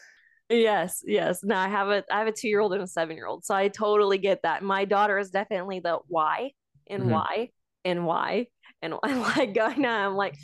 Yes, 0.48 1.02
yes. 1.04 1.44
No, 1.44 1.56
I 1.56 1.68
have 1.68 1.88
a 1.88 2.02
I 2.10 2.20
have 2.20 2.28
a 2.28 2.32
two 2.32 2.48
year 2.48 2.60
old 2.60 2.72
and 2.72 2.82
a 2.82 2.86
seven 2.86 3.16
year 3.16 3.26
old, 3.26 3.44
so 3.44 3.54
I 3.54 3.68
totally 3.68 4.16
get 4.16 4.40
that. 4.44 4.62
My 4.62 4.86
daughter 4.86 5.18
is 5.18 5.30
definitely 5.30 5.80
the 5.80 5.98
why 6.08 6.52
and 6.88 7.02
Mhm. 7.02 7.10
why 7.10 7.50
and 7.84 8.06
why 8.06 8.46
and 8.80 8.94
I'm 9.02 9.20
like 9.20 9.52
going 9.54 9.84
I'm 9.84 10.14
like, 10.14 10.36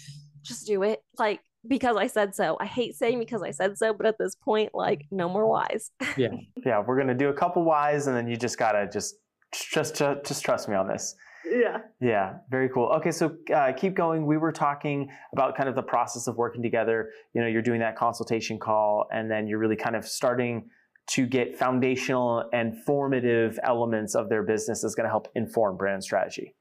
just 0.43 0.67
do 0.67 0.83
it, 0.83 1.01
like 1.19 1.40
because 1.66 1.96
I 1.96 2.07
said 2.07 2.35
so. 2.35 2.57
I 2.61 2.66
hate 2.66 2.94
saying 2.96 3.18
because 3.18 3.42
I 3.42 3.50
said 3.50 3.79
so, 3.79 3.92
but 3.94 4.07
at 4.07 4.18
this 4.18 4.35
point, 4.35 4.74
like 4.74 5.07
no 5.11 5.29
more 5.29 5.46
whys. 5.46 5.90
Yeah, 6.16 6.29
Yeah. 6.64 6.83
we're 6.87 6.98
gonna 6.98 7.14
do 7.14 7.29
a 7.29 7.35
couple 7.35 7.64
whys, 7.64 8.07
and 8.07 8.16
then 8.16 8.29
you 8.29 8.37
just 8.37 8.59
gotta 8.59 8.88
just 8.92 9.16
just 9.53 9.96
just, 9.96 10.24
just 10.27 10.44
trust 10.44 10.68
me 10.68 10.74
on 10.74 10.88
this. 10.88 11.14
yeah. 11.50 11.79
Yeah, 12.00 12.35
very 12.50 12.68
cool. 12.70 12.87
Okay, 12.96 13.11
so 13.11 13.37
uh, 13.55 13.72
keep 13.77 13.94
going. 13.94 14.27
We 14.27 14.37
were 14.38 14.50
talking 14.53 15.09
about 15.33 15.57
kind 15.57 15.68
of 15.68 15.74
the 15.74 15.83
process 15.83 16.27
of 16.27 16.37
working 16.37 16.62
together. 16.62 17.11
You 17.35 17.40
know, 17.42 17.46
you're 17.46 17.62
doing 17.62 17.81
that 17.81 17.96
consultation 17.96 18.59
call, 18.59 19.07
and 19.12 19.31
then 19.31 19.46
you're 19.46 19.59
really 19.59 19.77
kind 19.77 19.94
of 19.96 20.07
starting 20.07 20.68
to 21.07 21.27
get 21.27 21.59
foundational 21.59 22.48
and 22.55 22.83
formative 22.85 23.59
elements 23.62 24.14
of 24.14 24.31
their 24.31 24.42
business 24.42 24.81
that's 24.81 24.94
going 24.94 25.05
to 25.05 25.11
help 25.11 25.29
inform 25.35 25.77
brand 25.77 26.03
strategy. 26.03 26.55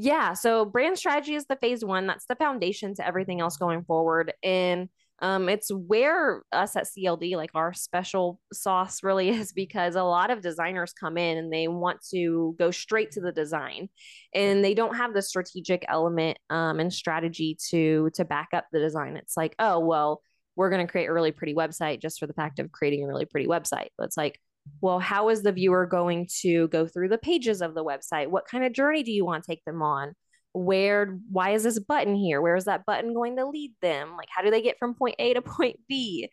Yeah. 0.00 0.34
So 0.34 0.64
brand 0.64 0.96
strategy 0.96 1.34
is 1.34 1.46
the 1.46 1.56
phase 1.56 1.84
one. 1.84 2.06
That's 2.06 2.26
the 2.26 2.36
foundation 2.36 2.94
to 2.94 3.06
everything 3.06 3.40
else 3.40 3.56
going 3.56 3.82
forward. 3.82 4.32
And 4.44 4.88
um, 5.20 5.48
it's 5.48 5.72
where 5.72 6.44
us 6.52 6.76
at 6.76 6.84
CLD, 6.84 7.34
like 7.34 7.50
our 7.56 7.72
special 7.72 8.40
sauce 8.52 9.02
really 9.02 9.28
is 9.40 9.52
because 9.52 9.96
a 9.96 10.04
lot 10.04 10.30
of 10.30 10.40
designers 10.40 10.92
come 10.92 11.18
in 11.18 11.36
and 11.36 11.52
they 11.52 11.66
want 11.66 11.98
to 12.12 12.54
go 12.60 12.70
straight 12.70 13.10
to 13.12 13.20
the 13.20 13.32
design 13.32 13.88
and 14.32 14.64
they 14.64 14.72
don't 14.72 14.94
have 14.94 15.14
the 15.14 15.22
strategic 15.22 15.84
element 15.88 16.38
um, 16.48 16.78
and 16.78 16.94
strategy 16.94 17.58
to 17.70 18.08
to 18.14 18.24
back 18.24 18.50
up 18.52 18.66
the 18.70 18.78
design. 18.78 19.16
It's 19.16 19.36
like, 19.36 19.56
oh, 19.58 19.80
well, 19.80 20.22
we're 20.54 20.70
going 20.70 20.86
to 20.86 20.90
create 20.90 21.06
a 21.06 21.12
really 21.12 21.32
pretty 21.32 21.54
website 21.54 22.00
just 22.00 22.20
for 22.20 22.28
the 22.28 22.34
fact 22.34 22.60
of 22.60 22.70
creating 22.70 23.02
a 23.02 23.08
really 23.08 23.24
pretty 23.24 23.48
website. 23.48 23.88
But 23.98 24.04
it's 24.04 24.16
like, 24.16 24.38
well, 24.80 24.98
how 24.98 25.28
is 25.28 25.42
the 25.42 25.52
viewer 25.52 25.86
going 25.86 26.28
to 26.40 26.68
go 26.68 26.86
through 26.86 27.08
the 27.08 27.18
pages 27.18 27.62
of 27.62 27.74
the 27.74 27.84
website? 27.84 28.28
What 28.28 28.46
kind 28.46 28.64
of 28.64 28.72
journey 28.72 29.02
do 29.02 29.12
you 29.12 29.24
want 29.24 29.44
to 29.44 29.50
take 29.50 29.64
them 29.64 29.82
on? 29.82 30.14
Where, 30.52 31.18
why 31.30 31.50
is 31.50 31.62
this 31.62 31.78
button 31.78 32.14
here? 32.14 32.40
Where 32.40 32.56
is 32.56 32.64
that 32.64 32.86
button 32.86 33.14
going 33.14 33.36
to 33.36 33.46
lead 33.46 33.74
them? 33.82 34.16
Like, 34.16 34.28
how 34.30 34.42
do 34.42 34.50
they 34.50 34.62
get 34.62 34.78
from 34.78 34.94
point 34.94 35.16
A 35.18 35.34
to 35.34 35.42
point 35.42 35.78
B? 35.88 36.28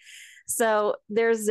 So 0.47 0.95
there's 1.09 1.49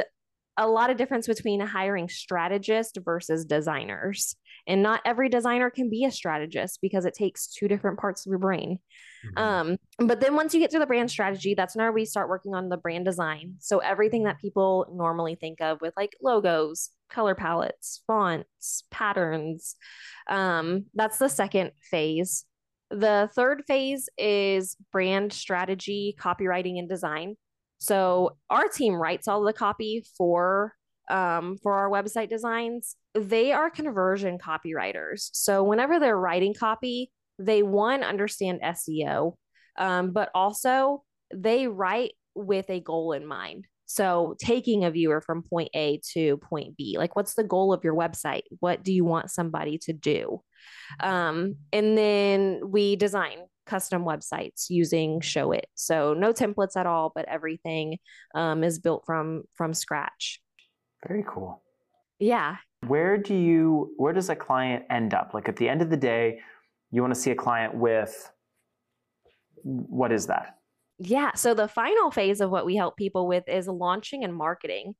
a 0.57 0.69
lot 0.69 0.91
of 0.91 0.97
difference 0.97 1.27
between 1.27 1.61
hiring 1.61 2.09
strategists 2.09 2.97
versus 3.05 3.45
designers. 3.45 4.37
And 4.67 4.83
not 4.83 5.03
every 5.05 5.29
designer 5.29 5.69
can 5.69 5.91
be 5.91 6.05
a 6.05 6.11
strategist 6.11 6.79
because 6.81 7.05
it 7.05 7.15
takes 7.15 7.49
two 7.49 7.69
different 7.69 7.99
parts 7.99 8.25
of 8.25 8.31
your 8.31 8.39
brain. 8.39 8.79
Um, 9.37 9.77
but 9.99 10.21
then 10.21 10.37
once 10.37 10.55
you 10.55 10.61
get 10.61 10.71
to 10.71 10.79
the 10.79 10.87
brand 10.87 11.11
strategy, 11.11 11.55
that's 11.55 11.77
where 11.77 11.93
we 11.93 12.05
start 12.05 12.29
working 12.29 12.55
on 12.55 12.69
the 12.69 12.77
brand 12.77 13.05
design. 13.05 13.55
So 13.59 13.79
everything 13.79 14.25
that 14.25 14.41
people 14.41 14.87
normally 14.93 15.35
think 15.35 15.61
of 15.61 15.81
with 15.81 15.95
like 15.97 16.17
logos, 16.23 16.91
color 17.11 17.35
palettes, 17.35 18.03
fonts, 18.07 18.85
patterns, 18.91 19.77
um, 20.29 20.87
that's 20.95 21.19
the 21.19 21.29
second 21.29 21.73
phase. 21.91 22.45
The 22.91 23.31
third 23.35 23.65
phase 23.67 24.09
is 24.17 24.77
brand 24.93 25.33
strategy, 25.33 26.15
copywriting, 26.19 26.79
and 26.79 26.89
design. 26.89 27.37
So 27.85 28.39
our 28.49 28.67
team 28.69 28.95
writes 28.95 29.29
all 29.29 29.43
the 29.43 29.53
copy 29.53 30.07
for 30.17 30.73
um, 31.11 31.59
for 31.63 31.75
our 31.75 31.91
website 31.91 32.31
designs. 32.31 32.97
They 33.15 33.53
are 33.53 33.69
conversion 33.69 34.39
copywriters. 34.39 35.29
So 35.35 35.63
whenever 35.63 36.01
they're 36.01 36.19
writing 36.19 36.55
copy, 36.55 37.13
they 37.39 37.63
one 37.63 38.03
understand 38.03 38.61
SEO, 38.63 39.35
um, 39.79 40.13
but 40.13 40.31
also 40.35 41.03
they 41.35 41.67
write 41.69 42.13
with 42.35 42.71
a 42.71 42.81
goal 42.81 43.13
in 43.13 43.27
mind. 43.27 43.67
So 43.85 44.35
taking 44.39 44.85
a 44.85 44.91
viewer 44.91 45.21
from 45.21 45.43
point 45.43 45.69
A 45.75 46.01
to 46.15 46.39
point 46.39 46.79
B, 46.79 46.97
like 46.97 47.15
what's 47.15 47.35
the 47.35 47.45
goal 47.45 47.75
of 47.75 47.85
your 47.85 47.95
website? 47.95 48.45
What 48.61 48.83
do 48.83 48.95
you 48.95 49.05
want 49.05 49.31
somebody 49.31 49.77
to 49.83 49.93
do? 49.93 50.41
Um, 51.01 51.57
and 51.71 51.99
then 51.99 52.61
we 52.65 52.97
design 52.97 53.41
custom 53.67 54.05
websites 54.05 54.69
using 54.69 55.21
Showit 55.21 55.65
So 55.75 56.15
no 56.15 56.33
templates 56.33 56.77
at 56.77 56.87
all, 56.87 57.13
but 57.15 57.25
everything 57.29 57.99
um, 58.35 58.65
is 58.65 58.79
built 58.79 59.05
from 59.07 59.45
from 59.55 59.75
scratch. 59.75 60.41
Very 61.07 61.25
cool. 61.29 61.63
Yeah, 62.19 62.57
Where 62.87 63.19
do 63.19 63.35
you 63.35 63.93
where 63.97 64.13
does 64.13 64.31
a 64.31 64.37
client 64.37 64.85
end 64.91 65.15
up? 65.15 65.33
Like 65.35 65.49
at 65.49 65.57
the 65.57 65.69
end 65.69 65.83
of 65.83 65.91
the 65.91 65.97
day, 65.97 66.41
you 66.91 67.03
want 67.03 67.15
to 67.15 67.21
see 67.21 67.31
a 67.31 67.35
client 67.35 67.75
with 67.75 68.31
what 69.63 70.13
is 70.13 70.27
that? 70.27 70.57
Yeah. 70.99 71.33
So 71.35 71.55
the 71.55 71.69
final 71.69 72.11
phase 72.11 72.41
of 72.41 72.51
what 72.51 72.67
we 72.67 72.77
help 72.77 72.97
people 72.97 73.27
with 73.27 73.49
is 73.49 73.67
launching 73.67 74.25
and 74.25 74.35
marketing. 74.35 74.95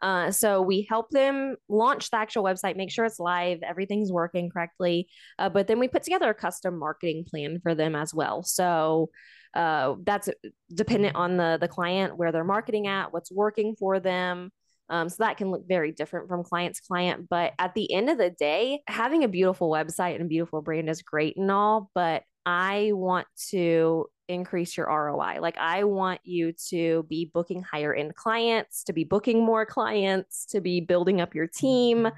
Uh, 0.00 0.30
so 0.30 0.62
we 0.62 0.86
help 0.88 1.10
them 1.10 1.56
launch 1.68 2.10
the 2.10 2.16
actual 2.16 2.44
website, 2.44 2.76
make 2.76 2.90
sure 2.90 3.04
it's 3.04 3.18
live, 3.18 3.58
everything's 3.62 4.12
working 4.12 4.50
correctly. 4.50 5.08
Uh, 5.38 5.48
but 5.48 5.66
then 5.66 5.78
we 5.78 5.88
put 5.88 6.02
together 6.02 6.30
a 6.30 6.34
custom 6.34 6.78
marketing 6.78 7.24
plan 7.28 7.60
for 7.62 7.74
them 7.74 7.96
as 7.96 8.14
well. 8.14 8.42
So 8.42 9.10
uh, 9.54 9.94
that's 10.04 10.28
dependent 10.72 11.16
on 11.16 11.36
the 11.36 11.58
the 11.60 11.68
client, 11.68 12.16
where 12.16 12.32
they're 12.32 12.44
marketing 12.44 12.86
at, 12.86 13.12
what's 13.12 13.32
working 13.32 13.74
for 13.76 13.98
them. 13.98 14.50
Um, 14.90 15.08
so 15.08 15.16
that 15.18 15.36
can 15.36 15.50
look 15.50 15.68
very 15.68 15.92
different 15.92 16.28
from 16.28 16.44
client 16.44 16.76
to 16.76 16.82
client. 16.86 17.28
But 17.28 17.52
at 17.58 17.74
the 17.74 17.92
end 17.92 18.08
of 18.08 18.18
the 18.18 18.30
day, 18.30 18.80
having 18.86 19.24
a 19.24 19.28
beautiful 19.28 19.70
website 19.70 20.14
and 20.14 20.22
a 20.22 20.28
beautiful 20.28 20.62
brand 20.62 20.88
is 20.88 21.02
great 21.02 21.36
and 21.36 21.50
all, 21.50 21.90
but 21.94 22.22
I 22.48 22.92
want 22.94 23.26
to 23.50 24.06
increase 24.26 24.74
your 24.74 24.86
ROI. 24.86 25.40
Like 25.40 25.58
I 25.58 25.84
want 25.84 26.20
you 26.24 26.54
to 26.70 27.04
be 27.06 27.30
booking 27.32 27.62
higher 27.62 27.92
end 27.92 28.14
clients, 28.14 28.84
to 28.84 28.94
be 28.94 29.04
booking 29.04 29.44
more 29.44 29.66
clients, 29.66 30.46
to 30.46 30.62
be 30.62 30.80
building 30.80 31.20
up 31.20 31.34
your 31.34 31.46
team. 31.46 32.08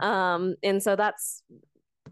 Um, 0.00 0.54
and 0.62 0.82
so 0.82 0.96
that's 0.96 1.42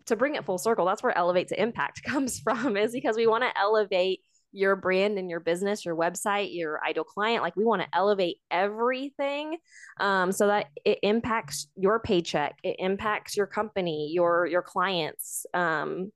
to 0.04 0.16
bring 0.16 0.34
it 0.34 0.44
full 0.44 0.58
circle. 0.58 0.84
That's 0.84 1.02
where 1.02 1.16
elevate 1.16 1.48
to 1.48 1.60
impact 1.62 2.02
comes 2.04 2.40
from 2.40 2.76
is 2.76 2.92
because 2.92 3.16
we 3.16 3.26
want 3.26 3.42
to 3.44 3.58
elevate 3.58 4.20
your 4.54 4.76
brand 4.76 5.16
and 5.16 5.30
your 5.30 5.40
business, 5.40 5.86
your 5.86 5.96
website, 5.96 6.54
your 6.54 6.78
ideal 6.84 7.04
client. 7.04 7.42
Like 7.42 7.56
we 7.56 7.64
want 7.64 7.80
to 7.80 7.88
elevate 7.94 8.36
everything 8.50 9.56
um, 9.98 10.30
so 10.30 10.48
that 10.48 10.66
it 10.84 10.98
impacts 11.02 11.68
your 11.74 12.00
paycheck, 12.00 12.58
it 12.62 12.76
impacts 12.78 13.34
your 13.34 13.46
company, 13.46 14.10
your 14.12 14.44
your 14.44 14.60
clients, 14.60 15.46
um, 15.54 16.12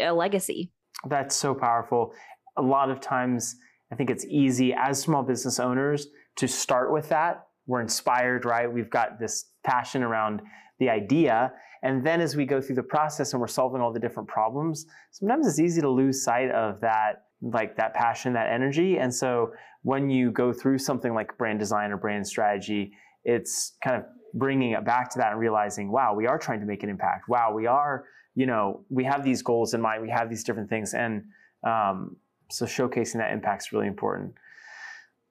a 0.00 0.10
legacy. 0.10 0.72
That's 1.06 1.36
so 1.36 1.54
powerful. 1.54 2.12
A 2.56 2.62
lot 2.62 2.90
of 2.90 3.00
times, 3.00 3.56
I 3.92 3.94
think 3.94 4.10
it's 4.10 4.24
easy 4.26 4.74
as 4.74 5.00
small 5.00 5.22
business 5.22 5.60
owners 5.60 6.08
to 6.36 6.48
start 6.48 6.92
with 6.92 7.08
that. 7.10 7.46
We're 7.66 7.82
inspired, 7.82 8.44
right? 8.44 8.72
We've 8.72 8.90
got 8.90 9.20
this 9.20 9.50
passion 9.64 10.02
around 10.02 10.40
the 10.78 10.88
idea. 10.90 11.52
And 11.82 12.04
then 12.04 12.20
as 12.20 12.34
we 12.34 12.44
go 12.44 12.60
through 12.60 12.76
the 12.76 12.82
process 12.82 13.32
and 13.32 13.40
we're 13.40 13.46
solving 13.46 13.80
all 13.80 13.92
the 13.92 14.00
different 14.00 14.28
problems, 14.28 14.86
sometimes 15.12 15.46
it's 15.46 15.60
easy 15.60 15.80
to 15.80 15.88
lose 15.88 16.24
sight 16.24 16.50
of 16.50 16.80
that, 16.80 17.24
like 17.40 17.76
that 17.76 17.94
passion, 17.94 18.32
that 18.32 18.50
energy. 18.50 18.98
And 18.98 19.14
so 19.14 19.52
when 19.82 20.10
you 20.10 20.32
go 20.32 20.52
through 20.52 20.78
something 20.78 21.14
like 21.14 21.38
brand 21.38 21.60
design 21.60 21.92
or 21.92 21.96
brand 21.96 22.26
strategy, 22.26 22.92
it's 23.24 23.76
kind 23.84 23.96
of 23.96 24.04
bringing 24.34 24.72
it 24.72 24.84
back 24.84 25.10
to 25.10 25.18
that 25.18 25.32
and 25.32 25.40
realizing, 25.40 25.90
wow, 25.92 26.14
we 26.14 26.26
are 26.26 26.38
trying 26.38 26.60
to 26.60 26.66
make 26.66 26.82
an 26.82 26.88
impact. 26.88 27.28
Wow, 27.28 27.52
we 27.54 27.66
are, 27.66 28.04
you 28.38 28.46
know, 28.46 28.84
we 28.88 29.02
have 29.02 29.24
these 29.24 29.42
goals 29.42 29.74
in 29.74 29.80
mind. 29.80 30.00
We 30.00 30.10
have 30.10 30.30
these 30.30 30.44
different 30.44 30.70
things. 30.70 30.94
And 30.94 31.24
um, 31.64 32.14
so 32.48 32.66
showcasing 32.66 33.14
that 33.14 33.32
impact 33.32 33.64
is 33.64 33.72
really 33.72 33.88
important. 33.88 34.32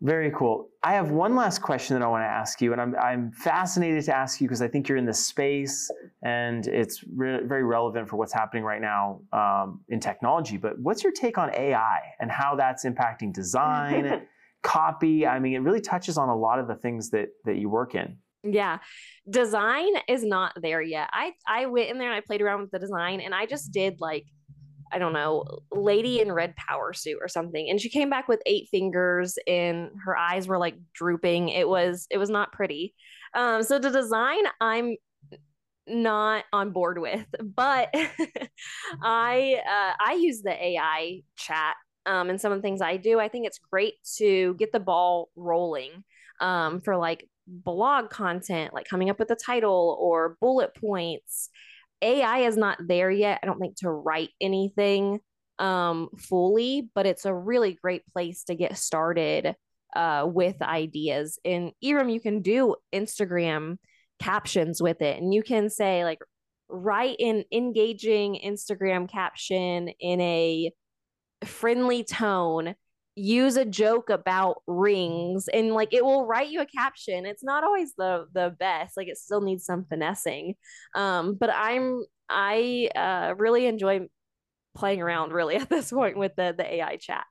Very 0.02 0.30
cool. 0.32 0.68
I 0.84 0.94
have 0.96 1.10
one 1.10 1.34
last 1.34 1.62
question 1.62 1.98
that 1.98 2.04
I 2.04 2.08
want 2.10 2.24
to 2.24 2.28
ask 2.28 2.62
you, 2.62 2.74
and 2.74 2.82
I'm, 2.82 2.96
I'm 2.98 3.32
fascinated 3.32 4.04
to 4.04 4.16
ask 4.16 4.42
you 4.42 4.48
because 4.50 4.62
I 4.62 4.68
think 4.68 4.90
you're 4.90 4.98
in 4.98 5.06
this 5.06 5.26
space 5.26 5.90
and 6.22 6.68
it's 6.68 7.02
re- 7.16 7.44
very 7.46 7.64
relevant 7.64 8.10
for 8.10 8.18
what's 8.18 8.34
happening 8.34 8.66
right 8.66 8.82
now 8.82 9.22
um, 9.32 9.80
in 9.88 10.02
technology. 10.02 10.58
But 10.58 10.78
what's 10.78 11.02
your 11.02 11.14
take 11.14 11.38
on 11.38 11.50
AI 11.56 12.00
and 12.20 12.30
how 12.30 12.58
that's 12.58 12.84
impacting 12.84 13.32
design, 13.32 14.24
copy? 14.64 15.26
I 15.26 15.40
mean, 15.40 15.54
it 15.54 15.60
really 15.60 15.82
touches 15.82 16.18
on 16.18 16.28
a 16.28 16.36
lot 16.36 16.60
of 16.60 16.68
the 16.68 16.76
things 16.76 17.10
that 17.12 17.30
that 17.46 17.56
you 17.56 17.70
work 17.70 17.96
in. 17.96 18.18
Yeah. 18.50 18.80
Design 19.30 19.92
is 20.08 20.24
not 20.24 20.54
there 20.62 20.82
yet. 20.82 21.10
I 21.12 21.34
I 21.48 21.66
went 21.66 21.90
in 21.90 21.98
there 21.98 22.10
and 22.10 22.18
I 22.18 22.22
played 22.22 22.42
around 22.42 22.62
with 22.62 22.72
the 22.72 22.80
design 22.80 23.22
and 23.22 23.34
I 23.34 23.46
just 23.46 23.72
did 23.72 24.00
like 24.00 24.26
I 24.92 25.00
don't 25.00 25.14
know, 25.14 25.44
lady 25.72 26.22
in 26.22 26.32
red 26.32 26.56
power 26.56 26.94
suit 26.94 27.18
or 27.22 27.28
something. 27.28 27.70
And 27.70 27.80
she 27.80 27.90
came 27.90 28.10
back 28.10 28.28
with 28.28 28.42
eight 28.46 28.70
fingers 28.72 29.38
and 29.46 29.90
her 30.06 30.16
eyes 30.16 30.48
were 30.48 30.58
like 30.58 30.76
drooping. 30.94 31.50
It 31.50 31.68
was 31.68 32.08
it 32.10 32.18
was 32.18 32.30
not 32.30 32.52
pretty. 32.52 32.94
Um, 33.34 33.64
so 33.64 33.80
the 33.80 33.92
design 33.92 34.44
I'm 34.62 34.96
not 35.88 36.46
on 36.54 36.72
board 36.72 37.00
with, 37.00 37.26
but 37.42 37.90
I 39.02 39.62
uh, 39.66 39.94
I 40.00 40.14
use 40.14 40.42
the 40.42 40.52
AI 40.52 41.22
chat 41.36 41.76
um, 42.06 42.30
and 42.30 42.40
some 42.40 42.52
of 42.52 42.58
the 42.58 42.62
things 42.62 42.82
I 42.82 42.98
do. 42.98 43.20
I 43.20 43.28
think 43.28 43.46
it's 43.46 43.60
great 43.60 43.96
to 44.18 44.56
get 44.56 44.72
the 44.72 44.80
ball 44.80 45.30
rolling 45.36 46.04
um, 46.40 46.82
for 46.82 46.98
like 46.98 47.28
blog 47.48 48.10
content, 48.10 48.74
like 48.74 48.88
coming 48.88 49.10
up 49.10 49.20
with 49.20 49.32
a 49.32 49.36
title 49.36 49.98
or 50.00 50.38
bullet 50.42 50.76
points. 50.76 51.50
AI 52.02 52.40
is 52.40 52.58
not 52.58 52.78
there 52.86 53.10
yet, 53.10 53.40
I 53.42 53.46
don't 53.48 53.60
think, 53.60 53.78
to 53.78 53.90
write 53.90 54.30
anything 54.40 55.20
um, 55.58 56.10
fully, 56.18 56.90
but 56.94 57.08
it's 57.08 57.26
a 57.26 57.34
really 57.34 57.78
great 57.82 58.06
place 58.08 58.44
to 58.46 58.56
get 58.56 58.78
started 58.78 59.56
uh, 59.96 60.26
with 60.28 60.62
ideas. 60.62 61.40
In 61.44 61.72
Erum, 61.84 62.14
you 62.14 62.20
can 62.20 62.42
do 62.42 62.76
Instagram 62.94 63.78
captions 64.20 64.82
with 64.82 65.02
it, 65.02 65.20
and 65.20 65.34
you 65.34 65.42
can 65.42 65.70
say, 65.70 66.04
like, 66.04 66.20
write 66.70 67.18
an 67.20 67.46
engaging 67.52 68.40
Instagram 68.46 69.10
caption 69.10 69.88
in 70.00 70.22
a 70.22 70.72
friendly 71.46 72.04
tone 72.04 72.76
use 73.18 73.58
a 73.58 73.66
joke 73.66 74.12
about 74.12 74.62
rings 74.68 75.48
and 75.48 75.74
like 75.74 75.92
it 75.92 76.06
will 76.06 76.26
write 76.26 76.50
you 76.50 76.62
a 76.62 76.66
caption. 76.66 77.26
It's 77.26 77.44
not 77.44 77.64
always 77.64 77.94
the 77.98 78.28
the 78.34 78.56
best 78.60 78.96
like 78.96 79.08
it 79.08 79.18
still 79.18 79.42
needs 79.42 79.66
some 79.66 79.86
finessing. 79.86 80.54
Um 80.94 81.36
but 81.40 81.50
i'm 81.52 82.04
i 82.30 82.90
uh 82.96 83.34
really 83.38 83.66
enjoy 83.66 84.08
playing 84.76 85.02
around 85.02 85.34
really 85.34 85.56
at 85.62 85.70
this 85.70 85.92
point 85.92 86.18
with 86.18 86.36
the 86.36 86.54
the 86.56 86.76
ai 86.76 86.98
chat. 86.98 87.26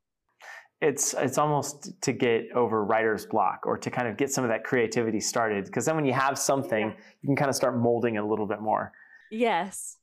It's 0.80 1.14
it's 1.14 1.38
almost 1.38 2.02
to 2.02 2.12
get 2.12 2.50
over 2.54 2.84
writer's 2.84 3.24
block 3.24 3.60
or 3.64 3.78
to 3.78 3.90
kind 3.90 4.08
of 4.08 4.16
get 4.16 4.30
some 4.30 4.42
of 4.42 4.50
that 4.50 4.64
creativity 4.64 5.20
started 5.20 5.66
because 5.66 5.84
then 5.84 5.94
when 5.94 6.04
you 6.04 6.12
have 6.12 6.36
something 6.36 6.94
you 7.22 7.26
can 7.28 7.36
kind 7.36 7.48
of 7.48 7.54
start 7.54 7.78
molding 7.78 8.16
it 8.16 8.18
a 8.18 8.26
little 8.26 8.46
bit 8.46 8.60
more. 8.60 8.92
Yes 9.30 9.98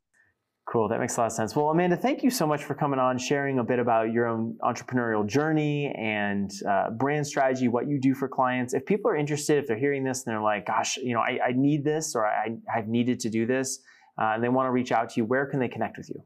Cool, 0.65 0.87
that 0.87 0.99
makes 0.99 1.17
a 1.17 1.19
lot 1.19 1.25
of 1.27 1.33
sense. 1.33 1.55
Well, 1.55 1.67
Amanda, 1.69 1.97
thank 1.97 2.23
you 2.23 2.29
so 2.29 2.47
much 2.47 2.63
for 2.63 2.73
coming 2.73 2.97
on, 2.97 3.17
sharing 3.17 3.59
a 3.59 3.63
bit 3.63 3.79
about 3.79 4.13
your 4.13 4.27
own 4.27 4.57
entrepreneurial 4.63 5.27
journey 5.27 5.93
and 5.97 6.49
uh, 6.67 6.89
brand 6.91 7.27
strategy, 7.27 7.67
what 7.67 7.87
you 7.87 7.99
do 7.99 8.15
for 8.15 8.29
clients. 8.29 8.73
If 8.73 8.85
people 8.85 9.11
are 9.11 9.15
interested, 9.17 9.57
if 9.57 9.67
they're 9.67 9.77
hearing 9.77 10.05
this 10.05 10.25
and 10.25 10.33
they're 10.33 10.41
like, 10.41 10.65
gosh, 10.65 10.95
you 10.97 11.13
know, 11.13 11.19
I, 11.19 11.37
I 11.49 11.51
need 11.53 11.83
this 11.83 12.15
or 12.15 12.25
I, 12.25 12.55
I've 12.73 12.87
needed 12.87 13.19
to 13.19 13.29
do 13.29 13.45
this, 13.45 13.79
uh, 14.19 14.31
and 14.35 14.43
they 14.43 14.47
want 14.47 14.67
to 14.67 14.71
reach 14.71 14.93
out 14.93 15.09
to 15.09 15.19
you, 15.19 15.25
where 15.25 15.45
can 15.45 15.59
they 15.59 15.67
connect 15.67 15.97
with 15.97 16.09
you? 16.09 16.23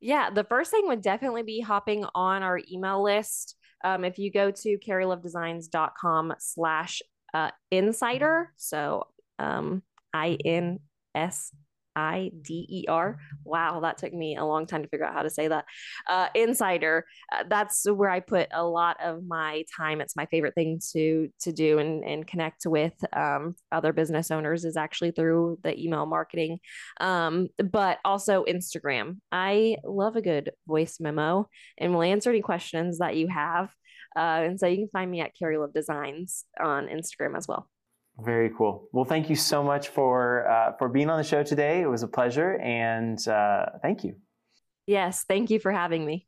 Yeah, 0.00 0.30
the 0.30 0.44
first 0.44 0.70
thing 0.70 0.86
would 0.86 1.02
definitely 1.02 1.42
be 1.42 1.60
hopping 1.60 2.06
on 2.14 2.42
our 2.42 2.58
email 2.72 3.02
list. 3.02 3.56
Um, 3.84 4.04
if 4.04 4.18
you 4.18 4.32
go 4.32 4.50
to 4.50 4.78
carrylovedesigns.com 4.78 6.34
slash 6.38 7.02
uh, 7.34 7.50
insider, 7.70 8.52
so 8.56 9.06
um, 9.38 9.82
I 10.14 10.38
N 10.44 10.80
S 11.14 11.52
I 11.96 12.30
D 12.42 12.66
E 12.68 12.84
R. 12.88 13.18
Wow, 13.44 13.80
that 13.80 13.98
took 13.98 14.12
me 14.12 14.36
a 14.36 14.44
long 14.44 14.66
time 14.66 14.82
to 14.82 14.88
figure 14.88 15.06
out 15.06 15.14
how 15.14 15.22
to 15.22 15.30
say 15.30 15.48
that. 15.48 15.64
Uh, 16.08 16.28
insider. 16.34 17.04
Uh, 17.32 17.44
that's 17.48 17.84
where 17.90 18.10
I 18.10 18.20
put 18.20 18.48
a 18.52 18.64
lot 18.64 18.96
of 19.02 19.24
my 19.26 19.64
time. 19.76 20.00
It's 20.00 20.16
my 20.16 20.26
favorite 20.26 20.54
thing 20.54 20.80
to 20.92 21.28
to 21.40 21.52
do 21.52 21.78
and 21.78 22.04
and 22.04 22.26
connect 22.26 22.66
with 22.66 22.94
um, 23.12 23.54
other 23.72 23.92
business 23.92 24.30
owners 24.30 24.64
is 24.64 24.76
actually 24.76 25.10
through 25.12 25.58
the 25.62 25.78
email 25.78 26.06
marketing, 26.06 26.58
um, 27.00 27.48
but 27.58 27.98
also 28.04 28.44
Instagram. 28.44 29.18
I 29.32 29.76
love 29.84 30.16
a 30.16 30.22
good 30.22 30.52
voice 30.66 30.98
memo 31.00 31.48
and 31.78 31.92
will 31.92 32.02
answer 32.02 32.30
any 32.30 32.42
questions 32.42 32.98
that 32.98 33.16
you 33.16 33.28
have. 33.28 33.70
Uh, 34.16 34.42
and 34.44 34.60
so 34.60 34.66
you 34.66 34.76
can 34.76 34.88
find 34.88 35.10
me 35.10 35.20
at 35.20 35.32
Carrylove 35.40 35.72
Designs 35.72 36.44
on 36.58 36.88
Instagram 36.88 37.36
as 37.36 37.46
well. 37.46 37.68
Very 38.24 38.50
cool. 38.56 38.88
Well, 38.92 39.04
thank 39.04 39.30
you 39.30 39.36
so 39.36 39.62
much 39.62 39.88
for 39.88 40.48
uh, 40.48 40.72
for 40.78 40.88
being 40.88 41.08
on 41.08 41.18
the 41.18 41.24
show 41.24 41.42
today. 41.42 41.80
It 41.82 41.86
was 41.86 42.02
a 42.02 42.08
pleasure, 42.08 42.58
and 42.58 43.26
uh, 43.26 43.66
thank 43.82 44.04
you. 44.04 44.16
Yes, 44.86 45.24
thank 45.26 45.50
you 45.50 45.58
for 45.58 45.72
having 45.72 46.04
me. 46.04 46.26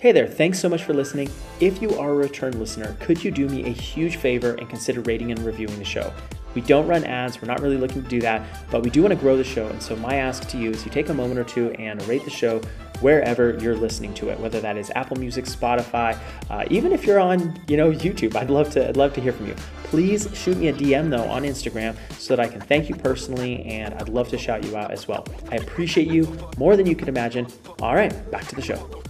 Hey 0.00 0.12
there, 0.12 0.26
thanks 0.26 0.58
so 0.58 0.68
much 0.68 0.84
for 0.84 0.94
listening. 0.94 1.30
If 1.60 1.82
you 1.82 1.94
are 1.98 2.10
a 2.10 2.14
return 2.14 2.58
listener, 2.58 2.96
could 3.00 3.22
you 3.22 3.30
do 3.30 3.48
me 3.48 3.66
a 3.66 3.70
huge 3.70 4.16
favor 4.16 4.54
and 4.54 4.68
consider 4.68 5.02
rating 5.02 5.30
and 5.30 5.38
reviewing 5.40 5.78
the 5.78 5.84
show? 5.84 6.12
We 6.54 6.60
don't 6.62 6.86
run 6.86 7.04
ads, 7.04 7.40
we're 7.40 7.48
not 7.48 7.60
really 7.60 7.76
looking 7.76 8.02
to 8.02 8.08
do 8.08 8.20
that, 8.20 8.46
but 8.70 8.82
we 8.82 8.90
do 8.90 9.02
want 9.02 9.12
to 9.12 9.20
grow 9.20 9.36
the 9.36 9.44
show. 9.44 9.66
And 9.66 9.82
so, 9.82 9.96
my 9.96 10.16
ask 10.16 10.48
to 10.48 10.58
you 10.58 10.70
is 10.70 10.84
you 10.84 10.90
take 10.90 11.08
a 11.08 11.14
moment 11.14 11.38
or 11.38 11.44
two 11.44 11.70
and 11.72 12.02
rate 12.08 12.24
the 12.24 12.30
show 12.30 12.60
wherever 13.00 13.56
you're 13.58 13.76
listening 13.76 14.12
to 14.14 14.28
it, 14.28 14.38
whether 14.38 14.60
that 14.60 14.76
is 14.76 14.90
Apple 14.94 15.16
Music, 15.16 15.46
Spotify, 15.46 16.18
uh, 16.50 16.64
even 16.70 16.92
if 16.92 17.04
you're 17.04 17.20
on, 17.20 17.58
you 17.66 17.76
know, 17.76 17.90
YouTube. 17.90 18.36
I'd 18.36 18.50
love 18.50 18.70
to, 18.70 18.88
I'd 18.88 18.96
love 18.96 19.14
to 19.14 19.20
hear 19.20 19.32
from 19.32 19.46
you. 19.46 19.54
Please 19.84 20.28
shoot 20.34 20.56
me 20.56 20.68
a 20.68 20.72
DM 20.72 21.10
though 21.10 21.24
on 21.24 21.42
Instagram 21.42 21.96
so 22.18 22.36
that 22.36 22.44
I 22.44 22.48
can 22.48 22.60
thank 22.60 22.88
you 22.88 22.94
personally, 22.94 23.64
and 23.64 23.94
I'd 23.94 24.08
love 24.08 24.28
to 24.28 24.38
shout 24.38 24.64
you 24.64 24.76
out 24.76 24.90
as 24.90 25.08
well. 25.08 25.26
I 25.50 25.56
appreciate 25.56 26.08
you 26.08 26.36
more 26.58 26.76
than 26.76 26.86
you 26.86 26.94
can 26.94 27.08
imagine. 27.08 27.46
All 27.80 27.94
right, 27.94 28.30
back 28.30 28.46
to 28.48 28.54
the 28.54 28.62
show. 28.62 29.02